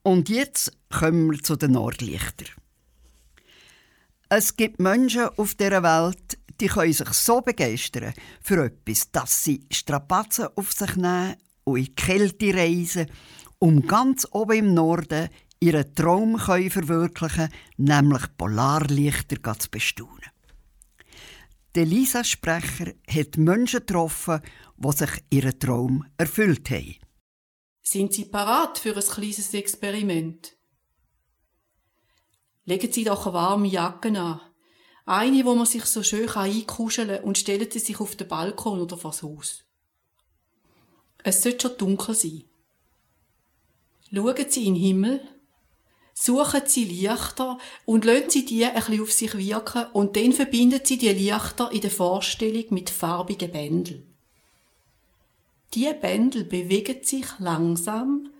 Und 0.04 0.28
jetzt 0.28 0.78
kommen 0.88 1.28
wir 1.32 1.42
zu 1.42 1.56
den 1.56 1.72
Nordlichtern. 1.72 2.54
Es 4.28 4.54
gibt 4.56 4.78
Menschen 4.78 5.30
auf 5.36 5.56
dieser 5.56 5.82
Welt, 5.82 6.38
die 6.60 6.68
können 6.68 6.92
sich 6.92 7.08
so 7.08 7.40
begeistern 7.40 8.14
für 8.40 8.66
etwas, 8.66 9.10
dass 9.10 9.42
sie 9.42 9.66
Strapazen 9.72 10.46
auf 10.54 10.70
sich 10.70 10.94
nehmen 10.94 11.34
und 11.66 11.78
in 11.78 11.84
die 11.84 11.94
Kälte 11.94 12.54
reisen, 12.54 13.10
um 13.58 13.86
ganz 13.86 14.26
oben 14.30 14.58
im 14.58 14.74
Norden 14.74 15.28
ihren 15.60 15.94
Traum 15.94 16.36
können 16.36 16.70
verwirklichen 16.70 17.48
nämlich 17.76 18.22
Polarlichter 18.36 19.58
zu 19.58 19.70
bestaunen. 19.70 20.30
Der 21.74 21.84
Lisa-Sprecher 21.84 22.94
hat 23.08 23.36
Menschen 23.36 23.80
getroffen, 23.80 24.40
die 24.76 24.92
sich 24.92 25.10
ihren 25.30 25.58
Traum 25.58 26.06
erfüllt 26.16 26.70
haben. 26.70 26.96
Sind 27.82 28.14
Sie 28.14 28.24
parat 28.24 28.78
für 28.78 28.96
ein 28.96 29.02
kleines 29.02 29.52
Experiment? 29.52 30.56
Legen 32.64 32.92
Sie 32.92 33.04
doch 33.04 33.26
eine 33.26 33.34
warme 33.34 33.68
Jacke 33.68 34.08
an. 34.18 34.40
Eine, 35.04 35.44
wo 35.44 35.54
man 35.54 35.66
sich 35.66 35.84
so 35.84 36.02
schön 36.02 36.28
einkuscheln 36.28 37.08
kann 37.08 37.24
und 37.24 37.38
stellen 37.38 37.70
Sie 37.70 37.78
sich 37.78 38.00
auf 38.00 38.16
den 38.16 38.26
Balkon 38.26 38.80
oder 38.80 38.96
vors 38.96 39.22
Haus. 39.22 39.65
Es 41.28 41.42
sollte 41.42 41.66
schon 41.66 41.78
dunkel 41.78 42.14
sein. 42.14 42.44
Schauen 44.14 44.46
Sie 44.48 44.64
in 44.64 44.74
den 44.74 44.80
Himmel, 44.80 45.20
suchen 46.14 46.60
Sie 46.66 46.84
Lichter 46.84 47.58
und 47.84 48.04
lassen 48.04 48.30
Sie 48.30 48.44
die 48.44 48.64
ein 48.64 48.74
bisschen 48.74 49.02
auf 49.02 49.12
sich 49.12 49.36
wirken 49.36 49.86
und 49.92 50.14
dann 50.14 50.32
verbinden 50.32 50.82
Sie 50.84 50.98
die 50.98 51.08
Lichter 51.08 51.72
in 51.72 51.80
der 51.80 51.90
Vorstellung 51.90 52.66
mit 52.70 52.90
farbigen 52.90 53.50
Bändeln. 53.50 54.14
Die 55.74 55.92
Bändel 56.00 56.44
bewegen 56.44 57.02
sich 57.02 57.26
langsam 57.40 58.30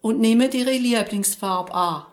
und 0.00 0.20
nehmen 0.20 0.52
ihre 0.52 0.70
Lieblingsfarbe 0.70 1.74
an. 1.74 2.06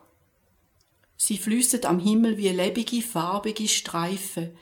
Sie 1.15 1.38
flüssen 1.38 1.86
am 1.86 2.00
Himmel 2.00 2.38
wie 2.38 2.50
lebige, 2.50 3.04
farbige 3.04 3.67
Streifen 3.67 4.58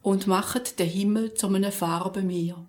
und 0.00 0.28
machen 0.28 0.62
den 0.78 0.88
Himmel 0.88 1.34
zu 1.34 1.48
einem 1.48 1.72
Farbenmeer. 1.72 2.68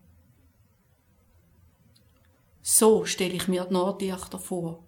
So 2.65 3.05
stelle 3.05 3.33
ich 3.33 3.49
mir 3.49 3.65
die 3.65 3.73
Nordlichter 3.73 4.39
vor. 4.39 4.87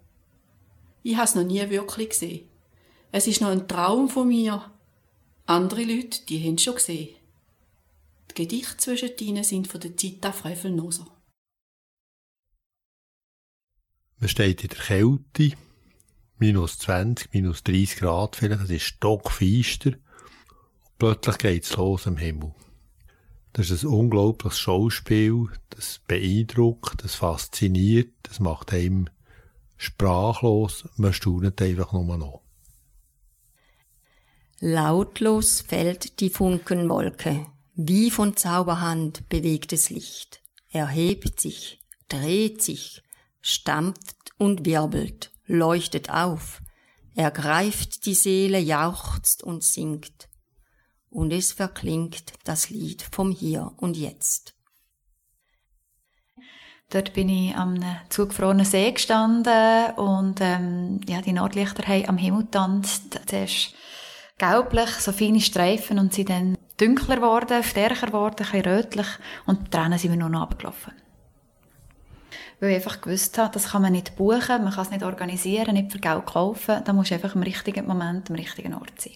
Ich 1.02 1.14
habe 1.14 1.26
es 1.26 1.34
noch 1.34 1.44
nie 1.44 1.68
wirklich 1.68 2.08
gesehen. 2.08 2.48
Es 3.12 3.26
ist 3.26 3.42
noch 3.42 3.50
ein 3.50 3.68
Traum 3.68 4.08
von 4.08 4.28
mir. 4.28 4.72
Andere 5.44 5.84
Leute, 5.84 6.24
die 6.26 6.42
haben 6.42 6.54
es 6.54 6.62
schon 6.62 6.74
gesehen. 6.74 7.14
Die 8.30 8.34
Gedichte 8.34 8.78
zwischen 8.78 9.10
ihnen 9.20 9.44
sind 9.44 9.68
von 9.68 9.80
der 9.80 9.96
Zita 9.96 10.32
Frevelnoser. 10.32 11.06
Man 14.18 14.28
steht 14.30 14.62
in 14.62 14.70
der 14.70 14.78
Kälte, 14.78 15.56
minus 16.38 16.78
20, 16.78 17.34
minus 17.34 17.62
30 17.62 17.98
Grad 17.98 18.36
vielleicht, 18.36 18.62
es 18.62 18.70
ist 18.70 18.82
stockfeister. 18.84 19.92
Plötzlich 20.98 21.38
geht's 21.38 21.76
los 21.76 22.06
im 22.06 22.16
Himmel. 22.16 22.54
Das 23.56 23.70
ist 23.70 23.84
ein 23.84 23.88
unglaubliches 23.88 24.58
Schauspiel, 24.58 25.46
das 25.70 26.02
beeindruckt, 26.06 27.02
das 27.02 27.14
fasziniert, 27.14 28.12
das 28.24 28.38
macht 28.38 28.74
einem 28.74 29.08
sprachlos, 29.78 30.86
man 30.96 31.14
staunet 31.14 31.62
einfach 31.62 31.94
nur 31.94 32.18
noch. 32.18 32.42
Lautlos 34.60 35.62
fällt 35.62 36.20
die 36.20 36.28
Funkenwolke, 36.28 37.46
wie 37.74 38.10
von 38.10 38.36
Zauberhand 38.36 39.26
bewegtes 39.30 39.88
Licht. 39.88 40.42
Er 40.68 40.88
hebt 40.88 41.40
sich, 41.40 41.80
dreht 42.08 42.60
sich, 42.60 43.02
stampft 43.40 44.32
und 44.36 44.66
wirbelt, 44.66 45.32
leuchtet 45.46 46.10
auf, 46.10 46.60
ergreift 47.14 48.04
die 48.04 48.14
Seele, 48.14 48.58
jauchzt 48.58 49.42
und 49.42 49.64
singt. 49.64 50.28
Und 51.10 51.32
es 51.32 51.52
verklingt 51.52 52.32
das 52.44 52.70
Lied 52.70 53.02
vom 53.10 53.30
Hier 53.30 53.72
und 53.76 53.96
Jetzt. 53.96 54.56
Dort 56.90 57.14
bin 57.14 57.28
ich 57.28 57.56
am 57.56 57.80
zugefrorenen 58.10 58.64
See 58.64 58.92
gestanden 58.92 59.90
und 59.96 60.40
ähm, 60.40 61.00
ja, 61.08 61.20
die 61.20 61.32
Nordlichter 61.32 61.86
haben 61.86 62.08
am 62.08 62.16
Himmel 62.16 62.42
getanzt. 62.42 63.20
Zuerst 63.26 63.74
gelblich, 64.38 64.90
so 64.90 65.10
feine 65.10 65.40
Streifen 65.40 65.98
und 65.98 66.14
sind 66.14 66.30
dann 66.30 66.56
dunkler 66.76 67.16
geworden, 67.16 67.64
stärker 67.64 68.06
geworden, 68.06 68.36
ein 68.38 68.52
bisschen 68.52 68.72
rötlich 68.72 69.06
und 69.46 69.66
die 69.66 69.70
Tränen 69.70 69.98
sind 69.98 70.12
mir 70.12 70.16
nur 70.16 70.28
noch 70.28 70.42
abgelaufen. 70.42 70.92
Weil 72.60 72.70
ich 72.70 72.76
einfach 72.76 73.00
gewusst 73.00 73.36
habe, 73.36 73.52
das 73.52 73.70
kann 73.72 73.82
man 73.82 73.92
nicht 73.92 74.16
buchen, 74.16 74.62
man 74.62 74.72
kann 74.72 74.84
es 74.84 74.90
nicht 74.90 75.02
organisieren, 75.02 75.74
nicht 75.74 75.92
für 75.92 75.98
Geld 75.98 76.24
kaufen, 76.24 76.82
da 76.84 76.92
muss 76.92 77.10
einfach 77.10 77.34
im 77.34 77.42
richtigen 77.42 77.86
Moment, 77.86 78.30
am 78.30 78.36
richtigen 78.36 78.74
Ort 78.74 79.00
sein. 79.00 79.14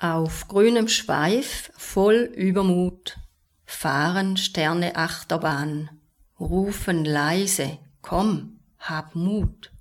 Auf 0.00 0.46
grünem 0.46 0.86
Schweif, 0.86 1.72
voll 1.76 2.30
Übermut, 2.36 3.18
fahren 3.66 4.36
Sterne 4.36 4.94
Achterbahn, 4.94 5.90
rufen 6.38 7.04
leise, 7.04 7.78
komm, 8.00 8.60
hab 8.78 9.16
Mut, 9.16 9.72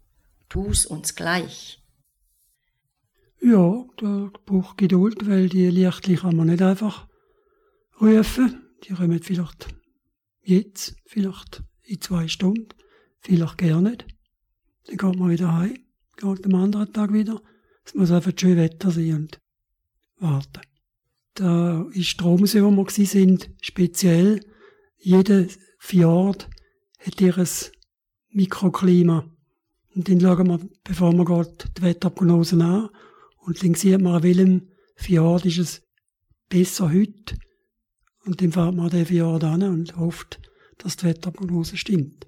tu's 0.49 0.87
uns 0.87 1.13
gleich. 1.13 1.83
Ja, 3.39 3.85
da 3.97 4.31
braucht 4.47 4.79
Geduld, 4.79 5.27
weil 5.29 5.49
die 5.49 5.69
Lichtli 5.69 6.15
kann 6.15 6.35
man 6.35 6.47
nicht 6.47 6.63
einfach 6.63 7.07
rufen. 8.01 8.63
Die 8.85 8.93
kommen 8.93 9.21
vielleicht 9.21 9.67
jetzt, 10.41 10.95
vielleicht 11.05 11.61
in 11.83 12.01
zwei 12.01 12.27
Stunden, 12.27 12.69
vielleicht 13.19 13.59
gar 13.59 13.81
nicht. 13.81 14.07
Dann 14.85 14.97
geht 14.97 15.19
man 15.19 15.29
wieder 15.29 15.53
heim, 15.53 15.77
geht 16.15 16.43
am 16.43 16.55
anderen 16.55 16.91
Tag 16.91 17.13
wieder. 17.13 17.39
Es 17.85 17.93
muss 17.93 18.09
einfach 18.09 18.33
schön 18.35 18.57
Wetter 18.57 18.89
sein 18.89 19.13
und 19.13 19.39
warten. 20.19 20.61
Da 21.35 21.85
ist 21.91 22.07
Stromsee, 22.07 22.63
wo 22.63 22.71
wir 22.71 23.05
sind, 23.05 23.49
speziell. 23.61 24.43
Jeder 24.97 25.45
Fjord 25.77 26.49
hat 26.99 27.21
ihr 27.21 27.45
Mikroklima. 28.29 29.29
Und 29.95 30.09
dann 30.09 30.19
schauen 30.19 30.47
wir, 30.47 30.59
bevor 30.83 31.13
man 31.13 31.25
geht, 31.25 31.77
die 31.77 31.81
Wetterprognosen 31.81 32.61
an 32.61 32.89
und 33.37 33.63
dann 33.63 33.73
sieht 33.75 34.01
man, 34.01 34.15
an 34.15 34.23
welchem 34.23 34.67
Fjord 34.95 35.45
ist 35.45 35.57
es 35.57 35.81
besser 36.49 36.91
heute. 36.91 37.37
Und 38.25 38.41
dann 38.41 38.51
fährt 38.51 38.75
man 38.75 38.85
an 38.85 38.91
den 38.91 39.05
Fjord 39.05 39.43
an 39.43 39.63
und 39.63 39.95
hofft, 39.95 40.39
dass 40.79 40.97
die 40.97 41.05
Wetterprognose 41.05 41.77
stimmt. 41.77 42.27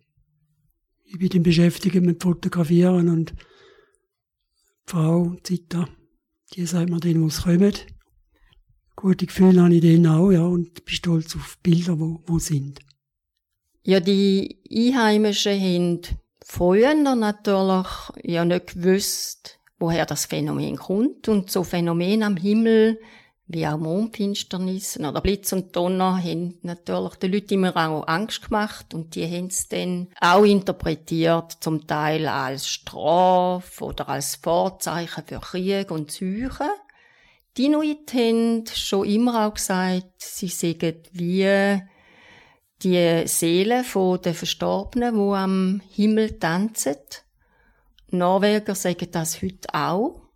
Ich 1.04 1.18
bin 1.18 1.30
dann 1.30 1.44
beschäftigt 1.44 1.96
mit 1.96 2.24
Fotografieren 2.24 3.10
und 3.10 3.32
die 3.32 3.36
Frau, 4.86 5.36
Zita, 5.44 5.90
die 6.54 6.66
sagt 6.66 6.90
dann, 6.90 7.22
wo 7.22 7.28
es 7.28 7.44
kommt. 7.44 7.86
Gute 8.96 9.26
Gefühle 9.26 9.62
habe 9.62 9.76
ich 9.76 9.82
dann 9.82 10.08
auch, 10.08 10.32
ja, 10.32 10.44
und 10.44 10.84
bin 10.86 10.96
stolz 10.96 11.36
auf 11.36 11.58
die 11.64 11.70
Bilder, 11.70 12.00
wo, 12.00 12.22
wo 12.26 12.40
sind. 12.40 12.80
Ja, 13.84 14.00
die 14.00 14.62
Einheimischen 14.70 15.60
haben 15.60 16.02
früher 16.46 16.94
natürlich 16.94 17.88
ja 18.24 18.44
nicht 18.44 18.74
gewusst, 18.74 19.60
woher 19.80 20.06
das 20.06 20.26
Phänomen 20.26 20.76
kommt. 20.76 21.30
Und 21.30 21.50
so 21.50 21.64
Phänomen 21.64 22.24
am 22.24 22.36
Himmel, 22.36 23.00
wie 23.50 23.66
auch 23.66 23.80
Mondfinsternissen 23.80 25.06
oder 25.06 25.22
Blitz 25.22 25.52
und 25.54 25.76
Donner, 25.76 26.24
haben 26.24 26.60
natürlich 26.62 27.16
den 27.16 27.32
Leuten 27.34 27.56
immer 27.56 27.76
auch 27.76 28.08
Angst 28.08 28.44
gemacht 28.44 28.94
und 28.94 29.16
die 29.16 29.26
haben 29.26 29.48
es 29.48 29.68
dann 29.68 30.08
auch 30.22 30.44
interpretiert, 30.44 31.58
zum 31.60 31.88
Teil 31.88 32.28
als 32.28 32.68
Strafe 32.68 33.84
oder 33.84 34.08
als 34.08 34.36
Vorzeichen 34.36 35.24
für 35.26 35.40
Krieg 35.40 35.90
und 35.90 36.12
Seuchen. 36.12 36.70
Die 37.58 37.66
Inuit 37.66 38.14
haben 38.14 38.66
schon 38.72 39.08
immer 39.08 39.48
auch 39.48 39.56
gesagt, 39.56 40.14
sie 40.20 40.48
seien 40.48 41.02
wie 41.12 41.82
die 42.84 43.28
Seelen 43.28 43.84
der 44.24 44.34
Verstorbenen, 44.36 45.16
die 45.16 45.36
am 45.36 45.82
Himmel 45.90 46.38
tanzen. 46.38 46.98
Norweger 48.12 48.76
sagen 48.76 49.08
das 49.12 49.42
heute 49.42 49.74
auch. 49.74 50.29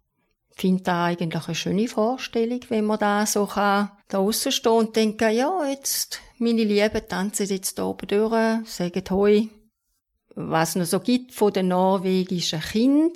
Finde 0.56 0.84
das 0.84 0.94
eigentlich 0.94 1.48
eine 1.48 1.56
schöne 1.56 1.88
Vorstellung, 1.88 2.60
wenn 2.70 2.86
man 2.86 3.00
da 3.00 3.26
so 3.26 3.46
kann, 3.48 3.92
da 4.08 4.32
stehen 4.32 4.72
und 4.72 4.96
denken, 4.96 5.36
ja, 5.36 5.66
jetzt, 5.66 6.20
meine 6.38 6.63
Lieben 6.63 7.08
tanzen 7.08 7.48
jetzt 7.48 7.80
da 7.80 7.86
oben 7.86 8.08
durch, 8.08 8.70
sagen 8.70 9.04
Hoi. 9.10 9.50
Was 10.36 10.70
es 10.70 10.76
noch 10.76 10.86
so 10.86 11.00
gibt 11.00 11.34
von 11.34 11.54
den 11.54 11.70
norwegischen 11.70 12.62
Kindern, 12.62 13.12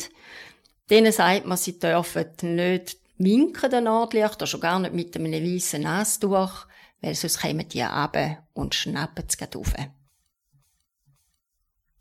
denen 0.90 1.12
sagt 1.12 1.46
man, 1.46 1.58
sie 1.58 1.80
dürfen 1.80 2.26
nicht 2.42 2.98
winken, 3.18 3.70
den 3.70 3.86
Nordlichter, 3.86 4.48
schon 4.48 4.62
gar 4.62 4.80
nicht 4.80 4.94
mit 4.94 5.16
einem 5.16 5.32
weißen 5.32 5.82
Nastuch, 5.82 6.66
weil 7.02 7.16
sonst 7.16 7.42
kommen 7.42 7.68
die 7.70 7.82
runter 7.82 8.48
und 8.54 8.76
schnappen 8.76 9.26
es 9.28 9.56
auf. 9.56 9.74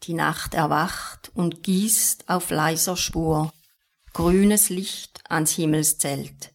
Die 0.03 0.15
Nacht 0.15 0.55
erwacht 0.55 1.31
und 1.35 1.63
gießt 1.63 2.29
auf 2.29 2.51
leiser 2.51 2.97
Spur 2.97 3.53
grünes 4.17 4.71
Licht 4.71 5.23
ans 5.29 5.51
Himmelszelt. 5.51 6.55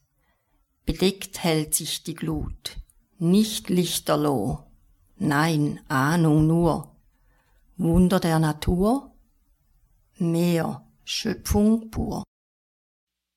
Bedeckt 0.84 1.43
hält 1.43 1.76
sich 1.76 2.02
die 2.02 2.15
Glut, 2.15 2.78
nicht 3.19 3.69
lichterloh, 3.69 4.63
nein, 5.17 5.80
Ahnung 5.88 6.47
nur. 6.47 6.95
Wunder 7.78 8.19
der 8.19 8.39
Natur, 8.39 9.12
Meer, 10.17 10.88
Schöpfung 11.04 11.91
pur. 11.91 12.24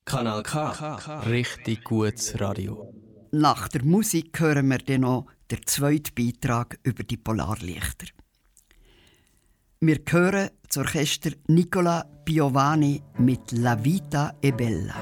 Kanal 0.05 0.41
K. 0.41 0.95
Richtig 1.27 1.83
gutes 1.83 2.39
Radio. 2.41 2.91
Nach 3.31 3.67
der 3.67 3.85
Musik 3.85 4.39
hören 4.39 4.69
wir 4.69 4.79
dann 4.79 5.01
noch 5.01 5.27
den 5.51 5.67
zweiten 5.67 6.15
Beitrag 6.15 6.79
über 6.81 7.03
die 7.03 7.17
Polarlichter. 7.17 8.07
Wir 9.87 9.99
hören 10.09 10.49
das 10.67 10.77
Orchester 10.77 11.29
Nicola 11.47 12.07
Piovani 12.25 13.03
mit 13.19 13.51
La 13.51 13.75
Vita 13.75 14.33
è 14.41 14.51
Bella. 14.51 14.95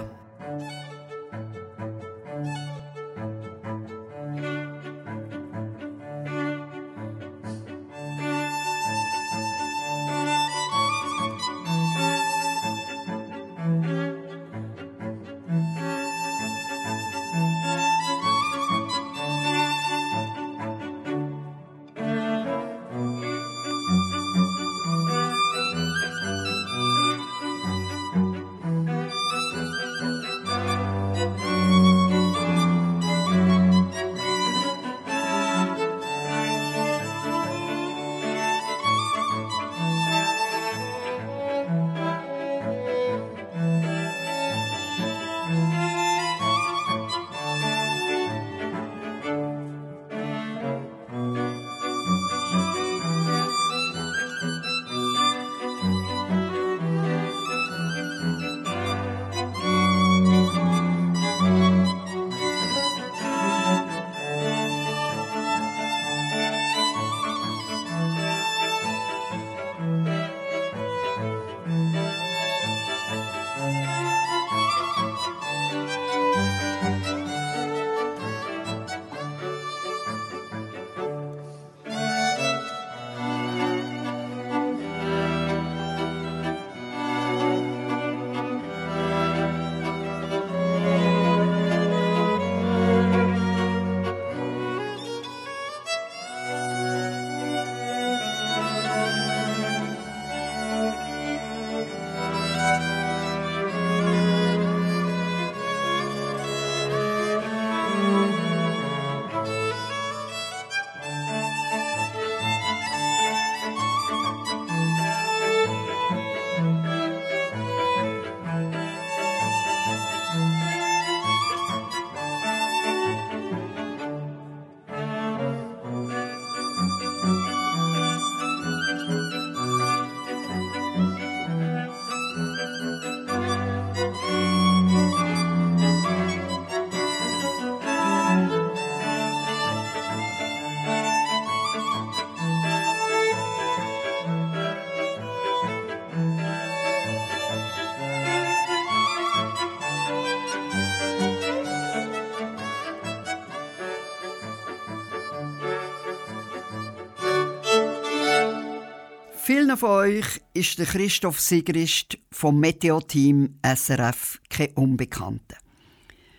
Vielen 159.73 159.79
von 159.79 159.89
euch 159.89 160.41
ist 160.53 160.77
der 160.77 160.85
Christoph 160.85 161.39
Sigrist 161.39 162.19
vom 162.31 162.59
Meteo-Team 162.59 163.57
SRF 163.65 164.39
kein 164.47 164.71
Unbekannter. 164.73 165.57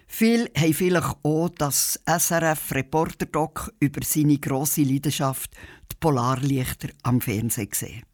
Viele 0.07 0.49
haben 0.57 0.73
vielleicht 0.73 1.17
auch 1.25 1.49
das 1.49 2.01
SRF-Reporter-Doc 2.07 3.73
über 3.81 4.03
seine 4.05 4.39
grosse 4.39 4.83
Leidenschaft, 4.83 5.51
die 5.91 5.97
Polarlichter, 5.99 6.91
am 7.03 7.21
Fernsehen 7.21 7.71
gesehen. 7.71 8.05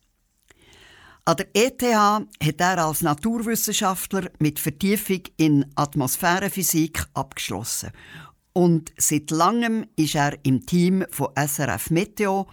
An 1.27 1.37
der 1.37 1.49
ETH 1.53 1.83
hat 1.83 2.61
er 2.61 2.87
als 2.87 3.03
Naturwissenschaftler 3.03 4.31
mit 4.39 4.59
Vertiefung 4.59 5.25
in 5.37 5.67
Atmosphärenphysik 5.75 7.05
abgeschlossen. 7.13 7.91
Und 8.55 8.91
seit 8.97 9.31
langem 9.31 9.87
ist 9.97 10.15
er 10.15 10.39
im 10.45 10.65
Team 10.65 11.05
von 11.11 11.29
SRF 11.37 11.91
Meteo. 11.91 12.49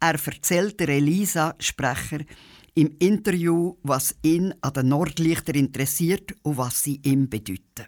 Er 0.00 0.14
erzählt 0.14 0.78
der 0.78 0.90
Elisa 0.90 1.56
Sprecher 1.58 2.20
im 2.74 2.94
Interview, 3.00 3.74
was 3.82 4.14
ihn 4.22 4.54
an 4.60 4.72
den 4.72 4.88
Nordlichtern 4.90 5.56
interessiert 5.56 6.36
und 6.42 6.56
was 6.56 6.84
sie 6.84 7.00
ihm 7.02 7.28
bedeuten. 7.28 7.86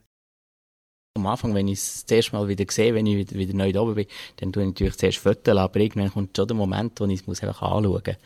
Am 1.17 1.27
Anfang, 1.27 1.55
wenn 1.55 1.69
ich 1.69 1.79
es 1.79 2.05
das 2.05 2.17
erste 2.17 2.33
Mal 2.33 2.49
wieder 2.49 2.65
sehe, 2.69 2.95
wenn 2.95 3.07
ich 3.07 3.33
wieder, 3.33 3.55
neu 3.55 3.73
da 3.73 3.83
oben 3.83 3.95
bin, 3.95 4.07
dann 4.37 4.53
tue 4.53 4.65
ich 4.65 4.69
natürlich 4.71 4.97
zuerst 4.97 5.19
Fotos, 5.19 5.57
aber 5.57 5.79
irgendwann 5.79 6.11
kommt 6.11 6.37
schon 6.37 6.49
der 6.49 6.57
Moment, 6.57 6.99
wo 6.99 7.07
ich 7.07 7.21
es 7.25 7.43
einfach 7.43 7.63
anschauen 7.63 7.93
muss. 7.93 8.17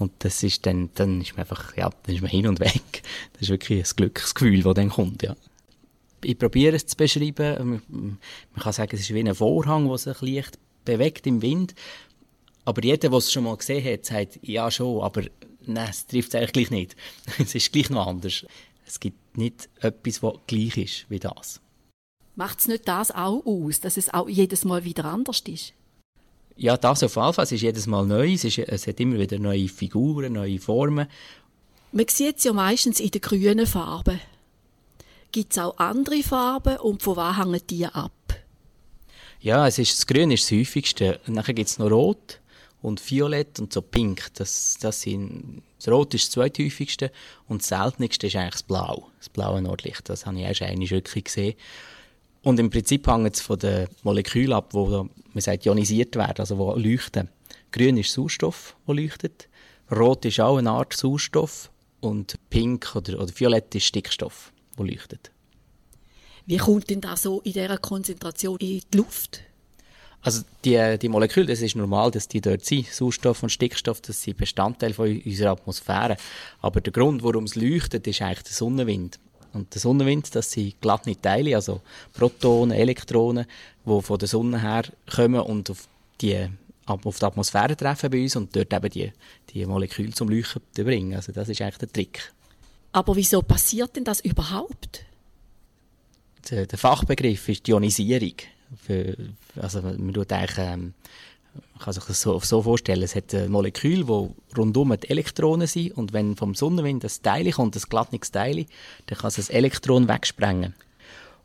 Und 0.00 0.12
das 0.18 0.42
ist 0.42 0.66
dann, 0.66 0.90
dann 0.94 1.20
ist 1.20 1.36
man 1.36 1.40
einfach, 1.40 1.76
ja, 1.76 1.90
dann 2.02 2.14
ist 2.14 2.22
man 2.22 2.30
hin 2.32 2.48
und 2.48 2.58
weg. 2.58 3.02
Das 3.34 3.42
ist 3.42 3.50
wirklich 3.50 3.84
ein 3.84 3.96
Glücksgefühl, 3.96 4.62
das 4.62 4.74
dann 4.74 4.88
kommt, 4.88 5.22
ja. 5.22 5.36
Ich 6.24 6.36
probiere 6.36 6.74
es 6.74 6.86
zu 6.86 6.96
beschreiben. 6.96 7.82
Man 7.88 8.18
kann 8.58 8.72
sagen, 8.72 8.90
es 8.94 9.02
ist 9.02 9.14
wie 9.14 9.20
ein 9.20 9.34
Vorhang, 9.34 9.86
der 9.86 9.98
sich 9.98 10.20
leicht 10.20 10.58
bewegt 10.84 11.26
im 11.26 11.42
Wind. 11.42 11.74
Aber 12.68 12.84
jeder, 12.84 13.08
der 13.08 13.16
es 13.16 13.32
schon 13.32 13.44
mal 13.44 13.56
gesehen 13.56 13.82
hat, 13.90 14.04
sagt, 14.04 14.40
ja 14.42 14.70
schon, 14.70 15.00
aber 15.00 15.22
nein, 15.64 15.88
es 15.88 16.06
trifft 16.06 16.28
es 16.28 16.34
eigentlich 16.34 16.52
gleich 16.52 16.70
nicht. 16.70 16.96
es 17.38 17.54
ist 17.54 17.72
gleich 17.72 17.88
noch 17.88 18.06
anders. 18.06 18.44
Es 18.86 19.00
gibt 19.00 19.38
nicht 19.38 19.70
etwas, 19.80 20.22
was 20.22 20.34
gleich 20.46 20.76
ist 20.76 21.06
wie 21.08 21.18
das. 21.18 21.62
Macht 22.36 22.60
es 22.60 22.68
nicht 22.68 22.86
das 22.86 23.10
auch 23.10 23.42
aus, 23.46 23.80
dass 23.80 23.96
es 23.96 24.12
auch 24.12 24.28
jedes 24.28 24.66
Mal 24.66 24.84
wieder 24.84 25.06
anders 25.06 25.40
ist? 25.48 25.72
Ja, 26.56 26.76
das 26.76 27.02
auf 27.02 27.16
jeden 27.16 27.32
Fall. 27.32 27.44
Es 27.44 27.52
ist 27.52 27.62
jedes 27.62 27.86
Mal 27.86 28.04
neu. 28.04 28.34
Es, 28.34 28.44
ist, 28.44 28.58
es 28.58 28.86
hat 28.86 29.00
immer 29.00 29.18
wieder 29.18 29.38
neue 29.38 29.68
Figuren, 29.68 30.34
neue 30.34 30.58
Formen. 30.58 31.08
Man 31.92 32.08
sieht 32.08 32.36
es 32.36 32.44
ja 32.44 32.52
meistens 32.52 33.00
in 33.00 33.10
den 33.10 33.22
grünen 33.22 33.66
Farben. 33.66 34.20
Gibt 35.32 35.52
es 35.52 35.58
auch 35.58 35.78
andere 35.78 36.22
Farben 36.22 36.76
und 36.76 37.02
von 37.02 37.16
was 37.16 37.38
hängen 37.38 37.62
die 37.70 37.86
ab? 37.86 38.12
Ja, 39.40 39.66
es 39.66 39.78
ist, 39.78 39.96
das 39.96 40.06
Grün 40.06 40.30
ist 40.30 40.44
das 40.44 40.58
häufigste. 40.58 41.18
Dann 41.26 41.42
gibt 41.42 41.70
es 41.70 41.78
noch 41.78 41.90
Rot 41.90 42.40
und 42.82 43.10
Violett 43.10 43.58
und 43.60 43.72
so 43.72 43.82
Pink. 43.82 44.28
Das, 44.34 44.78
das, 44.80 45.02
sind, 45.02 45.62
das 45.78 45.88
Rot 45.88 46.14
ist 46.14 46.26
das 46.26 46.30
zweithäufigste 46.32 47.10
und 47.48 47.62
das 47.62 47.68
seltenste 47.68 48.26
ist 48.26 48.36
eigentlich 48.36 48.52
das 48.52 48.62
Blau. 48.62 49.10
Das 49.18 49.28
blaue 49.28 49.62
Nordlicht. 49.62 50.08
Das 50.08 50.26
habe 50.26 50.36
ich 50.38 50.42
erst 50.42 50.62
einmal 50.62 50.90
wirklich 50.90 51.24
gesehen. 51.24 51.54
Und 52.42 52.60
im 52.60 52.70
Prinzip 52.70 53.06
hängt 53.08 53.34
es 53.34 53.40
von 53.40 53.58
den 53.58 53.88
Molekülen 54.02 54.52
ab, 54.52 54.70
die 54.72 54.78
man 54.78 55.10
sagt, 55.36 55.66
ionisiert 55.66 56.14
werden, 56.16 56.38
also 56.38 56.74
die 56.76 56.88
leuchten. 56.88 57.28
Grün 57.72 57.96
ist 57.96 58.12
Sauerstoff, 58.12 58.76
der 58.86 58.94
leuchtet. 58.94 59.48
Rot 59.90 60.24
ist 60.24 60.40
auch 60.40 60.56
eine 60.56 60.70
Art 60.70 60.94
Sauerstoff. 60.94 61.70
Und 62.00 62.36
Pink 62.48 62.94
oder, 62.94 63.20
oder 63.20 63.32
Violett 63.34 63.74
ist 63.74 63.86
Stickstoff, 63.86 64.52
der 64.78 64.86
leuchtet. 64.86 65.32
Wie 66.46 66.56
kommt 66.56 66.88
denn 66.88 67.00
das 67.00 67.24
so 67.24 67.40
in 67.40 67.52
dieser 67.52 67.76
Konzentration 67.76 68.56
in 68.60 68.80
die 68.80 68.96
Luft? 68.96 69.42
Also 70.20 70.42
die, 70.64 70.98
die 71.00 71.08
Moleküle, 71.08 71.46
das 71.46 71.60
ist 71.60 71.76
normal, 71.76 72.10
dass 72.10 72.28
die 72.28 72.40
dort 72.40 72.64
sind. 72.64 72.86
Sauerstoff 72.86 73.42
und 73.42 73.50
Stickstoff, 73.50 74.00
das 74.00 74.20
sind 74.22 74.36
Bestandteile 74.36 74.94
von 74.94 75.20
unserer 75.24 75.52
Atmosphäre. 75.52 76.16
Aber 76.60 76.80
der 76.80 76.92
Grund, 76.92 77.22
warum 77.22 77.44
es 77.44 77.54
leuchtet, 77.54 78.06
ist 78.06 78.20
eigentlich 78.20 78.42
der 78.42 78.52
Sonnenwind. 78.52 79.18
Und 79.52 79.72
der 79.74 79.80
Sonnenwind, 79.80 80.34
das 80.34 80.50
sind 80.50 80.80
glatte 80.80 81.20
Teile, 81.20 81.54
also 81.54 81.80
Protonen, 82.12 82.76
Elektronen, 82.76 83.46
die 83.86 84.02
von 84.02 84.18
der 84.18 84.28
Sonne 84.28 84.60
her 84.60 84.84
kommen 85.10 85.40
und 85.40 85.70
auf 85.70 85.88
die, 86.20 86.48
auf 86.84 87.18
die 87.18 87.24
Atmosphäre 87.24 87.76
treffen 87.76 88.10
bei 88.10 88.22
uns 88.22 88.36
und 88.36 88.54
dort 88.54 88.72
eben 88.72 88.90
die, 88.90 89.12
die 89.50 89.64
Moleküle 89.64 90.12
zum 90.12 90.28
Leuchten 90.28 90.62
bringen. 90.74 91.14
Also 91.14 91.32
das 91.32 91.48
ist 91.48 91.62
eigentlich 91.62 91.78
der 91.78 91.92
Trick. 91.92 92.32
Aber 92.92 93.16
wieso 93.16 93.42
passiert 93.42 93.96
denn 93.96 94.04
das 94.04 94.20
überhaupt? 94.20 95.04
Der, 96.50 96.66
der 96.66 96.78
Fachbegriff 96.78 97.48
ist 97.48 97.66
die 97.66 97.70
Ionisierung. 97.70 98.34
Für, 98.76 99.16
also 99.56 99.80
man 99.82 100.12
tut 100.12 100.32
eigentlich, 100.32 100.58
ähm, 100.58 100.94
kann 101.80 101.92
sich 101.92 102.04
das 102.04 102.20
so, 102.20 102.38
so 102.40 102.62
vorstellen, 102.62 103.02
es 103.02 103.14
hat 103.14 103.34
ein 103.34 103.50
Molekül, 103.50 104.06
wo 104.08 104.34
rundum 104.56 104.94
die 105.00 105.08
Elektronen 105.08 105.66
sind 105.66 105.92
und 105.92 106.12
wenn 106.12 106.36
vom 106.36 106.54
Sonnenwind 106.54 107.04
das 107.04 107.22
Teil 107.22 107.50
kommt, 107.50 107.76
das 107.76 107.88
glattniges 107.88 108.30
Teil, 108.30 108.66
dann 109.06 109.18
kann 109.18 109.28
es 109.28 109.36
das 109.36 109.50
Elektron 109.50 110.08
wegsprengen. 110.08 110.74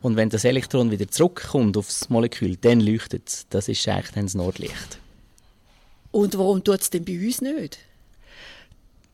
Und 0.02 0.18
wenn 0.18 0.30
das 0.30 0.44
Elektron 0.44 0.92
wieder 0.92 1.08
zurückkommt 1.08 1.78
aufs 1.78 2.10
Molekül, 2.10 2.58
dann 2.58 2.82
leuchtet 2.82 3.30
es. 3.30 3.48
Das 3.50 3.70
ist 3.70 3.88
eigentlich 3.88 4.12
dann 4.12 4.26
das 4.26 4.36
Nordlicht. 4.36 5.00
Und 6.12 6.38
warum 6.38 6.64
tut 6.64 6.82
es 6.82 6.90
denn 6.90 7.06
bei 7.06 7.18
uns 7.18 7.42
nicht? 7.42 7.80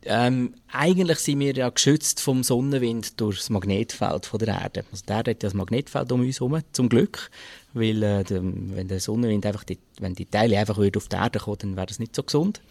Ähm, 0.05 0.53
eigentlich 0.71 1.19
sind 1.19 1.39
wir 1.39 1.53
ja 1.53 1.69
geschützt 1.69 2.21
vom 2.21 2.43
Sonnenwind 2.43 3.19
durch 3.19 3.39
das 3.39 3.49
Magnetfeld 3.49 4.25
von 4.25 4.39
der 4.39 4.59
Erde. 4.59 4.85
Also 4.91 5.03
der 5.05 5.17
hat 5.17 5.27
ja 5.27 5.33
das 5.33 5.53
Magnetfeld 5.53 6.11
um 6.11 6.21
uns 6.21 6.39
herum, 6.39 6.61
zum 6.71 6.87
Glück. 6.87 7.29
Weil, 7.73 8.01
äh, 8.01 8.23
der, 8.23 8.41
wenn 8.43 8.87
der 8.87 8.99
Sonnenwind 8.99 9.45
einfach, 9.45 9.63
die, 9.63 9.77
wenn 9.99 10.15
die 10.15 10.25
Teile 10.25 10.57
einfach 10.57 10.77
auf 10.77 11.07
die 11.07 11.15
Erde 11.15 11.39
kommen, 11.39 11.57
dann 11.59 11.75
wäre 11.75 11.87
das 11.87 11.99
nicht 11.99 12.15
so 12.15 12.23
gesund. 12.23 12.61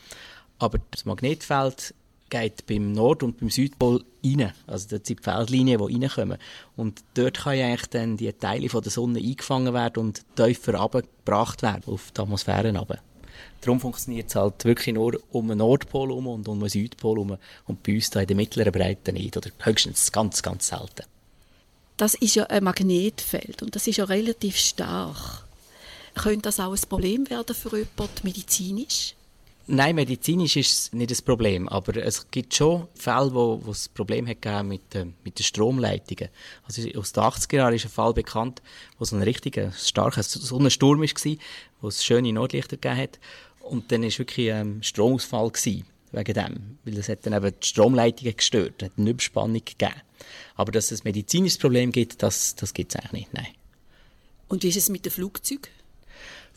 Aber 0.59 0.79
das 0.91 1.05
Magnetfeld 1.05 1.95
geht 2.31 2.67
beim 2.67 2.93
Nord- 2.93 3.23
und 3.23 3.39
beim 3.39 3.51
Südpol 3.51 4.05
rein. 4.25 4.53
Also 4.67 4.89
dort 4.91 5.07
sind 5.07 5.21
die 5.21 5.25
Feldlinien, 5.25 5.87
die 5.87 5.95
reinkommen. 5.95 6.39
Und 6.77 7.03
dort 7.15 7.43
können 7.43 7.63
eigentlich 7.63 7.91
dann 7.91 8.17
die 8.17 8.33
Teile 8.33 8.69
von 8.69 8.83
der 8.83 8.93
Sonne 8.93 9.19
eingefangen 9.19 9.73
werden 9.75 10.01
und 10.01 10.23
tiefer 10.37 10.75
runtergebracht 10.75 11.63
werden, 11.63 11.83
auf 11.87 12.11
die 12.11 12.21
Atmosphäre 12.21 12.75
runter. 12.77 12.99
Darum 13.61 13.81
funktioniert 13.81 14.29
es 14.29 14.37
halt 14.37 14.65
wirklich 14.65 14.95
nur 14.95 15.19
um 15.33 15.49
den 15.49 15.59
Nordpol 15.59 16.09
herum 16.09 16.27
und 16.27 16.49
um 16.49 16.61
den 16.61 16.69
Südpol 16.69 17.17
herum 17.17 17.39
und 17.67 17.83
bei 17.83 17.95
uns 17.95 18.11
da 18.11 18.21
in 18.21 18.27
der 18.27 18.37
mittleren 18.37 18.73
Breite 18.73 19.13
nicht 19.13 19.37
oder 19.37 19.51
höchstens 19.59 20.13
ganz, 20.13 20.43
ganz 20.43 20.69
selten. 20.69 21.05
Das 21.97 22.15
ist 22.15 22.37
ja 22.37 22.45
ein 22.45 22.63
Magnetfeld 22.63 23.63
und 23.63 23.75
das 23.75 23.87
ist 23.89 23.97
ja 23.97 24.05
relativ 24.05 24.57
stark. 24.57 25.45
Könnte 26.15 26.43
das 26.43 26.61
auch 26.61 26.73
ein 26.73 26.89
Problem 26.89 27.29
werden 27.29 27.55
für 27.55 27.77
jemanden 27.77 28.21
medizinisch? 28.23 29.15
Nein, 29.71 29.97
medizinisch 29.97 30.57
ist 30.57 30.73
es 30.73 30.93
nicht 30.95 31.11
das 31.11 31.21
Problem, 31.21 31.69
aber 31.69 31.95
es 31.97 32.31
gibt 32.31 32.55
schon 32.55 32.89
Fälle, 32.95 33.35
wo, 33.35 33.61
wo 33.63 33.71
es 33.71 33.91
Probleme 33.91 34.31
hat 34.31 34.65
mit, 34.65 34.95
äh, 34.95 35.05
mit 35.23 35.39
den 35.39 35.43
Stromleitungen. 35.43 36.31
Also 36.65 36.81
aus 36.99 37.13
den 37.13 37.23
80er 37.23 37.57
Jahren 37.57 37.75
ist 37.75 37.85
ein 37.85 37.91
Fall 37.91 38.15
bekannt, 38.15 38.63
wo 38.99 39.05
so 39.05 39.15
ein 39.15 39.23
richtiger 39.23 39.71
starker 39.73 40.23
Sonnensturm 40.23 41.03
war, 41.03 41.37
wo 41.83 41.89
es 41.89 42.03
schöne 42.03 42.33
Nordlichter 42.33 42.79
gegeben 42.79 42.97
hat 42.97 43.19
und 43.61 43.93
dann 43.93 44.05
war 44.05 44.19
wirklich 44.19 44.51
ein 44.51 44.61
ähm, 44.61 44.83
Stromausfall 44.83 45.51
gewesen, 45.51 45.85
wegen 46.13 46.33
dem, 46.33 46.79
weil 46.85 46.95
das 46.95 47.11
hat 47.11 47.27
dann 47.27 47.35
eben 47.35 47.53
die 47.61 47.69
Stromleitungen 47.69 48.37
gestört, 48.39 48.83
hat 48.83 48.93
eine 48.97 49.11
Überspannung 49.11 49.63
gegeben. 49.63 50.01
Aber 50.55 50.73
dass 50.73 50.91
es 50.93 51.03
ein 51.03 51.09
medizinisches 51.09 51.59
Problem 51.59 51.93
gibt, 51.93 52.23
das, 52.23 52.55
das 52.55 52.73
gibt 52.73 52.95
es 52.95 53.01
eigentlich 53.01 53.13
nicht, 53.13 53.35
nein. 53.35 53.49
Und 54.49 54.63
wie 54.63 54.69
ist 54.69 54.77
es 54.77 54.89
mit 54.89 55.05
dem 55.05 55.13
Flugzeug? 55.13 55.69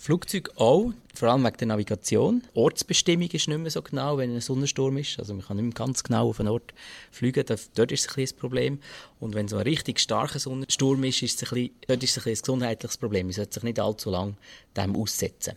Flugzeug 0.01 0.49
auch, 0.55 0.93
vor 1.13 1.29
allem 1.29 1.43
wegen 1.45 1.57
der 1.57 1.67
Navigation. 1.67 2.41
Ortsbestimmung 2.55 3.29
ist 3.29 3.47
nicht 3.47 3.59
mehr 3.59 3.69
so 3.69 3.83
genau, 3.83 4.17
wenn 4.17 4.33
ein 4.33 4.41
Sonnensturm 4.41 4.97
ist. 4.97 5.19
Also 5.19 5.35
man 5.35 5.45
kann 5.45 5.57
nicht 5.57 5.65
mehr 5.65 5.73
ganz 5.75 6.03
genau 6.03 6.29
auf 6.29 6.39
einen 6.39 6.49
Ort 6.49 6.73
fliegen. 7.11 7.45
Dort 7.75 7.91
ist 7.91 8.09
es 8.09 8.17
ein 8.17 8.23
das 8.23 8.33
Problem. 8.33 8.79
Und 9.19 9.35
wenn 9.35 9.47
so 9.47 9.57
ein 9.57 9.61
richtig 9.61 9.99
starker 9.99 10.39
Sonnensturm 10.39 11.03
ist, 11.03 11.21
ist 11.21 11.43
es 11.43 11.51
ein 11.51 11.53
bisschen, 11.53 11.75
dort 11.87 12.03
ist 12.03 12.17
es 12.17 12.25
ein, 12.25 12.31
ein 12.31 12.35
gesundheitliches 12.35 12.97
Problem. 12.97 13.27
Man 13.27 13.33
sollte 13.33 13.53
sich 13.53 13.63
nicht 13.63 13.79
allzu 13.79 14.09
lange 14.09 14.33
dem 14.75 14.95
aussetzen. 14.95 15.53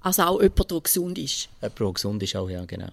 Also 0.00 0.22
auch 0.22 0.42
jemand, 0.42 0.68
der 0.68 0.80
gesund 0.80 1.16
ist? 1.16 1.48
Jemand, 1.62 1.78
der 1.78 1.92
gesund 1.92 2.22
ist 2.24 2.34
auch, 2.34 2.50
ja, 2.50 2.64
genau. 2.64 2.88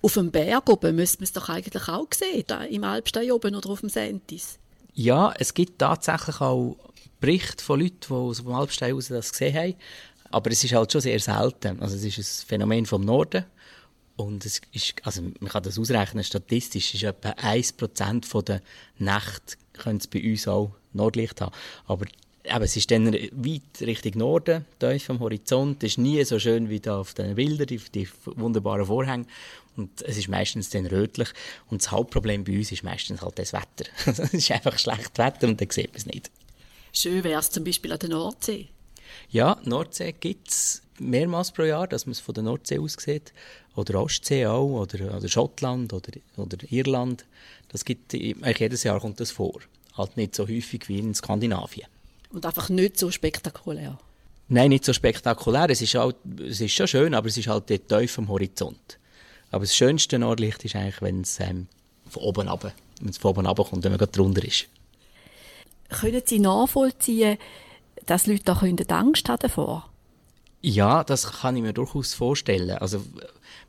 Auf 0.00 0.14
dem 0.14 0.30
Berg 0.30 0.66
oben 0.70 0.96
müsste 0.96 1.18
man 1.18 1.24
es 1.24 1.32
doch 1.32 1.50
eigentlich 1.50 1.88
auch 1.90 2.08
sehen, 2.14 2.44
da 2.46 2.64
im 2.64 2.84
Alpstein 2.84 3.30
oben 3.32 3.54
oder 3.54 3.68
auf 3.68 3.80
dem 3.80 3.90
Sentis. 3.90 4.58
Ja, 4.94 5.34
es 5.38 5.52
gibt 5.52 5.78
tatsächlich 5.78 6.40
auch 6.40 6.78
Berichte 7.24 7.64
von 7.64 7.80
Leuten, 7.80 8.00
die 8.06 8.12
aus 8.12 8.38
dem 8.38 8.52
Alpstein 8.52 8.94
aus 8.94 9.08
das 9.08 9.32
gesehen 9.32 9.56
haben. 9.56 9.74
Aber 10.30 10.50
es 10.50 10.62
ist 10.62 10.74
halt 10.74 10.92
schon 10.92 11.00
sehr 11.00 11.18
selten. 11.20 11.80
Also 11.80 11.96
es 11.96 12.04
ist 12.04 12.18
ein 12.18 12.46
Phänomen 12.48 12.86
vom 12.86 13.02
Norden. 13.02 13.44
Und 14.16 14.44
es 14.44 14.60
ist, 14.72 14.94
also 15.02 15.22
man 15.22 15.50
kann 15.50 15.62
das 15.62 15.78
ausrechnen, 15.78 16.22
statistisch 16.22 16.94
ist 16.94 17.02
etwa 17.02 17.30
1% 17.30 18.42
der 18.42 18.62
Nächte 18.98 19.56
können 19.72 19.98
es 19.98 20.06
bei 20.06 20.22
uns 20.22 20.46
auch 20.46 20.70
Nordlicht 20.92 21.40
haben. 21.40 21.52
Aber 21.86 22.06
eben, 22.44 22.62
es 22.62 22.76
ist 22.76 22.90
dann 22.90 23.12
weit 23.12 23.80
Richtung 23.80 24.18
Norden, 24.18 24.64
tief 24.78 25.10
am 25.10 25.18
Horizont. 25.20 25.82
Es 25.82 25.92
ist 25.92 25.98
nie 25.98 26.22
so 26.24 26.38
schön 26.38 26.68
wie 26.68 26.78
da 26.78 27.00
auf 27.00 27.14
den 27.14 27.34
Bildern, 27.34 27.66
die, 27.66 27.78
die 27.78 28.08
wunderbaren 28.24 28.86
Vorhänge. 28.86 29.26
Und 29.76 30.02
es 30.02 30.16
ist 30.16 30.28
meistens 30.28 30.70
dann 30.70 30.86
rötlich. 30.86 31.30
Und 31.68 31.82
das 31.82 31.90
Hauptproblem 31.90 32.44
bei 32.44 32.56
uns 32.56 32.70
ist 32.70 32.84
meistens 32.84 33.22
halt 33.22 33.38
das 33.38 33.52
Wetter. 33.52 33.90
es 34.06 34.18
ist 34.32 34.50
einfach 34.52 34.78
schlechtes 34.78 35.18
Wetter 35.18 35.48
und 35.48 35.60
dann 35.60 35.70
sieht 35.70 35.88
man 35.88 35.96
es 35.96 36.06
nicht. 36.06 36.30
Schön 36.96 37.24
wäre 37.24 37.40
es 37.40 37.50
zum 37.50 37.64
Beispiel 37.64 37.92
an 37.92 37.98
der 37.98 38.08
Nordsee. 38.10 38.68
Ja, 39.28 39.58
Nordsee 39.64 40.12
gibt 40.12 40.48
es 40.48 40.82
mehrmals 41.00 41.50
pro 41.50 41.64
Jahr, 41.64 41.88
dass 41.88 42.06
man 42.06 42.12
es 42.12 42.20
von 42.20 42.34
der 42.34 42.44
Nordsee 42.44 42.78
aus 42.78 42.96
sieht. 42.98 43.32
Oder 43.74 44.00
Ostsee 44.00 44.46
auch, 44.46 44.82
oder, 44.82 45.16
oder 45.16 45.28
Schottland, 45.28 45.92
oder, 45.92 46.12
oder 46.36 46.56
Irland. 46.70 47.24
Das 47.68 47.84
gibt, 47.84 48.14
eigentlich 48.14 48.60
jedes 48.60 48.84
Jahr 48.84 49.00
kommt 49.00 49.18
das 49.18 49.32
vor. 49.32 49.60
Halt 49.96 50.16
nicht 50.16 50.36
so 50.36 50.44
häufig 50.46 50.88
wie 50.88 51.00
in 51.00 51.14
Skandinavien. 51.14 51.88
Und 52.30 52.46
einfach 52.46 52.68
nicht 52.68 52.96
so 52.96 53.10
spektakulär. 53.10 53.98
Nein, 54.48 54.68
nicht 54.68 54.84
so 54.84 54.92
spektakulär. 54.92 55.70
Es 55.70 55.82
ist, 55.82 55.96
halt, 55.96 56.16
es 56.38 56.60
ist 56.60 56.72
schon 56.72 56.86
schön, 56.86 57.14
aber 57.14 57.26
es 57.26 57.36
ist 57.36 57.48
halt 57.48 57.70
dort 57.70 57.88
tief 57.88 58.18
am 58.18 58.28
Horizont. 58.28 58.98
Aber 59.50 59.64
das 59.64 59.74
schönste 59.74 60.18
Nordlicht 60.20 60.64
ist 60.64 60.76
eigentlich, 60.76 61.02
wenn 61.02 61.22
es 61.22 61.40
ähm, 61.40 61.66
von 62.08 62.22
oben 62.22 62.48
runter, 62.48 62.72
wenn 63.00 63.08
es 63.08 63.18
von 63.18 63.32
oben 63.32 63.46
runter 63.46 63.64
kommt, 63.64 63.82
wenn 63.82 63.92
man 63.92 63.98
gerade 63.98 64.12
drunter 64.12 64.44
ist. 64.44 64.66
Können 65.88 66.22
Sie 66.24 66.38
nachvollziehen, 66.38 67.38
dass 68.06 68.26
Leute 68.26 68.44
da 68.44 68.54
können 68.54 68.90
Angst 68.90 69.28
haben 69.28 69.40
davor? 69.40 69.90
Ja, 70.60 71.04
das 71.04 71.40
kann 71.40 71.56
ich 71.56 71.62
mir 71.62 71.74
durchaus 71.74 72.14
vorstellen. 72.14 72.78
Also, 72.78 73.04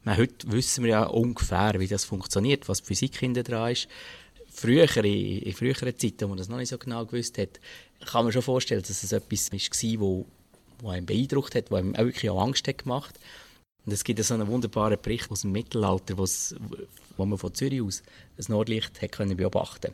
man, 0.04 0.18
heute 0.18 0.50
wissen 0.52 0.84
wir 0.84 0.92
ja 0.92 1.04
ungefähr, 1.04 1.74
wie 1.80 1.88
das 1.88 2.06
funktioniert, 2.06 2.70
was 2.70 2.82
die 2.82 2.88
Physik 2.88 3.18
hinter 3.18 3.44
dran 3.44 3.74
ist. 3.74 3.90
Früher, 4.50 4.88
in, 5.04 5.40
in 5.40 5.54
früheren 5.54 5.98
Zeiten, 5.98 6.22
wo 6.22 6.28
man 6.30 6.38
das 6.38 6.48
noch 6.48 6.58
nicht 6.58 6.70
so 6.70 6.78
genau 6.78 7.06
gewusst 7.06 7.38
hat, 7.38 7.60
kann 8.06 8.24
man 8.24 8.32
schon 8.32 8.42
vorstellen, 8.42 8.82
dass 8.82 9.04
es 9.04 9.12
etwas 9.12 9.52
war, 9.52 10.00
wo, 10.00 10.26
wo 10.80 10.90
einen 10.90 11.06
beeindruckt 11.06 11.56
hat, 11.56 11.70
wo 11.70 11.76
einem 11.76 11.96
auch 11.96 12.06
wirklich 12.06 12.30
auch 12.30 12.42
Angst 12.42 12.66
hat 12.68 12.78
gemacht. 12.78 13.20
Und 13.86 13.92
es 13.92 14.04
gibt 14.06 14.24
so 14.24 14.34
einen 14.34 14.48
wunderbaren 14.48 14.98
Bericht 15.02 15.30
aus 15.30 15.42
dem 15.42 15.52
Mittelalter, 15.52 16.18
wo 16.18 17.26
man 17.26 17.38
von 17.38 17.54
Zürich 17.54 17.82
aus 17.82 18.04
das 18.38 18.48
Nordlicht 18.48 19.02
hat 19.02 19.12
können 19.12 19.36
beobachten 19.36 19.94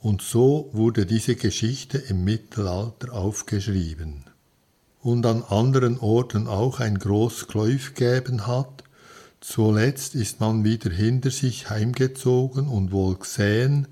Und 0.00 0.22
so 0.22 0.70
wurde 0.72 1.06
diese 1.06 1.34
Geschichte 1.34 1.98
im 1.98 2.22
Mittelalter 2.24 3.12
aufgeschrieben. 3.12 4.24
Und 5.00 5.26
an 5.26 5.42
anderen 5.42 5.98
Orten 5.98 6.46
auch 6.46 6.80
ein 6.80 6.98
groß 6.98 7.48
Gläuf 7.48 7.94
geben 7.94 8.46
hat, 8.46 8.84
zuletzt 9.40 10.14
ist 10.14 10.40
man 10.40 10.64
wieder 10.64 10.90
hinter 10.90 11.30
sich 11.30 11.70
heimgezogen 11.70 12.68
und 12.68 12.92
wohl 12.92 13.16
gesehen, 13.16 13.88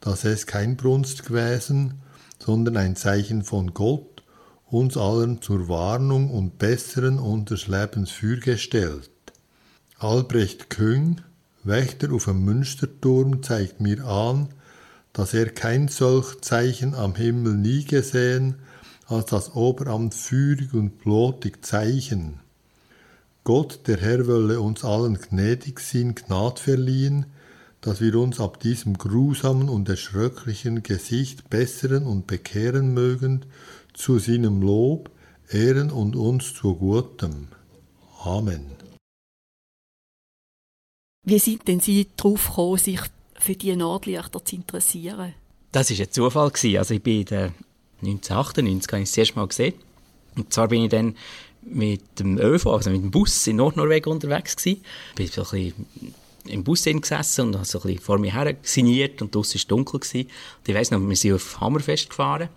dass 0.00 0.24
es 0.24 0.46
kein 0.46 0.76
Brunst 0.76 1.26
gewesen, 1.26 1.94
sondern 2.38 2.76
ein 2.76 2.94
Zeichen 2.94 3.42
von 3.42 3.74
Gott, 3.74 4.22
uns 4.66 4.96
allen 4.96 5.42
zur 5.42 5.68
Warnung 5.68 6.30
und 6.30 6.58
Besseren 6.58 7.18
unseres 7.18 7.66
Lebens 7.66 8.10
fürgestellt. 8.10 9.10
Albrecht 9.98 10.70
Küng, 10.70 11.20
Wächter 11.64 12.12
auf 12.12 12.26
dem 12.26 12.44
Münsterturm, 12.44 13.42
zeigt 13.42 13.80
mir 13.80 14.04
an, 14.04 14.48
dass 15.12 15.34
er 15.34 15.50
kein 15.50 15.88
solch 15.88 16.40
Zeichen 16.40 16.94
am 16.94 17.14
Himmel 17.14 17.54
nie 17.54 17.84
gesehen, 17.84 18.56
als 19.06 19.26
das 19.26 19.54
Oberamt 19.54 20.14
führig 20.14 20.74
und 20.74 20.98
blotig 20.98 21.64
Zeichen. 21.64 22.40
Gott, 23.44 23.86
der 23.86 23.96
Herr, 23.96 24.26
wolle 24.26 24.60
uns 24.60 24.84
allen 24.84 25.18
gnädig 25.18 25.80
sein, 25.80 26.14
Gnad 26.14 26.58
verliehen, 26.60 27.26
dass 27.80 28.00
wir 28.00 28.14
uns 28.16 28.40
ab 28.40 28.60
diesem 28.60 28.98
grusamen 28.98 29.68
und 29.68 29.88
erschröcklichen 29.88 30.82
Gesicht 30.82 31.48
besseren 31.48 32.04
und 32.04 32.26
bekehren 32.26 32.92
mögen 32.92 33.46
zu 33.94 34.18
seinem 34.18 34.60
Lob, 34.60 35.10
Ehren 35.50 35.90
und 35.90 36.14
uns 36.14 36.52
zu 36.52 36.74
Gutem. 36.74 37.48
Amen. 38.22 38.66
Wie 41.24 41.38
sind 41.38 41.66
denn 41.68 41.80
Sie 41.80 42.06
darauf 42.16 42.48
gekommen, 42.48 42.78
sich 42.78 43.00
für 43.40 43.54
die 43.54 43.74
Nordlichter 43.76 44.44
zu 44.44 44.56
interessieren? 44.56 45.34
Das 45.72 45.90
war 45.90 45.98
ein 45.98 46.12
Zufall. 46.12 46.52
Also 46.78 46.94
ich 46.94 47.02
bin 47.02 47.20
in 47.20 47.24
den 47.26 47.54
1998 48.02 48.92
habe 48.92 49.02
ich 49.02 49.08
das 49.08 49.18
erste 49.18 49.36
Mal 49.36 49.48
gesehen. 49.48 49.74
Und 50.36 50.52
zwar 50.52 50.68
bin 50.68 50.84
ich 50.84 50.90
dann 50.90 51.16
mit 51.62 52.02
dem 52.18 52.38
ÖV, 52.38 52.66
also 52.66 52.90
mit 52.90 53.02
dem 53.02 53.10
Bus 53.10 53.46
in 53.46 53.56
Nordnorwegen 53.56 54.12
unterwegs 54.12 54.56
gewesen. 54.56 54.82
Bin 55.14 55.26
so 55.26 55.42
ein 55.42 55.48
bisschen 55.50 55.86
im 56.46 56.64
Bus 56.64 56.84
gesessen 56.84 57.48
und 57.48 57.54
habe 57.56 57.64
so 57.64 57.78
ein 57.78 57.82
bisschen 57.82 58.00
vor 58.00 58.18
mir 58.18 58.32
her 58.32 58.54
signiert 58.62 59.20
und 59.20 59.34
draussen 59.34 59.54
war 59.54 59.56
es 59.56 59.66
dunkel. 59.66 60.00
Gewesen. 60.00 60.26
Und 60.26 60.68
ich 60.68 60.74
weiss 60.74 60.90
noch, 60.90 61.00
wir 61.00 61.16
sind 61.16 61.34
auf 61.34 61.60
Hammerfest 61.60 62.10
gefahren 62.10 62.48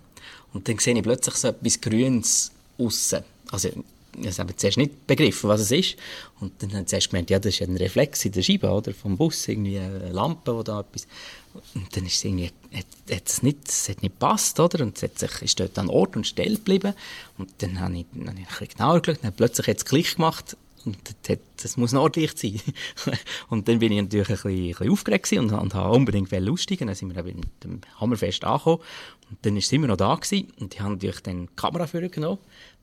und 0.52 0.68
dann 0.68 0.78
sehe 0.78 0.96
ich 0.96 1.02
plötzlich 1.02 1.34
so 1.34 1.48
etwas 1.48 1.80
Grünes 1.80 2.52
aussen. 2.78 3.24
Also 3.50 3.70
ich 4.20 4.38
habe 4.38 4.56
zuerst 4.56 4.76
nicht 4.76 5.06
begriffen, 5.06 5.48
was 5.48 5.60
es 5.60 5.70
ist. 5.70 5.96
Und 6.40 6.52
dann 6.62 6.70
habe 6.72 6.82
ich 6.82 6.88
zuerst 6.88 7.10
gemeint, 7.10 7.30
ja, 7.30 7.38
das 7.38 7.54
ist 7.54 7.62
ein 7.62 7.76
Reflex 7.76 8.24
in 8.24 8.32
der 8.32 8.42
Scheibe 8.42 8.70
oder, 8.70 8.92
vom 8.92 9.16
Bus, 9.16 9.48
irgendwie 9.48 9.78
eine 9.78 10.10
Lampe 10.10 10.54
oder 10.54 10.80
etwas. 10.80 11.06
Und 11.74 11.94
dann 11.96 12.06
ist 12.06 12.16
es 12.16 12.24
irgendwie, 12.24 12.46
hat, 12.46 12.86
hat 13.10 13.28
es 13.28 13.42
nicht, 13.42 13.68
es 13.68 13.88
hat 13.88 14.02
nicht 14.02 14.18
gepasst, 14.18 14.58
oder? 14.60 14.82
Und 14.82 14.96
es 14.96 15.02
hat 15.02 15.18
sich, 15.18 15.42
ist 15.42 15.60
dort 15.60 15.78
an 15.78 15.88
Ort 15.88 16.16
und 16.16 16.26
Stelle 16.26 16.56
geblieben. 16.56 16.94
Und 17.38 17.50
dann 17.58 17.80
habe 17.80 17.96
ich, 17.96 18.06
dann 18.12 18.28
habe 18.28 18.40
ich 18.40 18.60
ein 18.60 18.68
genauer 18.68 19.00
geschaut, 19.00 19.36
plötzlich 19.36 19.66
hat 19.66 19.76
es 19.78 19.84
Klick 19.84 20.16
gemacht. 20.16 20.56
Und 20.84 20.98
das, 21.22 21.38
das 21.62 21.76
muss 21.76 21.92
Nordlicht 21.92 22.38
sein. 22.38 22.60
und 23.48 23.68
dann 23.68 23.78
bin 23.78 23.92
ich 23.92 24.02
natürlich 24.02 24.28
ein 24.28 24.34
bisschen, 24.34 24.50
ein 24.50 24.68
bisschen 24.68 24.90
aufgeregt 24.90 25.32
und, 25.32 25.52
und 25.52 25.74
habe 25.74 25.94
unbedingt 25.94 26.32
aussteigen. 26.32 26.88
Dann 26.88 26.96
sind 26.96 27.14
wir 27.14 27.24
eben 27.24 27.40
mit 27.40 27.64
dem 27.64 27.80
Hammerfest 28.00 28.44
angekommen. 28.44 28.80
Und 29.30 29.38
dann 29.42 29.60
sind 29.60 29.80
wir 29.80 29.88
noch 29.88 29.96
da 29.96 30.14
gewesen. 30.14 30.48
Und 30.58 30.74
ich 30.74 30.80
habe 30.80 30.94
natürlich 30.94 31.20
dann 31.20 31.46
die 31.46 31.56
Kamera 31.56 31.86
vorgenommen 31.86 32.38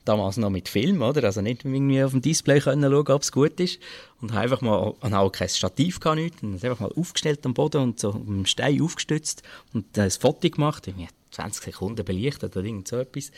damals 0.06 0.38
noch 0.38 0.50
mit 0.50 0.70
Film, 0.70 1.02
oder? 1.02 1.24
Also 1.24 1.41
nicht 1.41 1.66
irgendwie 1.66 2.04
auf 2.04 2.12
dem 2.12 2.22
Display 2.22 2.60
können 2.60 2.91
schauen, 2.91 3.08
ob 3.08 3.22
es 3.22 3.32
gut 3.32 3.60
ist. 3.60 3.80
Und 4.22 4.32
habe 4.32 4.43
einfach 4.43 4.62
mal, 4.62 4.93
und 5.00 5.14
auch 5.14 5.32
kein 5.32 5.50
Stativ 5.50 6.00
gehabt, 6.00 6.20
nichts, 6.20 6.43
und 6.43 6.64
einfach 6.64 6.80
mal 6.80 6.91
aufgestellt 6.95 7.45
am 7.45 7.54
Boden 7.54 7.82
und 7.82 8.00
so 8.00 8.14
mit 8.14 8.28
dem 8.28 8.45
Stein 8.45 8.82
aufgestützt 8.82 9.43
und 9.74 9.97
ein 9.97 10.12
Foto 10.12 10.50
gemacht, 10.50 10.88
irgendwie 10.88 11.08
20 11.32 11.64
Sekunden 11.64 12.04
belichtet 12.04 12.56
oder 12.56 12.66
irgend 12.66 12.88
so 12.88 12.97
etwas. 12.97 13.32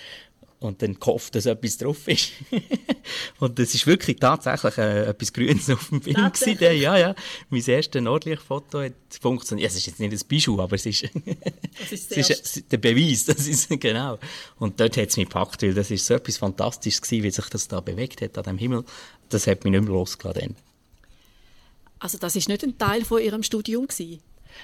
Und 0.62 0.84
dann 0.84 1.00
gehofft, 1.00 1.34
dass 1.34 1.48
etwas 1.48 1.80
drauf 1.80 2.08
ist. 2.08 2.34
und 3.40 3.58
das 3.58 3.74
ist 3.74 3.88
wirklich 3.88 4.18
tatsächlich 4.18 4.78
äh, 4.78 5.08
etwas 5.08 5.34
Grünes 5.34 5.68
auf 5.72 5.90
dem 5.90 6.04
Film 6.04 6.32
gewesen. 6.32 6.80
Ja, 6.80 6.96
ja. 6.96 7.16
Mein 7.50 7.64
erstes 7.66 8.00
Nordlichtfoto 8.00 8.84
hat 8.84 8.94
funktioniert. 9.20 9.64
Ja, 9.64 9.72
es 9.72 9.78
ist 9.78 9.88
jetzt 9.88 10.00
nicht 10.00 10.14
ein 10.14 10.28
Bijou, 10.28 10.62
aber 10.62 10.76
es 10.76 10.86
ist, 10.86 11.04
Das 11.80 11.92
ist, 11.92 12.12
es 12.12 12.58
ist 12.58 12.72
der 12.72 12.78
Beweis. 12.78 13.26
Das 13.32 13.48
ist, 13.48 13.70
genau. 13.82 14.20
Und 14.60 14.80
dort 14.80 14.98
hat 14.98 15.10
es 15.10 15.18
mich 15.18 15.28
gepackt, 15.28 15.64
weil 15.64 15.74
das 15.74 15.90
ist 15.90 16.06
so 16.06 16.14
etwas 16.14 16.38
Fantastisches 16.38 17.02
gewesen, 17.02 17.24
wie 17.24 17.32
sich 17.32 17.50
das 17.50 17.68
da 17.68 17.80
bewegt 17.80 18.22
hat 18.22 18.38
an 18.38 18.44
dem 18.44 18.60
Himmel. 18.60 18.86
Das 19.30 19.48
hat 19.48 19.64
mich 19.64 19.72
nicht 19.72 19.84
mehr 19.84 19.94
losgelassen. 19.94 20.56
Also 21.98 22.20
das 22.20 22.36
ist 22.36 22.50
nicht 22.50 22.64
ein 22.64 22.78
Teil 22.78 23.04
von 23.04 23.20
Ihrem 23.20 23.42
Studium 23.42 23.88
gewesen? 23.88 24.22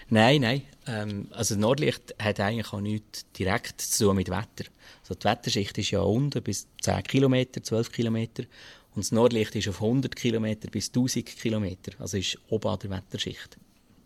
Nein, 0.09 0.41
nein. 0.41 0.61
Ähm, 0.85 1.27
also 1.31 1.55
Nordlicht 1.55 2.15
hat 2.19 2.39
eigentlich 2.39 2.71
auch 2.73 2.81
nichts 2.81 3.25
direkt 3.37 3.81
zu 3.81 4.05
tun 4.05 4.15
mit 4.15 4.29
Wetter. 4.29 4.69
Also 5.01 5.15
die 5.15 5.25
Wetterschicht 5.25 5.77
ist 5.77 5.91
ja 5.91 6.01
unten 6.01 6.41
bis 6.41 6.67
10 6.81 7.03
Kilometer, 7.03 7.61
12 7.61 7.91
Kilometer. 7.91 8.43
Und 8.95 9.05
das 9.05 9.11
Nordlicht 9.11 9.55
ist 9.55 9.67
auf 9.67 9.81
100 9.81 10.15
Kilometer 10.15 10.69
bis 10.69 10.87
1000 10.87 11.25
Kilometer. 11.25 11.91
Also 11.99 12.17
ist 12.17 12.37
oben 12.49 12.67
an 12.69 12.79
der 12.79 12.89
Wetterschicht. 12.89 13.57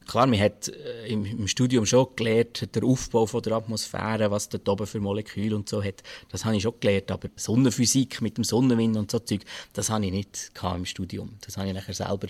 Klar, 0.07 0.27
man 0.27 0.39
hat 0.39 0.67
äh, 0.67 1.07
im, 1.07 1.23
im, 1.25 1.47
Studium 1.47 1.86
schon 1.86 2.07
gelernt, 2.15 2.67
der 2.75 2.84
Aufbau 2.84 3.25
von 3.25 3.41
der 3.41 3.53
Atmosphäre, 3.53 4.32
was 4.32 4.49
dort 4.49 4.67
oben 4.67 4.88
für 4.88 4.99
Moleküle 4.99 5.55
und 5.55 5.69
so 5.69 5.84
hat. 5.84 6.03
Das 6.29 6.43
habe 6.43 6.57
ich 6.57 6.63
schon 6.63 6.73
gelernt. 6.79 7.11
Aber 7.11 7.29
Sonnenphysik 7.36 8.21
mit 8.21 8.38
dem 8.38 8.43
Sonnenwind 8.43 8.97
und 8.97 9.11
so 9.11 9.19
Zeug, 9.19 9.41
das 9.73 9.89
habe 9.89 10.05
ich 10.05 10.11
nicht 10.11 10.51
im 10.61 10.86
Studium. 10.86 11.38
Das 11.41 11.57
habe 11.57 11.67
ich 11.67 11.73
nachher 11.73 11.93
selber 11.93 12.27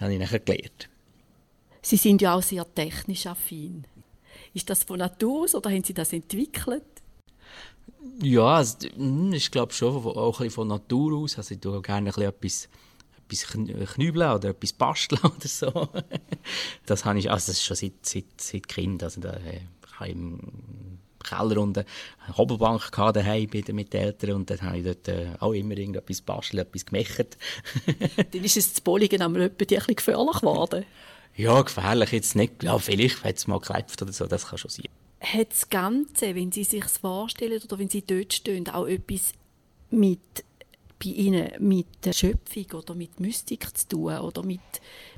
habe 0.00 0.12
ich 0.12 0.18
nachher 0.18 0.40
gelernt. 0.40 0.88
Sie 1.86 1.96
sind 1.96 2.20
ja 2.20 2.34
auch 2.34 2.42
sehr 2.42 2.66
technisch 2.74 3.26
affin. 3.28 3.86
Ist 4.52 4.68
das 4.68 4.82
von 4.82 4.98
Natur 4.98 5.44
aus 5.44 5.54
oder 5.54 5.70
haben 5.70 5.84
Sie 5.84 5.94
das 5.94 6.12
entwickelt? 6.12 6.82
Ja, 8.20 8.56
also, 8.56 8.88
ich 9.32 9.50
glaube 9.52 9.72
schon 9.72 9.94
auch 9.94 10.16
ein 10.16 10.30
bisschen 10.32 10.50
von 10.50 10.66
Natur 10.66 11.16
aus. 11.16 11.38
Also 11.38 11.54
ich 11.54 11.60
tue 11.60 11.80
gerne 11.82 12.10
ein 12.10 12.12
bisschen 12.12 12.22
etwas, 12.24 12.68
etwas 13.24 13.94
knübeln 13.94 14.32
oder 14.32 14.48
etwas 14.48 14.72
basteln 14.72 15.20
oder 15.22 15.46
so. 15.46 15.88
Das 16.86 17.04
habe 17.04 17.20
ich, 17.20 17.30
also 17.30 17.52
das 17.52 17.58
ist 17.58 17.64
schon 17.64 17.76
seit, 17.76 18.04
seit, 18.04 18.40
seit 18.40 18.66
Kind. 18.66 19.04
Also 19.04 19.20
da, 19.20 19.36
ich 19.36 20.00
habe 20.00 20.10
im 20.10 20.40
Keller 21.22 21.60
unten 21.60 21.84
eine 22.26 22.36
Hobelbank 22.36 22.90
daheim 22.90 23.48
mit 23.52 23.92
den 23.92 24.02
Eltern 24.02 24.32
und 24.32 24.50
dann 24.50 24.60
habe 24.60 24.78
ich 24.78 24.84
dort 24.84 25.06
äh, 25.06 25.28
auch 25.38 25.52
immer 25.52 25.76
irgendetwas 25.76 26.20
bastelt, 26.20 26.66
etwas 26.66 26.84
gemacht. 26.84 27.38
dann 28.32 28.44
ist 28.44 28.56
es 28.56 28.74
zu 28.74 28.82
Bolligen 28.82 29.22
am 29.22 29.36
ein 29.36 29.50
bisschen 29.52 29.94
gefährlich 29.94 30.40
geworden. 30.40 30.84
Ja, 31.36 31.60
gefährlich 31.60 32.12
jetzt 32.12 32.34
nicht. 32.34 32.62
Ja, 32.62 32.78
vielleicht 32.78 33.24
hat 33.24 33.36
es 33.36 33.46
mal 33.46 33.60
geklebt 33.60 34.00
oder 34.00 34.12
so, 34.12 34.26
das 34.26 34.48
kann 34.48 34.58
schon 34.58 34.70
sein. 34.70 34.86
Hat 35.20 35.50
das 35.50 35.68
Ganze, 35.68 36.34
wenn 36.34 36.50
Sie 36.52 36.64
sich 36.64 36.84
vorstellen 36.84 37.60
oder 37.62 37.78
wenn 37.78 37.88
Sie 37.88 38.02
dort 38.02 38.32
stehen, 38.32 38.68
auch 38.68 38.86
etwas 38.86 39.32
mit 39.90 40.20
bei 40.98 41.10
Ihnen 41.10 41.50
mit 41.58 41.86
der 42.04 42.12
Schöpfung 42.12 42.66
oder 42.72 42.94
mit 42.94 43.20
Mystik 43.20 43.76
zu 43.76 43.88
tun 43.88 44.16
oder 44.18 44.42
mit, 44.42 44.60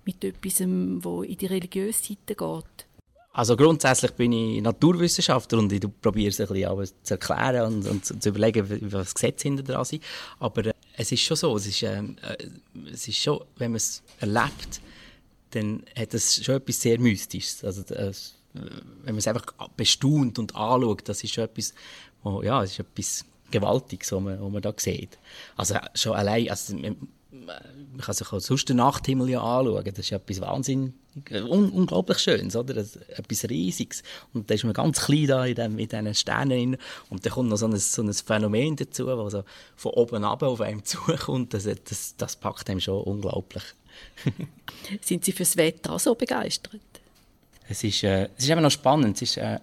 mit 0.05 0.25
etwas, 0.25 0.61
wo 0.61 1.23
in 1.23 1.37
die 1.37 1.47
religiöse 1.47 2.03
Seite 2.03 2.35
geht? 2.35 2.87
Also 3.33 3.57
grundsätzlich 3.57 4.11
bin 4.12 4.33
ich 4.33 4.61
Naturwissenschaftler 4.61 5.61
und 5.61 5.73
ich 5.73 5.83
probiere 6.01 6.31
es 6.31 6.41
ein 6.41 6.49
bisschen 6.49 6.69
alles 6.69 6.95
zu 7.03 7.14
erklären 7.14 7.73
und, 7.73 7.89
und 7.89 8.23
zu 8.23 8.29
überlegen, 8.29 8.66
was 8.91 9.14
Gesetze 9.14 9.45
hinter 9.47 9.62
dran 9.62 9.85
sind. 9.85 10.03
Aber 10.41 10.66
äh, 10.66 10.73
es 10.97 11.12
ist 11.12 11.21
schon 11.21 11.37
so, 11.37 11.57
es 11.57 11.66
ist, 11.66 11.83
äh, 11.85 12.03
es 12.93 13.07
ist 13.07 13.19
schon, 13.19 13.41
wenn 13.57 13.71
man 13.71 13.77
es 13.77 14.03
erlebt, 14.19 14.81
dann 15.51 15.83
hat 15.97 16.15
es 16.15 16.45
schon 16.45 16.57
etwas 16.57 16.81
sehr 16.81 16.99
Mystisches. 16.99 17.65
Also, 17.65 17.83
das, 17.83 18.35
wenn 18.53 19.15
man 19.15 19.19
es 19.19 19.29
einfach 19.29 19.47
bestaunt 19.77 20.39
und 20.39 20.55
anschaut, 20.55 21.09
das 21.09 21.23
ist 21.23 21.35
schon 21.35 21.45
etwas, 21.45 21.75
wo, 22.23 22.43
ja, 22.43 22.63
es 22.63 22.73
ist 22.73 22.81
etwas 22.81 23.25
Gewaltiges, 23.51 24.13
was 24.13 24.21
man, 24.21 24.41
was 24.41 24.51
man 24.51 24.63
da 24.63 24.73
sieht. 24.77 25.19
Also 25.57 25.77
schon 25.95 26.15
allein, 26.15 26.51
also, 26.51 26.75
man, 26.75 26.97
man 27.31 28.01
kann 28.01 28.15
sich 28.15 28.33
auch 28.33 28.41
sonst 28.41 28.69
den 28.69 28.77
Nachthimmel 28.77 29.31
ja 29.31 29.41
anschauen, 29.41 29.85
das 29.85 29.99
ist 29.99 30.13
etwas 30.13 30.41
wahnsinnig, 30.41 30.95
un 31.33 31.71
unglaublich 31.71 32.19
Schönes, 32.19 32.57
oder? 32.57 32.75
Das, 32.75 32.97
etwas 32.97 33.49
Riesiges. 33.49 34.03
Und 34.33 34.49
da 34.49 34.55
ist 34.55 34.65
man 34.65 34.73
ganz 34.73 35.01
klein 35.01 35.27
da 35.27 35.45
in, 35.45 35.55
dem, 35.55 35.79
in 35.79 35.89
diesen 35.89 36.15
Sternen 36.15 36.77
und 37.11 37.25
dann 37.25 37.33
kommt 37.33 37.49
noch 37.49 37.57
so 37.57 37.67
ein, 37.67 37.77
so 37.77 38.03
ein 38.03 38.13
Phänomen 38.13 38.77
dazu, 38.77 39.07
das 39.07 39.33
so 39.33 39.45
von 39.77 39.93
oben 39.93 40.25
ab 40.25 40.43
auf 40.43 40.61
einem 40.61 40.85
zukommt, 40.85 41.55
das, 41.55 41.65
das, 41.65 42.17
das 42.17 42.37
packt 42.37 42.71
einem 42.71 42.81
schon 42.81 43.03
unglaublich. 43.03 43.63
Sind 45.01 45.25
Sie 45.25 45.33
fürs 45.33 45.57
Wetter 45.57 45.93
auch 45.93 46.01
so 46.01 46.15
begeistert? 46.15 46.81
Es 47.69 47.85
ist, 47.85 48.03
äh, 48.03 48.29
es 48.37 48.45
ist 48.45 48.51
eben 48.51 48.63
noch 48.63 48.71
spannend, 48.71 49.17
es 49.17 49.23
ist, 49.23 49.37
äh, 49.37 49.59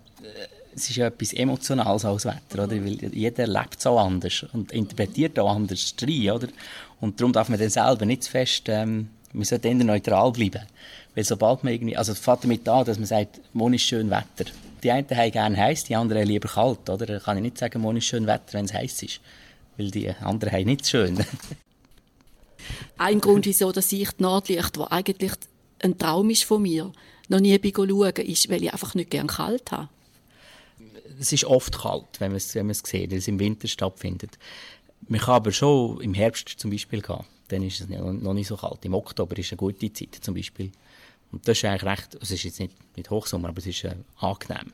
es 0.76 0.90
ist 0.90 0.98
etwas 0.98 1.34
Emotionales 1.34 2.06
als 2.06 2.26
Wetter, 2.26 2.66
oder? 2.66 2.72
Weil 2.72 3.14
jeder 3.14 3.48
lebt 3.48 3.82
so 3.82 3.98
anders 3.98 4.46
und 4.54 4.72
interpretiert 4.72 5.40
auch 5.40 5.56
anders 5.56 5.96
rein, 6.02 6.32
oder? 6.32 6.48
Und 7.02 7.20
darum 7.20 7.34
darf 7.34 7.50
man 7.50 7.60
dann 7.60 7.70
selber 7.70 8.06
nicht 8.06 8.24
zu 8.24 8.32
fest, 8.32 8.64
ähm, 8.68 9.10
man 9.34 9.44
sollte 9.44 9.68
eher 9.68 9.76
neutral 9.76 10.32
bleiben. 10.32 10.62
Weil 11.14 11.24
sobald 11.24 11.64
man 11.64 11.74
irgendwie, 11.74 11.98
also 11.98 12.12
es 12.12 12.20
fängt 12.20 12.44
damit 12.44 12.68
an, 12.68 12.86
dass 12.86 12.98
man 12.98 13.08
sagt, 13.08 13.42
morgen 13.54 13.74
ist 13.74 13.84
schön 13.84 14.10
Wetter. 14.10 14.52
Die 14.84 14.92
einen 14.92 15.10
haben 15.10 15.32
gerne 15.32 15.58
heiß, 15.58 15.86
die 15.86 15.96
anderen 15.96 16.28
lieber 16.28 16.48
kalt, 16.48 16.90
oder? 16.90 17.06
Da 17.06 17.20
kann 17.20 17.38
ich 17.38 17.44
nicht 17.44 17.58
sagen, 17.58 17.82
morgen 17.82 17.98
ist 17.98 18.06
schön 18.06 18.28
Wetter, 18.28 18.54
wenn 18.54 18.66
es 18.66 18.74
heiß 18.74 19.04
ist. 19.04 19.20
Weil 19.78 19.92
die 19.92 20.10
anderen 20.10 20.54
haben 20.54 20.66
nicht 20.66 20.88
schön. 20.88 21.26
Ein 22.98 23.22
Grund, 23.22 23.46
wieso 23.46 23.72
dass 23.72 23.92
ich 23.92 24.12
die 24.12 24.24
Nordlicht, 24.24 24.78
was 24.78 24.92
eigentlich 24.92 25.34
ein 25.80 25.98
Traum 25.98 26.30
ist 26.30 26.44
von 26.44 26.62
mir, 26.62 26.92
noch 27.28 27.40
nie 27.40 27.60
schauen 27.60 28.16
ist, 28.16 28.50
weil 28.50 28.64
ich 28.64 28.72
einfach 28.72 28.96
nicht 28.96 29.10
gerne 29.10 29.28
kalt 29.28 29.72
habe. 29.72 29.90
Es 31.20 31.32
ist 31.32 31.46
oft 31.46 31.78
kalt, 31.78 32.20
wenn 32.20 32.32
man 32.32 32.38
es, 32.38 32.54
wenn 32.56 32.66
man 32.66 32.72
es 32.72 32.80
sieht, 32.80 33.12
weil 33.12 33.20
es 33.20 33.28
im 33.28 33.40
Winter 33.40 33.68
stattfindet. 33.68 34.38
Man 35.08 35.20
kann 35.20 35.36
aber 35.36 35.52
schon 35.52 36.02
im 36.02 36.14
Herbst 36.14 36.50
zum 36.50 36.72
Beispiel 36.72 37.02
gehen. 37.02 37.24
Dann 37.50 37.64
ist 37.64 37.82
es 37.82 37.88
noch 37.88 38.34
nicht 38.34 38.48
so 38.48 38.58
kalt. 38.58 38.84
Im 38.86 38.96
Oktober 38.96 39.38
ist 39.38 39.52
eine 39.52 39.58
gute 39.58 39.94
Zeit 39.94 40.18
zum 40.20 40.34
Beispiel. 40.34 40.72
Und 41.32 41.48
das 41.48 41.58
ist 41.58 41.66
eigentlich 41.66 41.84
recht, 41.84 42.18
es 42.22 42.32
ist 42.32 42.44
jetzt 42.44 42.60
nicht, 42.60 42.74
nicht 42.98 43.10
Hochsommer, 43.10 43.50
aber 43.50 43.60
es 43.60 43.68
ist 43.68 43.84
äh, 43.84 43.96
angenehm. 44.18 44.74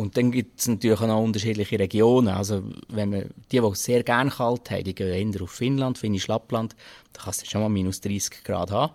Und 0.00 0.16
dann 0.16 0.32
gibt 0.32 0.58
es 0.58 0.66
natürlich 0.66 0.98
auch 0.98 1.06
noch 1.06 1.22
unterschiedliche 1.22 1.78
Regionen. 1.78 2.28
Also, 2.28 2.62
wenn 2.88 3.10
man, 3.10 3.30
die, 3.52 3.60
die 3.60 3.74
sehr 3.74 4.02
gerne 4.02 4.30
kalt 4.30 4.70
haben, 4.70 4.84
die 4.84 4.94
gehen 4.94 5.32
eher 5.34 5.42
auf 5.42 5.50
Finnland, 5.50 5.98
Finnisch 5.98 6.26
Lappland, 6.26 6.74
da 7.12 7.22
kann 7.22 7.34
es 7.36 7.46
schon 7.46 7.60
mal 7.60 7.68
minus 7.68 8.00
30 8.00 8.42
Grad 8.42 8.70
haben. 8.70 8.94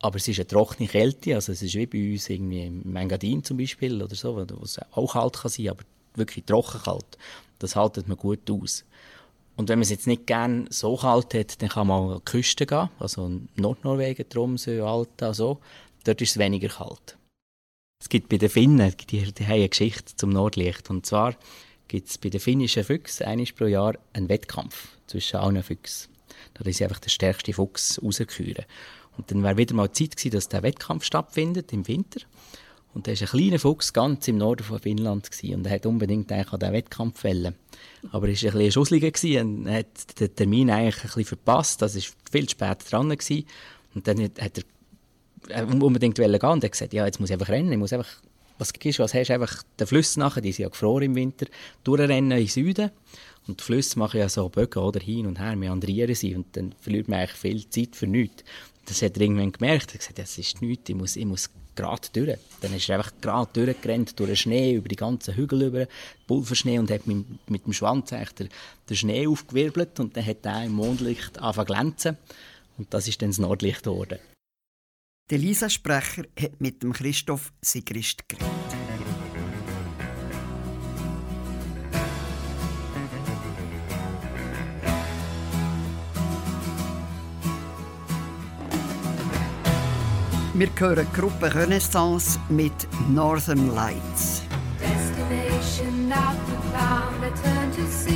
Aber 0.00 0.16
es 0.16 0.26
ist 0.26 0.40
eine 0.40 0.48
trockene 0.48 0.88
Kälte, 0.88 1.36
also 1.36 1.52
es 1.52 1.62
ist 1.62 1.76
wie 1.76 1.86
bei 1.86 2.12
uns 2.12 2.28
irgendwie 2.28 2.66
im 2.66 2.96
Engadin 2.96 3.44
zum 3.44 3.56
Beispiel 3.56 4.02
oder 4.02 4.16
so, 4.16 4.36
wo 4.36 4.64
es 4.64 4.80
auch 4.90 5.12
kalt 5.12 5.34
kann 5.34 5.50
sein, 5.50 5.68
aber 5.68 5.84
wirklich 6.16 6.44
trocken 6.44 6.82
kalt. 6.82 7.16
Das 7.60 7.76
haltet 7.76 8.08
man 8.08 8.16
gut 8.16 8.50
aus. 8.50 8.84
Und 9.56 9.68
wenn 9.68 9.78
man 9.78 9.84
es 9.84 9.90
jetzt 9.90 10.08
nicht 10.08 10.26
gerne 10.26 10.64
so 10.68 10.96
kalt 10.96 11.32
hat, 11.32 11.62
dann 11.62 11.68
kann 11.68 11.86
man 11.86 12.10
an 12.10 12.18
die 12.18 12.24
Küste 12.24 12.66
gehen, 12.66 12.90
also 12.98 13.40
Nordnorwegen, 13.54 14.28
Tromsø, 14.28 14.84
Alta, 14.84 15.32
so. 15.32 15.60
Dort 16.02 16.20
ist 16.20 16.32
es 16.32 16.38
weniger 16.38 16.68
kalt. 16.68 17.16
Es 18.04 18.10
gibt 18.10 18.28
bei 18.28 18.36
den 18.36 18.50
Finnen, 18.50 18.92
die, 19.10 19.32
die 19.32 19.46
haben 19.46 19.54
eine 19.54 19.68
Geschichte 19.70 20.14
zum 20.14 20.28
Nordlicht. 20.28 20.90
Und 20.90 21.06
zwar 21.06 21.34
gibt 21.88 22.10
es 22.10 22.18
bei 22.18 22.28
den 22.28 22.38
finnischen 22.38 22.84
Füchsen 22.84 23.24
einmal 23.24 23.46
pro 23.56 23.64
Jahr 23.64 23.94
einen 24.12 24.28
Wettkampf 24.28 24.88
zwischen 25.06 25.36
allen 25.36 25.62
Füchsen. 25.62 26.10
Da 26.52 26.68
ist 26.68 26.82
einfach 26.82 26.98
der 26.98 27.08
stärkste 27.08 27.54
Fuchs 27.54 27.98
rausküren. 28.02 28.66
Und 29.16 29.30
dann 29.30 29.42
wäre 29.42 29.56
wieder 29.56 29.74
mal 29.74 29.90
Zeit 29.90 30.18
gewesen, 30.18 30.32
dass 30.32 30.50
der 30.50 30.62
Wettkampf 30.62 31.04
stattfindet 31.04 31.72
im 31.72 31.88
Winter. 31.88 32.20
Und 32.92 33.06
da 33.06 33.12
war 33.12 33.20
ein 33.22 33.26
kleiner 33.26 33.58
Fuchs 33.58 33.94
ganz 33.94 34.28
im 34.28 34.36
Norden 34.36 34.64
von 34.64 34.80
Finnland 34.80 35.30
gewesen, 35.30 35.54
und 35.54 35.66
er 35.66 35.72
hat 35.72 35.86
unbedingt 35.86 36.30
eigentlich 36.30 36.52
an 36.52 36.60
diesen 36.60 36.74
Wettkampf 36.74 37.24
wollen. 37.24 37.54
Aber 38.12 38.28
er 38.28 38.34
war 38.34 38.52
ein 38.52 38.58
bisschen 38.58 38.72
schussliger 38.72 39.40
und 39.40 39.70
hat 39.70 40.20
den 40.20 40.36
Termin 40.36 40.68
eigentlich 40.68 40.96
ein 40.96 41.02
bisschen 41.04 41.24
verpasst. 41.24 41.80
Das 41.80 41.96
war 41.96 42.02
viel 42.30 42.50
spät 42.50 42.84
dran 42.90 43.08
gewesen. 43.08 43.46
Und 43.94 44.06
dann 44.06 44.22
hat 44.22 44.58
er 44.58 44.64
unbedingt 45.80 46.16
gehen 46.16 46.34
und 46.34 46.64
hat 46.64 46.72
gesagt, 46.72 46.92
ja, 46.92 47.04
jetzt 47.06 47.20
muss 47.20 47.30
ich 47.30 47.34
einfach 47.34 47.48
rennen, 47.48 47.72
ich 47.72 47.78
muss 47.78 47.92
einfach, 47.92 48.08
was 48.58 48.72
gibst 48.72 48.98
was 48.98 49.14
hast 49.14 49.28
du, 49.28 49.34
einfach 49.34 49.62
den 49.78 49.86
Fluss 49.86 50.16
nachher, 50.16 50.40
die 50.40 50.52
sind 50.52 50.64
ja 50.64 50.68
gefroren 50.68 51.04
im 51.04 51.14
Winter, 51.14 51.46
durchrennen 51.82 52.30
in 52.32 52.38
den 52.38 52.48
Süden. 52.48 52.90
Und 53.46 53.60
die 53.60 53.64
Flüsse 53.64 53.98
machen 53.98 54.20
ja 54.20 54.28
so 54.28 54.48
Bögen 54.48 54.82
oder 54.82 55.00
hin 55.00 55.26
und 55.26 55.38
her, 55.38 55.54
meandrieren 55.54 56.14
sie 56.14 56.34
und 56.34 56.56
dann 56.56 56.74
verliert 56.80 57.08
man 57.08 57.20
eigentlich 57.20 57.32
viel 57.32 57.68
Zeit 57.68 57.94
für 57.94 58.06
nichts. 58.06 58.42
Das 58.86 59.02
hat 59.02 59.16
er 59.16 59.22
irgendwann 59.22 59.52
gemerkt. 59.52 59.90
Er 59.90 59.94
hat 59.94 60.00
gesagt, 60.00 60.18
das 60.18 60.38
ist 60.38 60.62
nichts, 60.62 60.88
ich 60.88 60.94
muss, 60.94 61.16
ich 61.16 61.26
muss 61.26 61.50
gerade 61.74 62.08
durch. 62.12 62.38
Dann 62.60 62.74
ist 62.74 62.88
er 62.88 62.96
einfach 62.96 63.12
gerade 63.20 63.50
durchgerannt, 63.52 64.18
durch 64.18 64.30
den 64.30 64.36
Schnee, 64.36 64.74
über 64.74 64.88
die 64.88 64.96
ganzen 64.96 65.34
Hügel, 65.34 65.62
über 65.62 65.86
Pulverschnee 66.26 66.78
und 66.78 66.90
hat 66.90 67.06
mit, 67.06 67.26
mit 67.50 67.66
dem 67.66 67.72
Schwanz 67.72 68.10
den, 68.10 68.48
den 68.88 68.96
Schnee 68.96 69.26
aufgewirbelt 69.26 70.00
und 70.00 70.16
dann 70.16 70.24
hat 70.24 70.44
er 70.44 70.64
im 70.64 70.72
Mondlicht 70.72 71.38
angefangen 71.38 71.66
glänzen. 71.66 72.16
Und 72.78 72.92
das 72.92 73.08
ist 73.08 73.20
dann 73.22 73.30
das 73.30 73.38
Nordlicht 73.38 73.84
geworden. 73.84 74.18
Der 75.30 75.38
Lisa 75.38 75.70
Sprecher 75.70 76.24
hat 76.38 76.60
mit 76.60 76.82
dem 76.82 76.92
Christoph 76.92 77.50
Sigrist 77.62 78.28
geredet. 78.28 78.46
Wir 90.52 90.68
hören 90.76 91.06
die 91.10 91.18
Gruppe 91.18 91.54
Renaissance 91.54 92.38
mit 92.50 92.86
Northern 93.08 93.74
Lights. 93.74 94.42
Destination 94.78 96.06
not 96.06 96.36
found. 96.70 97.24
I 97.24 97.30
turn 97.42 97.72
to 97.72 97.90
see 97.90 98.13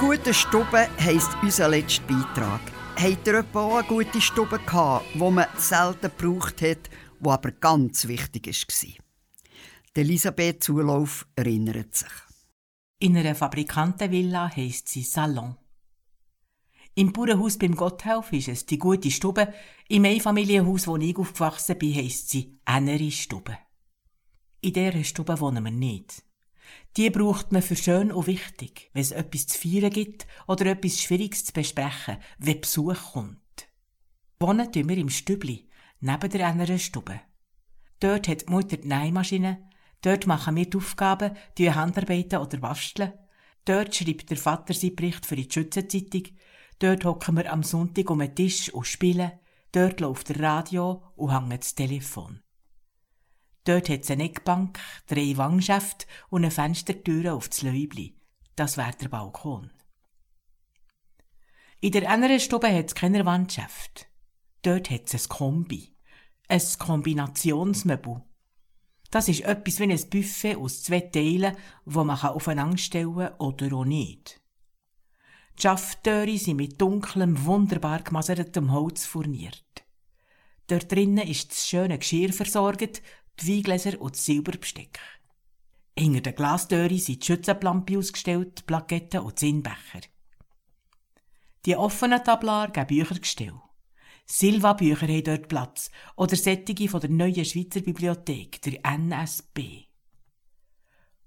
guten 0.00 0.32
Stube 0.32 0.88
heisst 0.98 1.36
unser 1.42 1.68
letzter 1.68 2.02
Beitrag. 2.04 2.62
Habt 2.96 3.26
ihr 3.26 3.44
auch 3.52 3.76
eine 3.76 3.86
gute 3.86 4.18
Stube 4.18 4.58
gehabt, 4.58 5.04
wo 5.14 5.30
man 5.30 5.44
selten 5.58 6.10
gebraucht 6.16 6.62
hat, 6.62 6.88
wo 7.18 7.30
aber 7.32 7.50
ganz 7.50 8.08
wichtig 8.08 8.46
war? 8.46 9.04
Die 9.94 10.00
Elisabeth 10.00 10.64
Zulauf 10.64 11.26
erinnert 11.36 11.94
sich. 11.94 12.08
In 12.98 13.14
einer 13.14 13.34
Fabrikantenvilla 13.34 14.50
heisst 14.56 14.88
sie 14.88 15.02
Salon. 15.02 15.58
Im 16.94 17.12
Bauernhaus 17.12 17.58
beim 17.58 17.76
Gotthelf 17.76 18.32
ist 18.32 18.48
es 18.48 18.64
die 18.64 18.78
gute 18.78 19.10
Stube. 19.10 19.52
Im 19.90 20.06
Einfamilienhaus, 20.06 20.86
wo 20.86 20.96
ich 20.96 21.16
aufgewachsen 21.18 21.76
bin, 21.76 21.94
heisst 21.94 22.30
sie 22.30 22.58
Ennere 22.64 23.10
Stube. 23.10 23.58
In 24.62 24.72
dieser 24.72 25.04
Stube 25.04 25.38
wohnen 25.38 25.62
wir 25.62 25.70
nicht. 25.70 26.22
Die 26.96 27.10
braucht 27.10 27.52
man 27.52 27.62
für 27.62 27.76
schön 27.76 28.10
und 28.10 28.26
wichtig, 28.26 28.90
wenn 28.92 29.02
es 29.02 29.12
etwas 29.12 29.46
zu 29.46 29.58
feiern 29.58 29.90
gibt 29.90 30.26
oder 30.48 30.66
etwas 30.66 31.00
Schwieriges 31.00 31.44
zu 31.44 31.52
besprechen, 31.52 32.18
wenn 32.38 32.60
Besuch 32.60 33.12
kommt. 33.12 33.38
Wohnen 34.40 34.72
tun 34.72 34.88
wir 34.88 34.96
im 34.96 35.10
Stübli, 35.10 35.68
neben 36.00 36.30
der 36.30 36.46
anderen 36.46 36.78
Stube. 36.78 37.20
Dort 38.00 38.26
hat 38.28 38.48
die 38.48 38.52
Mutter 38.52 38.78
die 38.78 38.88
Nähmaschine, 38.88 39.68
dort 40.02 40.26
machen 40.26 40.56
wir 40.56 40.68
die 40.68 40.76
Aufgaben, 40.78 41.36
die 41.58 41.70
Handarbeiten 41.70 42.40
oder 42.40 42.58
basteln. 42.58 43.12
Dort 43.64 43.94
schreibt 43.94 44.30
der 44.30 44.38
Vater 44.38 44.72
seinen 44.74 44.96
Bericht 44.96 45.26
für 45.26 45.36
die 45.36 45.48
Schützenzeitung. 45.50 46.22
Dort 46.78 47.04
hocken 47.04 47.36
wir 47.36 47.52
am 47.52 47.62
Sonntag 47.62 48.08
um 48.10 48.18
den 48.20 48.34
Tisch 48.34 48.72
und 48.72 48.86
spielen. 48.86 49.32
Dort 49.72 50.00
läuft 50.00 50.30
der 50.30 50.40
Radio 50.40 51.02
und 51.14 51.30
hängt 51.30 51.62
das 51.62 51.74
Telefon. 51.74 52.40
Dort 53.64 53.88
hat 53.88 54.02
es 54.02 54.10
eine 54.10 54.24
Eckbank, 54.24 54.78
drei 55.06 55.36
Wangschäfte 55.36 56.06
und 56.28 56.42
eine 56.42 56.50
Fenstertür 56.50 57.34
auf 57.34 57.48
das 57.48 57.62
Läubli. 57.62 58.16
Das 58.56 58.76
wäre 58.76 58.92
der 59.00 59.08
Balkon. 59.08 59.70
In 61.80 61.92
der 61.92 62.10
anderen 62.10 62.40
Stube 62.40 62.72
hat 62.72 62.86
es 62.88 62.94
keine 62.94 63.24
Wandschäfte. 63.24 64.04
Dort 64.62 64.90
hat 64.90 65.06
es 65.06 65.14
ein 65.14 65.28
Kombi. 65.28 65.94
Ein 66.48 66.62
Kombinationsmöbel. 66.78 68.22
Das 69.10 69.28
ist 69.28 69.40
etwas 69.42 69.80
wie 69.80 69.84
ein 69.84 70.10
Buffet 70.10 70.56
aus 70.56 70.82
zwei 70.82 71.00
Teilen, 71.00 71.56
wo 71.84 72.04
man 72.04 72.18
aufeinander 72.18 72.78
stellen 72.78 73.14
kann 73.14 73.34
oder 73.38 73.76
auch 73.76 73.84
nicht. 73.84 74.40
Die 75.58 75.62
Schafftüre 75.62 76.38
sind 76.38 76.56
mit 76.56 76.80
dunklem, 76.80 77.44
wunderbar 77.44 78.02
gemasertem 78.02 78.72
Holz 78.72 79.06
furniert. 79.06 79.64
Dort 80.68 80.92
drinnen 80.92 81.26
ist 81.26 81.50
das 81.50 81.66
schöne 81.66 81.98
Geschirr 81.98 82.32
versorgt, 82.32 83.02
die 83.38 83.56
Weingläser 83.56 84.00
und 84.00 84.14
das 84.14 84.24
Silberbesteck. 84.24 84.98
Hinter 85.98 86.20
den 86.20 86.34
Glastüren 86.34 86.98
sind 86.98 87.22
die 87.22 87.26
Schützenplampe 87.26 87.98
ausgestellt, 87.98 88.58
die 88.58 88.62
Plaketten 88.62 89.20
und 89.20 89.38
Zinnbecher. 89.38 90.00
Die 91.66 91.76
offenen 91.76 92.24
Tablar 92.24 92.70
geben 92.70 92.86
Büchergestell. 92.86 93.60
Silva-Bücher 94.26 95.08
haben 95.08 95.24
dort 95.24 95.48
Platz 95.48 95.90
oder 96.16 96.36
Sättige 96.36 96.88
von 96.88 97.00
der 97.00 97.10
neuen 97.10 97.44
Schweizer 97.44 97.80
Bibliothek, 97.80 98.62
der 98.62 98.84
NSB. 98.84 99.84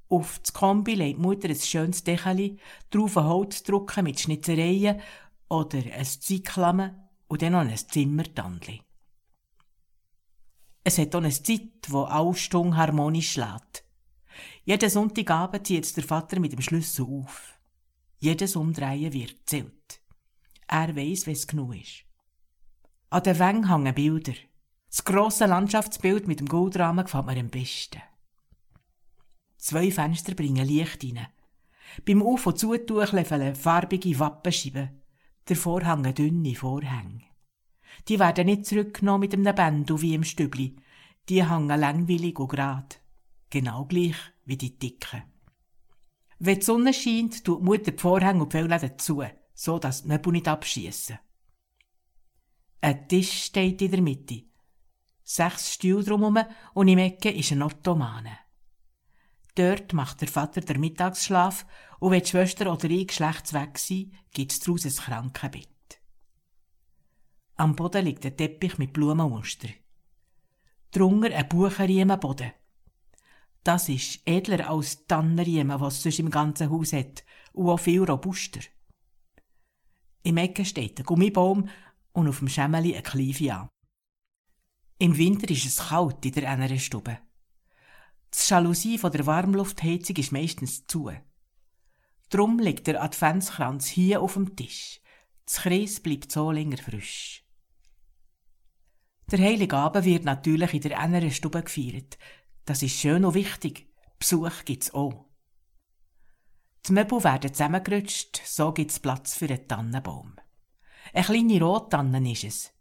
Auf 0.10 0.40
das 0.40 0.54
Kombi 0.54 0.96
legt 0.96 1.18
die 1.18 1.22
Mutter 1.22 1.50
ein 1.50 1.56
schönes 1.56 2.04
Decheli, 2.04 2.58
drauf 2.90 3.18
ein 3.18 3.26
Holzdrucken 3.26 4.06
mit 4.06 4.20
Schnitzereien 4.20 5.02
oder 5.50 5.80
ein 5.80 6.06
Zeitklamme 6.06 7.10
und 7.28 7.42
dann 7.42 7.54
noch 7.54 7.60
ein 7.60 7.76
Zimmertandli. 7.76 8.82
Es 10.84 10.98
hat 10.98 11.16
auch 11.16 11.20
eine 11.20 11.32
Zeit, 11.32 11.90
wo 11.90 12.04
alle 12.04 12.34
Stunden 12.36 12.76
harmonisch 12.76 13.32
schlägt. 13.32 13.86
Jeden 14.66 14.90
Sonntagabend 14.90 15.68
zieht 15.68 15.96
der 15.96 16.04
Vater 16.04 16.40
mit 16.40 16.54
dem 16.54 16.62
Schlüssel 16.62 17.06
auf. 17.06 17.58
Jedes 18.20 18.56
Umdrehen 18.56 19.14
wird 19.14 19.38
zählt. 19.46 20.02
Er 20.68 20.96
weiss, 20.96 21.28
es 21.28 21.48
genug 21.48 21.76
ist. 21.76 22.06
An 23.10 23.24
den 23.24 23.40
Wängen 23.40 23.70
hängen 23.70 23.94
Bilder. 23.94 24.34
Das 24.90 25.04
grosse 25.04 25.46
Landschaftsbild 25.46 26.28
mit 26.28 26.40
dem 26.40 26.48
Goldrahmen 26.48 27.06
gefällt 27.06 27.26
mir 27.26 27.40
am 27.40 27.50
besten. 27.50 28.02
Zwei 29.58 29.92
Fenster 29.92 30.36
bringen 30.36 30.68
Licht 30.68 31.04
rein. 31.04 31.28
Beim 32.06 32.24
Auf- 32.24 32.48
und 32.48 32.60
Zutun 32.60 33.06
klefeln 33.06 33.56
farbige 33.56 34.18
Wappenscheiben. 34.20 35.02
Davor 35.46 35.82
hängen 35.82 36.16
dünne 36.16 36.56
Vorhänge. 36.56 37.33
Die 38.08 38.20
werden 38.20 38.46
nicht 38.46 38.66
zurückgenommen 38.66 39.22
mit 39.22 39.34
einem 39.34 39.56
Bändel 39.56 40.02
wie 40.02 40.14
im 40.14 40.24
Stübli. 40.24 40.76
Die 41.30 41.48
hängen 41.50 41.80
langweilig 41.80 42.38
und 42.40 42.50
grad. 42.50 43.00
Genau 43.50 43.86
gleich 43.86 44.16
wie 44.46 44.58
die 44.58 44.78
dicken. 44.78 45.24
Wenn 46.40 46.60
die 46.60 46.66
Sonne 46.66 46.94
scheint, 46.94 47.46
tut 47.46 47.62
die 47.62 47.66
Mutter 47.66 47.92
die 47.92 47.98
Vorhänge 47.98 48.44
und 48.44 48.52
die 48.52 48.58
Fellläden 48.58 49.00
zu, 49.00 49.24
so 49.54 49.80
dass 49.80 50.02
die 50.02 50.10
Möbel 50.10 50.34
nicht 50.34 50.48
abschiessen. 50.48 51.20
Ein 52.82 53.08
Tisch 53.08 53.44
steht 53.44 53.82
in 53.82 53.92
der 53.92 54.02
Mitte. 54.02 54.44
Sechs 55.24 55.72
Stühle 55.74 56.04
drumherum 56.04 56.40
und 56.74 56.88
im 56.90 56.98
Ecke 56.98 57.32
ist 57.32 57.54
ein 57.54 57.62
Ottomane. 57.62 58.40
Dort 59.56 59.94
macht 59.94 60.20
der 60.20 60.28
Vater 60.28 60.62
den 60.62 60.82
Mittagsschlaf 60.82 61.66
und 62.00 62.12
wenn 62.12 62.22
die 62.22 62.30
Schwester 62.30 62.74
oder 62.74 62.90
ich 62.90 63.08
geschlechtsweg 63.08 63.78
sind, 63.78 64.14
gibt 64.34 64.52
es 64.52 64.60
daraus 64.60 64.86
ein 64.86 64.92
Krankenbett. 64.92 65.73
Am 67.56 67.76
Boden 67.76 68.06
liegt 68.06 68.26
ein 68.26 68.36
Teppich 68.36 68.78
mit 68.80 68.94
Blumenmuster. 68.94 69.70
Drunter 70.92 71.36
ein 71.36 71.48
Buchenriemenboden. 71.48 72.52
Das 73.64 73.90
ist 73.90 74.22
edler 74.26 74.70
als 74.70 75.06
Tannenriemen, 75.06 75.80
was 75.80 75.98
es 75.98 76.04
sonst 76.04 76.20
im 76.20 76.30
ganzen 76.30 76.70
Haus 76.70 76.94
hat, 76.94 77.24
und 77.54 77.70
auch 77.70 77.80
viel 77.80 78.04
robuster. 78.04 78.60
Im 80.24 80.38
Ecke 80.38 80.66
steht 80.66 81.00
ein 81.00 81.06
Gummibaum 81.06 81.70
und 82.14 82.28
auf 82.28 82.40
dem 82.40 82.50
Schemmeli 82.50 82.96
ein 82.96 83.04
Clivia. 83.04 83.70
Im 84.98 85.18
Winter 85.18 85.50
ist 85.50 85.66
es 85.66 85.90
kalt 85.90 86.26
in 86.26 86.32
der 86.32 86.54
inneren 86.54 86.80
Stube. 86.80 87.20
Die 88.34 88.50
Jalousie 88.50 88.98
von 88.98 89.12
der 89.12 89.26
Warmluftheizung 89.26 90.16
ist 90.16 90.32
meistens 90.32 90.88
zu. 90.88 91.12
Drum 92.30 92.58
liegt 92.58 92.88
der 92.88 93.04
Adventskranz 93.04 93.88
hier 93.88 94.22
auf 94.22 94.34
dem 94.34 94.56
Tisch. 94.56 95.02
Das 95.46 95.58
Kreis 95.58 96.00
bleibt 96.00 96.32
so 96.32 96.52
länger 96.52 96.78
frisch. 96.78 97.43
Der 99.32 99.40
Heilige 99.40 99.78
Abend 99.78 100.06
wird 100.06 100.26
natürlich 100.26 100.74
in 100.74 100.82
der 100.82 101.04
inneren 101.04 101.32
Stube 101.32 101.64
gefeiert. 101.64 102.18
Das 102.66 102.84
ist 102.84 103.00
schön 103.00 103.26
und 103.26 103.34
wichtig. 103.34 103.88
Besuch 104.20 104.66
gibt's 104.66 104.94
auch. 104.94 105.26
Die 106.88 106.92
Möbel 106.92 107.24
werden 107.24 107.54
zusammengerutscht, 107.54 108.42
so 108.46 108.74
gibt 108.74 108.92
es 108.92 109.00
Platz 109.00 109.36
für 109.36 109.46
einen 109.46 109.68
Tannenbaum. 109.68 110.36
Eine 111.14 111.26
kleine 111.26 111.62
Rottanne 111.62 112.32
ist 112.32 112.44
es. 112.44 112.74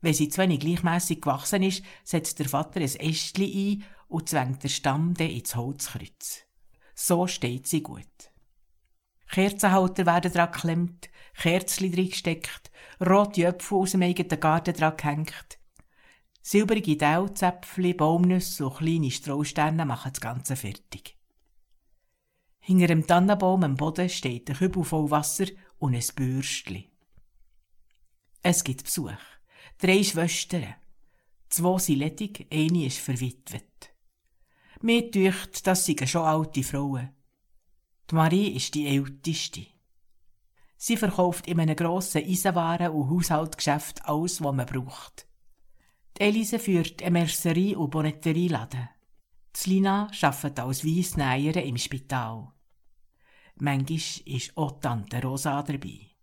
Wenn 0.00 0.14
sie 0.14 0.28
zu 0.28 0.42
wenig 0.42 0.60
gleichmässig 0.60 1.20
gewachsen 1.20 1.62
ist, 1.62 1.84
setzt 2.02 2.40
der 2.40 2.48
Vater 2.48 2.80
ein 2.80 2.96
Ästchen 2.96 3.44
ein 3.44 3.84
und 4.08 4.28
zwängt 4.28 4.64
den 4.64 4.70
Stamm 4.70 5.14
dann 5.14 5.30
ins 5.30 5.54
Holzkreuz. 5.54 6.42
So 6.94 7.28
steht 7.28 7.68
sie 7.68 7.82
gut. 7.82 8.31
Kerzenhalter 9.32 10.04
werden 10.04 10.30
dran 10.30 10.52
geklemmt, 10.52 11.08
Kerzchen 11.34 11.90
drin 11.90 12.10
gesteckt, 12.10 12.70
rote 13.00 13.46
Äpfel 13.46 13.78
aus 13.78 13.92
dem 13.92 14.02
eigenen 14.02 14.38
Garten 14.38 14.74
dran 14.74 14.94
gehängt. 14.94 15.58
Silbrige 16.42 16.98
Teilzäpfchen, 16.98 17.96
Baumnüsse 17.96 18.66
und 18.66 18.76
kleine 18.76 19.10
Strohsterne 19.10 19.86
machen 19.86 20.12
das 20.12 20.20
Ganze 20.20 20.54
fertig. 20.54 21.16
Hinter 22.60 22.88
dem 22.88 23.06
Tannenbaum 23.06 23.64
am 23.64 23.76
Boden 23.76 24.10
steht 24.10 24.50
ein 24.50 24.56
Kübel 24.56 24.84
voll 24.84 25.10
Wasser 25.10 25.46
und 25.78 25.94
ein 25.94 26.04
Bürstchen. 26.14 26.84
Es 28.42 28.62
gibt 28.62 28.84
Besuch. 28.84 29.12
Drei 29.78 30.04
Schwestern. 30.04 30.74
Zwei 31.48 31.78
sind 31.78 31.98
ledig, 32.00 32.46
eine 32.52 32.84
ist 32.84 32.98
verwitwet. 32.98 33.94
Mir 34.82 35.10
dünkt, 35.10 35.66
das 35.66 35.86
seien 35.86 36.06
schon 36.06 36.22
alte 36.26 36.62
Frauen. 36.62 37.21
Die 38.10 38.14
Marie 38.14 38.48
ist 38.48 38.74
die 38.74 38.86
älteste. 38.86 39.66
Sie 40.76 40.96
verkauft 40.96 41.46
in 41.46 41.60
einem 41.60 41.76
grossen 41.76 42.22
Eisenwaren- 42.24 42.90
und 42.90 43.08
Haushaltsgeschäft 43.08 44.04
alles, 44.04 44.42
was 44.42 44.54
man 44.54 44.66
braucht. 44.66 45.26
Die 46.18 46.22
Elise 46.22 46.58
führt 46.58 47.02
eine 47.02 47.12
Mercerie- 47.12 47.76
und 47.76 47.90
Bonneterieladen. 47.90 48.88
Die 49.54 49.70
Lina 49.70 50.10
arbeitet 50.20 50.60
als 50.60 50.84
Weissnäherin 50.84 51.68
im 51.68 51.78
Spital. 51.78 52.52
Manchmal 53.56 54.00
ist 54.24 54.56
auch 54.56 54.80
Tante 54.80 55.22
Rosa 55.22 55.62
dabei. 55.62 55.78
Die 55.78 56.14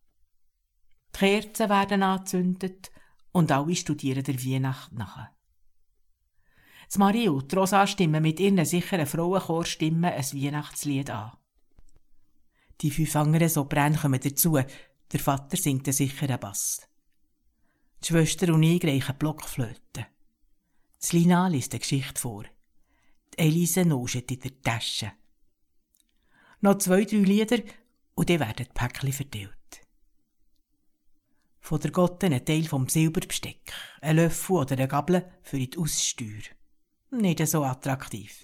Kerzen 1.13 1.69
werden 1.69 2.03
angezündet 2.03 2.91
und 3.31 3.51
alle 3.51 3.75
studieren 3.75 4.23
der 4.23 4.43
Weihnacht 4.43 4.91
nach. 4.91 5.29
Marie 6.97 7.29
und 7.29 7.55
Rosa 7.55 7.85
stimmen 7.85 8.23
mit 8.23 8.39
ihren 8.39 8.65
sicheren 8.65 9.05
Frauenchorstimmen 9.05 10.05
ein 10.05 10.23
Weihnachtslied 10.23 11.11
an. 11.11 11.38
Die 12.81 12.91
fünf 12.91 13.15
anderen 13.15 13.49
Sopran 13.49 13.97
kommen 13.97 14.19
dazu. 14.21 14.59
Der 15.11 15.19
Vater 15.19 15.57
singt 15.57 15.87
einen 15.87 15.93
sicheren 15.93 16.39
Bass. 16.39 16.87
Die 18.01 18.07
Schwester 18.07 18.53
und 18.53 18.63
ich 18.63 18.83
reichen 18.83 19.17
Blockflöten. 19.17 20.05
Die 21.01 21.17
Lina 21.17 21.47
liest 21.47 21.73
eine 21.73 21.79
Geschichte 21.79 22.19
vor. 22.19 22.43
Die 23.33 23.39
Elise 23.39 23.85
nuschelt 23.85 24.31
in 24.31 24.39
der 24.39 24.61
Tasche. 24.61 25.11
Noch 26.61 26.77
zwei, 26.77 27.03
drei 27.03 27.17
Lieder 27.17 27.59
und 28.15 28.29
dann 28.29 28.39
werden 28.39 28.65
die 28.65 28.73
Päckchen 28.73 29.13
verteilt. 29.13 29.53
Von 31.59 31.79
der 31.81 31.91
Gotte 31.91 32.27
ein 32.27 32.45
Teil 32.45 32.63
vom 32.63 32.87
Silberbesteck, 32.87 33.73
ein 34.01 34.15
Löffel 34.15 34.55
oder 34.55 34.73
eine 34.73 34.87
Gabel 34.87 35.31
für 35.41 35.57
die 35.57 35.77
Aussteuer. 35.77 36.41
Nicht 37.11 37.45
so 37.47 37.63
attraktiv. 37.63 38.41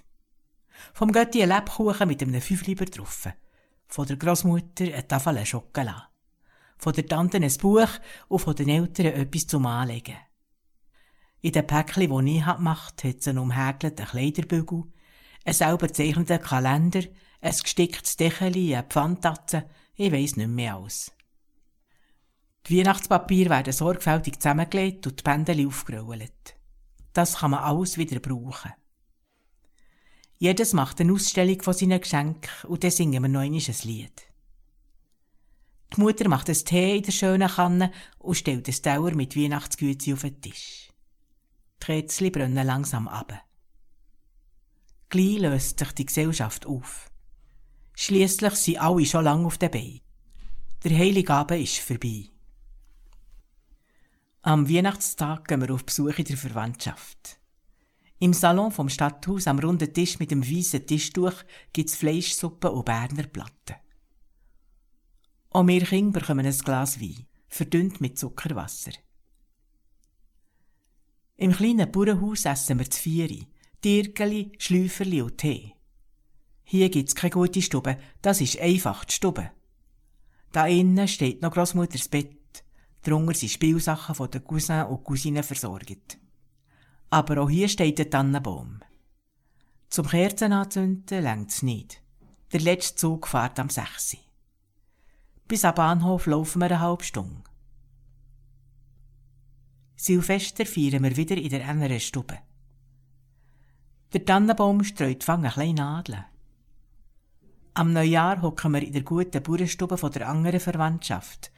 Vom 0.94 1.12
Götti 1.12 1.42
ein 1.42 1.50
Lebkuchen 1.50 2.08
mit 2.08 2.22
einem 2.22 2.42
Fünfliber 2.42 2.86
drauf. 2.86 3.30
Von 3.96 4.08
der 4.08 4.18
Großmutter 4.18 4.94
eine 4.94 5.08
Tafel 5.08 5.46
Schokolade. 5.46 6.08
Von 6.78 6.92
der 6.92 7.06
Tante 7.06 7.38
ein 7.38 7.58
Buch 7.62 7.88
und 8.28 8.40
von 8.40 8.54
den 8.54 8.68
Eltern 8.68 9.06
etwas 9.06 9.48
zum 9.48 9.66
Anlegen. 9.66 10.18
In 11.40 11.54
den 11.54 11.66
Päckchen, 11.66 12.26
die 12.26 12.38
ich 12.38 12.44
gemacht 12.44 13.02
habe, 13.02 13.10
hat 13.10 13.20
es 13.22 13.28
einen 13.30 13.38
umhäkelten 13.38 14.06
Kleiderbügel, 14.06 14.84
einen 15.46 15.54
selber 15.54 15.88
gezeichneten 15.88 16.42
Kalender, 16.42 17.04
ein 17.40 17.52
gesticktes 17.58 18.18
Decheli, 18.18 18.76
eine 18.76 18.84
Pfandtatze, 18.84 19.64
ich 19.96 20.12
weiss 20.12 20.36
nicht 20.36 20.50
mehr 20.50 20.76
alles. 20.76 21.14
Die 22.68 22.78
Weihnachtspapier 22.78 23.50
werden 23.50 23.72
sorgfältig 23.72 24.42
zusammengelegt 24.42 25.08
und 25.08 25.20
die 25.22 25.24
Bändeli 25.24 25.66
aufgerollt. 25.66 26.58
Das 27.14 27.38
kann 27.38 27.52
man 27.52 27.64
alles 27.64 27.98
wieder 27.98 28.20
brauchen. 28.20 28.74
Jedes 30.38 30.74
macht 30.74 31.00
eine 31.00 31.14
Ausstellung 31.14 31.62
von 31.62 31.74
seinen 31.74 32.02
Geschenken 32.02 32.52
und 32.68 32.84
dann 32.84 32.92
singen 32.92 33.24
wir 33.24 33.30
noch 33.30 33.42
ein 33.42 33.54
Lied. 33.54 34.28
Die 35.96 36.02
Mutter 36.02 36.28
macht 36.28 36.50
einen 36.50 36.66
Tee 36.66 36.98
in 36.98 37.04
der 37.04 37.12
schönen 37.12 37.50
Kanne 37.50 37.92
und 38.20 38.36
stellt 38.36 38.68
einen 38.68 38.82
Teller 38.82 39.16
mit 39.16 39.38
Weihnachtsgüte 39.38 40.14
auf 40.14 40.22
den 40.22 40.42
Tisch. 40.42 40.90
Die 41.82 41.86
Kätzchen 41.86 42.32
brennen 42.32 42.68
langsam 42.68 43.08
ab. 43.08 43.34
Gleich 45.10 45.40
löst 45.40 45.80
sich 45.80 45.92
die 45.94 46.06
Gesellschaft 46.06 46.66
auf. 46.66 47.10
Schließlich 47.96 48.54
sind 48.56 48.82
alle 48.82 49.06
schon 49.06 49.24
lange 49.24 49.46
auf 49.46 49.58
den 49.58 49.72
Beinen. 49.72 50.02
Der 50.84 50.98
Heilige 50.98 51.34
Abend 51.34 51.62
ist 51.62 51.78
vorbei. 51.78 52.30
Am 54.42 54.70
Weihnachtstag 54.70 55.48
gehen 55.48 55.62
wir 55.62 55.74
auf 55.74 55.86
Besuch 55.86 56.18
in 56.20 56.26
der 56.26 56.38
Verwandtschaft. 56.38 57.40
Im 58.20 58.34
Salon 58.34 58.72
vom 58.72 58.88
Stadthaus 58.88 59.46
am 59.48 59.60
runden 59.60 59.94
Tisch 59.94 60.20
mit 60.20 60.32
dem 60.32 60.42
weißen 60.42 60.88
Tischtuch 60.88 61.34
gibt's 61.74 61.98
Fleischsuppe 61.98 62.72
und 62.72 62.86
Berner 62.86 63.28
Platten. 63.28 63.76
Auch 65.50 65.68
wir 65.68 65.84
Kinder 65.84 66.20
bekommen 66.20 66.46
ein 66.46 66.58
Glas 66.58 67.02
Wein, 67.02 67.26
verdünnt 67.50 68.00
mit 68.00 68.18
Zuckerwasser. 68.18 68.92
Im 71.36 71.52
kleinen 71.52 71.92
Bauernhaus 71.92 72.46
essen 72.46 72.80
wir 72.80 72.90
zu 72.90 73.02
Vieri, 73.02 73.48
Tierkeli, 73.82 74.54
Schläuferli 74.60 75.22
und 75.22 75.38
Tee. 75.38 75.74
Hier 76.64 76.90
gibt's 76.90 77.16
keine 77.16 77.32
gute 77.32 77.62
Stube, 77.62 77.98
das 78.22 78.40
ist 78.40 78.60
einfach 78.60 79.04
die 79.04 79.14
Stube. 79.14 79.52
Da 80.54 80.68
innen 80.68 81.08
steht 81.10 81.42
noch 81.42 81.52
Großmutters 81.52 82.08
Bett, 82.08 82.64
darunter 83.02 83.34
sind 83.34 83.52
Spielsachen 83.52 84.16
von 84.16 84.32
den 84.32 84.46
Cousins 84.46 84.88
und 84.90 85.04
Cousinen 85.04 85.44
versorgt. 85.44 86.18
Aber 87.16 87.42
auch 87.42 87.50
hier 87.50 87.70
steht 87.70 87.98
der 87.98 88.10
Tannenbaum. 88.10 88.82
Zum 89.88 90.06
Kerzen 90.06 90.52
anzünden 90.52 91.24
längt's 91.24 91.62
nicht. 91.62 92.02
Der 92.52 92.60
letzte 92.60 92.96
Zug 92.98 93.28
fährt 93.30 93.58
am 93.58 93.70
6. 93.70 94.18
Bis 95.48 95.64
am 95.64 95.76
Bahnhof 95.76 96.26
laufen 96.26 96.60
wir 96.60 96.66
eine 96.66 96.82
halbe 96.82 97.06
Stunde. 97.06 97.42
Silvester 99.96 100.66
feiern 100.66 101.04
wir 101.06 101.16
wieder 101.16 101.38
in 101.38 101.48
der 101.48 101.66
engeren 101.66 102.02
Stube. 102.02 102.38
Der 104.12 104.26
Tannenbaum 104.26 104.84
streut 104.84 105.24
fangen 105.24 105.52
kleine 105.52 105.74
Nadeln. 105.74 106.26
Am 107.76 107.94
Neujahr 107.94 108.42
hocken 108.42 108.74
wir 108.74 108.84
in 108.84 108.92
der 108.92 109.04
guten 109.04 109.42
Bauernstube 109.42 109.98
von 109.98 110.12
der 110.12 110.28
anderen 110.28 110.60
Verwandtschaft. 110.60 111.50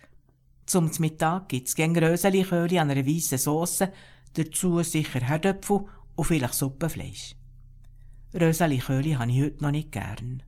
Zum 0.68 0.91
Mittag 0.99 1.49
gibt's 1.49 1.74
gern 1.74 1.97
Röseli-Köhli 1.97 2.78
an 2.78 2.91
einer 2.91 3.08
weißen 3.08 3.39
Sauce, 3.39 3.86
dazu 4.38 4.82
sicher 4.84 5.22
Herdöpfel 5.22 5.86
und 6.16 6.26
vielleicht 6.26 6.54
Suppenfleisch. 6.54 7.36
Röseli-Köhli 8.34 9.14
habe 9.14 9.32
ich 9.32 9.42
heute 9.42 9.64
noch 9.64 9.72
nicht 9.72 9.92
gern. 9.92 10.44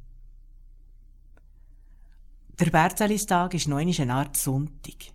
Der 2.60 2.70
Berzelistag 2.70 3.54
ist 3.54 3.68
noch 3.68 3.78
eine 3.78 4.14
Art 4.14 4.36
Sonntag. 4.36 5.14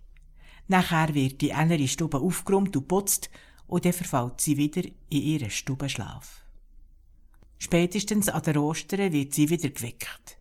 Nachher 0.67 1.13
wird 1.13 1.41
die 1.41 1.53
andere 1.53 1.87
Stube 1.87 2.19
aufgeräumt 2.19 2.75
und 2.75 2.87
putzt 2.87 3.29
und 3.67 3.85
dann 3.85 3.93
verfällt 3.93 4.41
sie 4.41 4.57
wieder 4.57 4.81
in 4.83 5.21
ihren 5.21 5.51
Stubenschlaf. 5.51 6.43
Spätestens 7.59 8.29
an 8.29 8.41
der 8.43 8.61
Ostern 8.61 9.11
wird 9.11 9.33
sie 9.33 9.49
wieder 9.49 9.69
geweckt. 9.69 10.37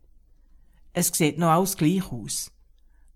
Es 0.93 1.09
sieht 1.09 1.39
noch 1.39 1.51
alles 1.51 1.77
gleich 1.77 2.11
aus. 2.11 2.51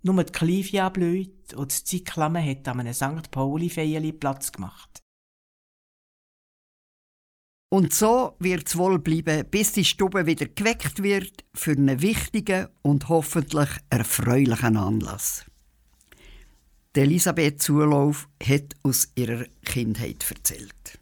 Nur 0.03 0.23
die 0.23 0.33
Clivia 0.33 0.89
blüht 0.91 1.55
und 1.55 1.73
das 1.73 1.85
Zyklamme 1.85 2.45
hat 2.45 2.69
an 2.69 2.81
einem 2.81 2.95
St. 2.95 3.31
Pauli-Feierli 3.31 4.13
Platz 4.13 4.53
gemacht. 4.53 5.03
Und 7.71 7.93
so 7.93 8.35
wird 8.39 8.67
es 8.67 8.79
wohl 8.79 8.99
bleiben, 8.99 9.45
bis 9.51 9.73
die 9.73 9.85
Stube 9.85 10.25
wieder 10.25 10.47
geweckt 10.47 11.03
wird 11.03 11.45
für 11.55 11.73
einen 11.73 12.01
wichtigen 12.01 12.69
und 12.83 13.09
hoffentlich 13.11 13.69
erfreulichen 13.91 14.79
Anlass. 14.79 15.45
Die 16.97 17.01
Elisabeth 17.01 17.61
Zulauf 17.61 18.29
hat 18.43 18.75
aus 18.83 19.09
ihrer 19.15 19.45
Kindheit 19.65 20.25
erzählt. 20.31 20.99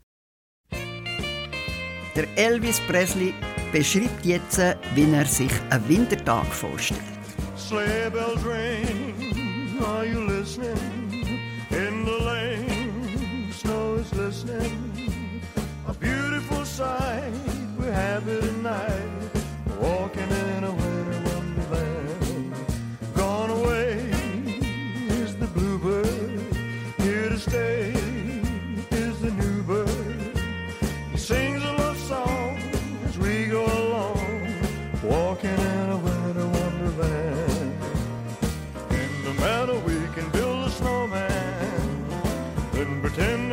Der 2.17 2.27
Elvis 2.37 2.81
Presley 2.89 3.33
beschreibt 3.73 4.27
jetzt, 4.27 4.59
wie 4.95 5.13
er 5.13 5.27
sich 5.27 5.53
einen 5.71 5.89
Wintertag 5.89 6.47
vorstellt. 6.47 7.01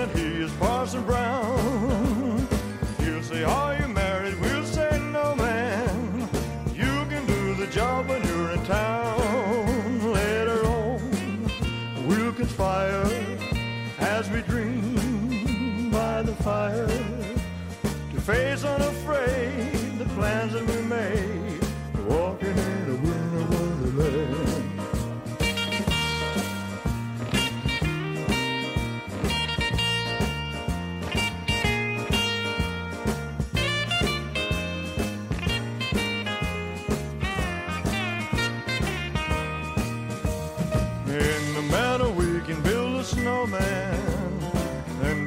and 0.04 0.20
he 0.20 0.44
is 0.44 0.52
Parson 0.54 1.02
Brown. 1.04 1.43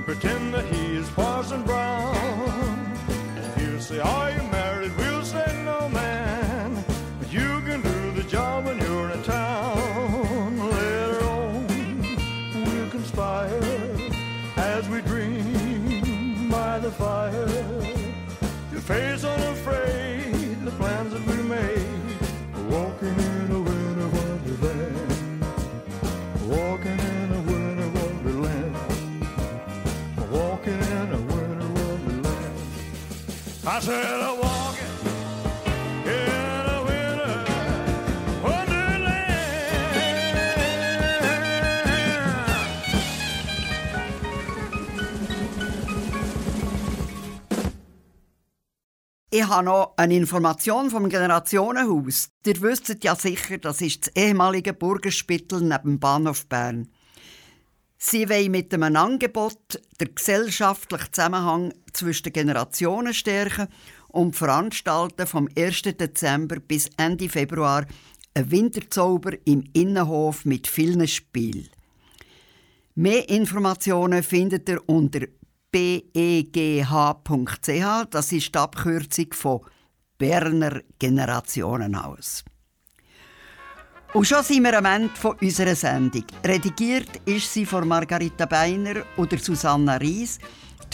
Pretend 0.06 0.54
that 0.54 0.64
he 0.66 0.94
is 0.94 1.10
Parson 1.10 1.64
Brown. 1.64 2.14
And 3.36 3.60
he'll 3.60 3.80
say, 3.80 3.98
Are 3.98 4.30
you 4.30 4.42
married? 4.44 4.96
We'll 4.96 5.24
say, 5.24 5.44
No, 5.64 5.88
man. 5.88 6.84
But 7.18 7.32
you 7.32 7.60
can 7.66 7.82
do 7.82 8.12
the 8.12 8.22
job 8.22 8.66
when 8.66 8.78
you're 8.78 9.10
in 9.10 9.22
town. 9.24 10.58
Later 10.70 11.24
on, 11.24 11.66
we'll 12.54 12.90
conspire 12.90 13.60
as 14.56 14.88
we 14.88 15.00
dream 15.00 16.50
by 16.50 16.78
the 16.78 16.92
fire 16.92 17.48
Your 18.70 18.82
face 18.82 19.24
unafraid 19.24 19.75
Said 33.78 34.22
I'm 34.22 34.38
walking 34.38 34.86
in. 36.06 36.46
Ich 49.38 49.46
habe 49.46 49.66
noch 49.66 49.92
eine 49.98 50.16
Information 50.16 50.88
vom 50.88 51.10
Generationenhaus. 51.10 52.30
Ihr 52.46 52.62
wisst 52.62 53.04
ja 53.04 53.14
sicher, 53.14 53.58
das 53.58 53.82
ist 53.82 54.06
das 54.06 54.16
ehemalige 54.16 54.72
Burgerspital 54.72 55.60
neben 55.60 55.82
dem 55.82 56.00
Bahnhof 56.00 56.46
Bern. 56.46 56.88
Sie 58.08 58.28
wollen 58.28 58.52
mit 58.52 58.72
einem 58.72 58.94
Angebot 58.94 59.82
den 60.00 60.14
gesellschaftlichen 60.14 61.12
Zusammenhang 61.12 61.74
zwischen 61.92 62.22
den 62.22 62.34
Generationen 62.34 63.12
stärken 63.12 63.66
und 64.06 64.36
veranstalten 64.36 65.26
vom 65.26 65.48
1. 65.58 65.82
Dezember 65.82 66.60
bis 66.60 66.88
Ende 66.96 67.28
Februar 67.28 67.84
einen 68.32 68.50
Winterzauber 68.52 69.32
im 69.44 69.64
Innenhof 69.72 70.44
mit 70.44 70.68
vielen 70.68 71.08
Spielen. 71.08 71.68
Mehr 72.94 73.28
Informationen 73.28 74.22
findet 74.22 74.68
ihr 74.68 74.88
unter 74.88 75.26
begh.ch. 75.72 76.86
Das 78.10 78.30
ist 78.30 78.54
die 78.54 78.58
Abkürzung 78.58 79.32
von 79.32 79.62
Berner 80.16 80.80
Generationenhaus. 81.00 82.44
Und 84.16 84.26
schon 84.26 84.42
sind 84.42 84.62
wir 84.62 84.78
am 84.78 84.86
Ende 84.86 85.10
unserer 85.42 85.74
Sendung. 85.74 86.24
Redigiert 86.42 87.20
ist 87.26 87.52
sie 87.52 87.66
von 87.66 87.86
Margarita 87.86 88.46
Beiner 88.46 89.02
oder 89.18 89.36
Susanna 89.36 89.96
Ries. 89.96 90.38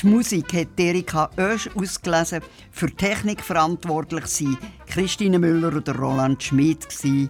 Die 0.02 0.08
Musik 0.08 0.52
hat 0.52 0.70
Erika 0.76 1.30
Oesch 1.38 1.70
ausgelesen. 1.76 2.40
Für 2.72 2.90
Technik 2.90 3.40
verantwortlich 3.40 4.24
waren 4.24 4.58
Christine 4.88 5.38
Müller 5.38 5.72
oder 5.76 5.94
Roland 5.94 6.42
Schmid. 6.42 6.84
Durch 6.90 6.96
die 7.04 7.28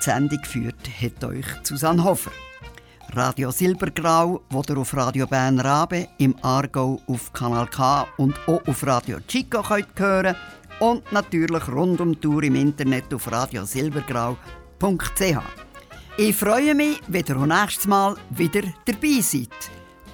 Sendung 0.00 0.42
geführt 0.42 0.90
hat 1.00 1.22
euch 1.22 1.46
Susanne 1.62 2.02
Hofer. 2.02 2.32
Radio 3.12 3.52
Silbergrau, 3.52 4.40
wo 4.50 4.64
ihr 4.68 4.78
auf 4.78 4.96
Radio 4.96 5.28
Bern 5.28 5.60
Rabe, 5.60 6.08
im 6.18 6.34
Aargau 6.42 7.00
auf 7.06 7.32
Kanal 7.32 7.68
K 7.68 8.04
und 8.16 8.36
auch 8.48 8.66
auf 8.66 8.84
Radio 8.84 9.18
Chico 9.28 9.62
könnt 9.62 9.86
hören 9.96 10.34
und 10.80 11.12
natürlich 11.12 11.68
rund 11.68 12.00
um 12.00 12.14
die 12.14 12.20
Tour 12.20 12.42
im 12.42 12.56
Internet 12.56 13.14
auf 13.14 13.30
radiosilbergrau.ch. 13.30 14.57
Ich 16.16 16.36
freue 16.36 16.74
mich, 16.74 17.00
wenn 17.08 17.24
ihr 17.26 17.36
auch 17.36 17.46
nächstes 17.46 17.86
Mal 17.86 18.16
wieder 18.30 18.62
dabei 18.84 19.20
seid. 19.20 19.48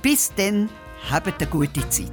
Bis 0.02 0.32
dann, 0.36 0.68
habt 1.10 1.40
eine 1.40 1.50
gute 1.50 1.88
Zeit. 1.88 2.12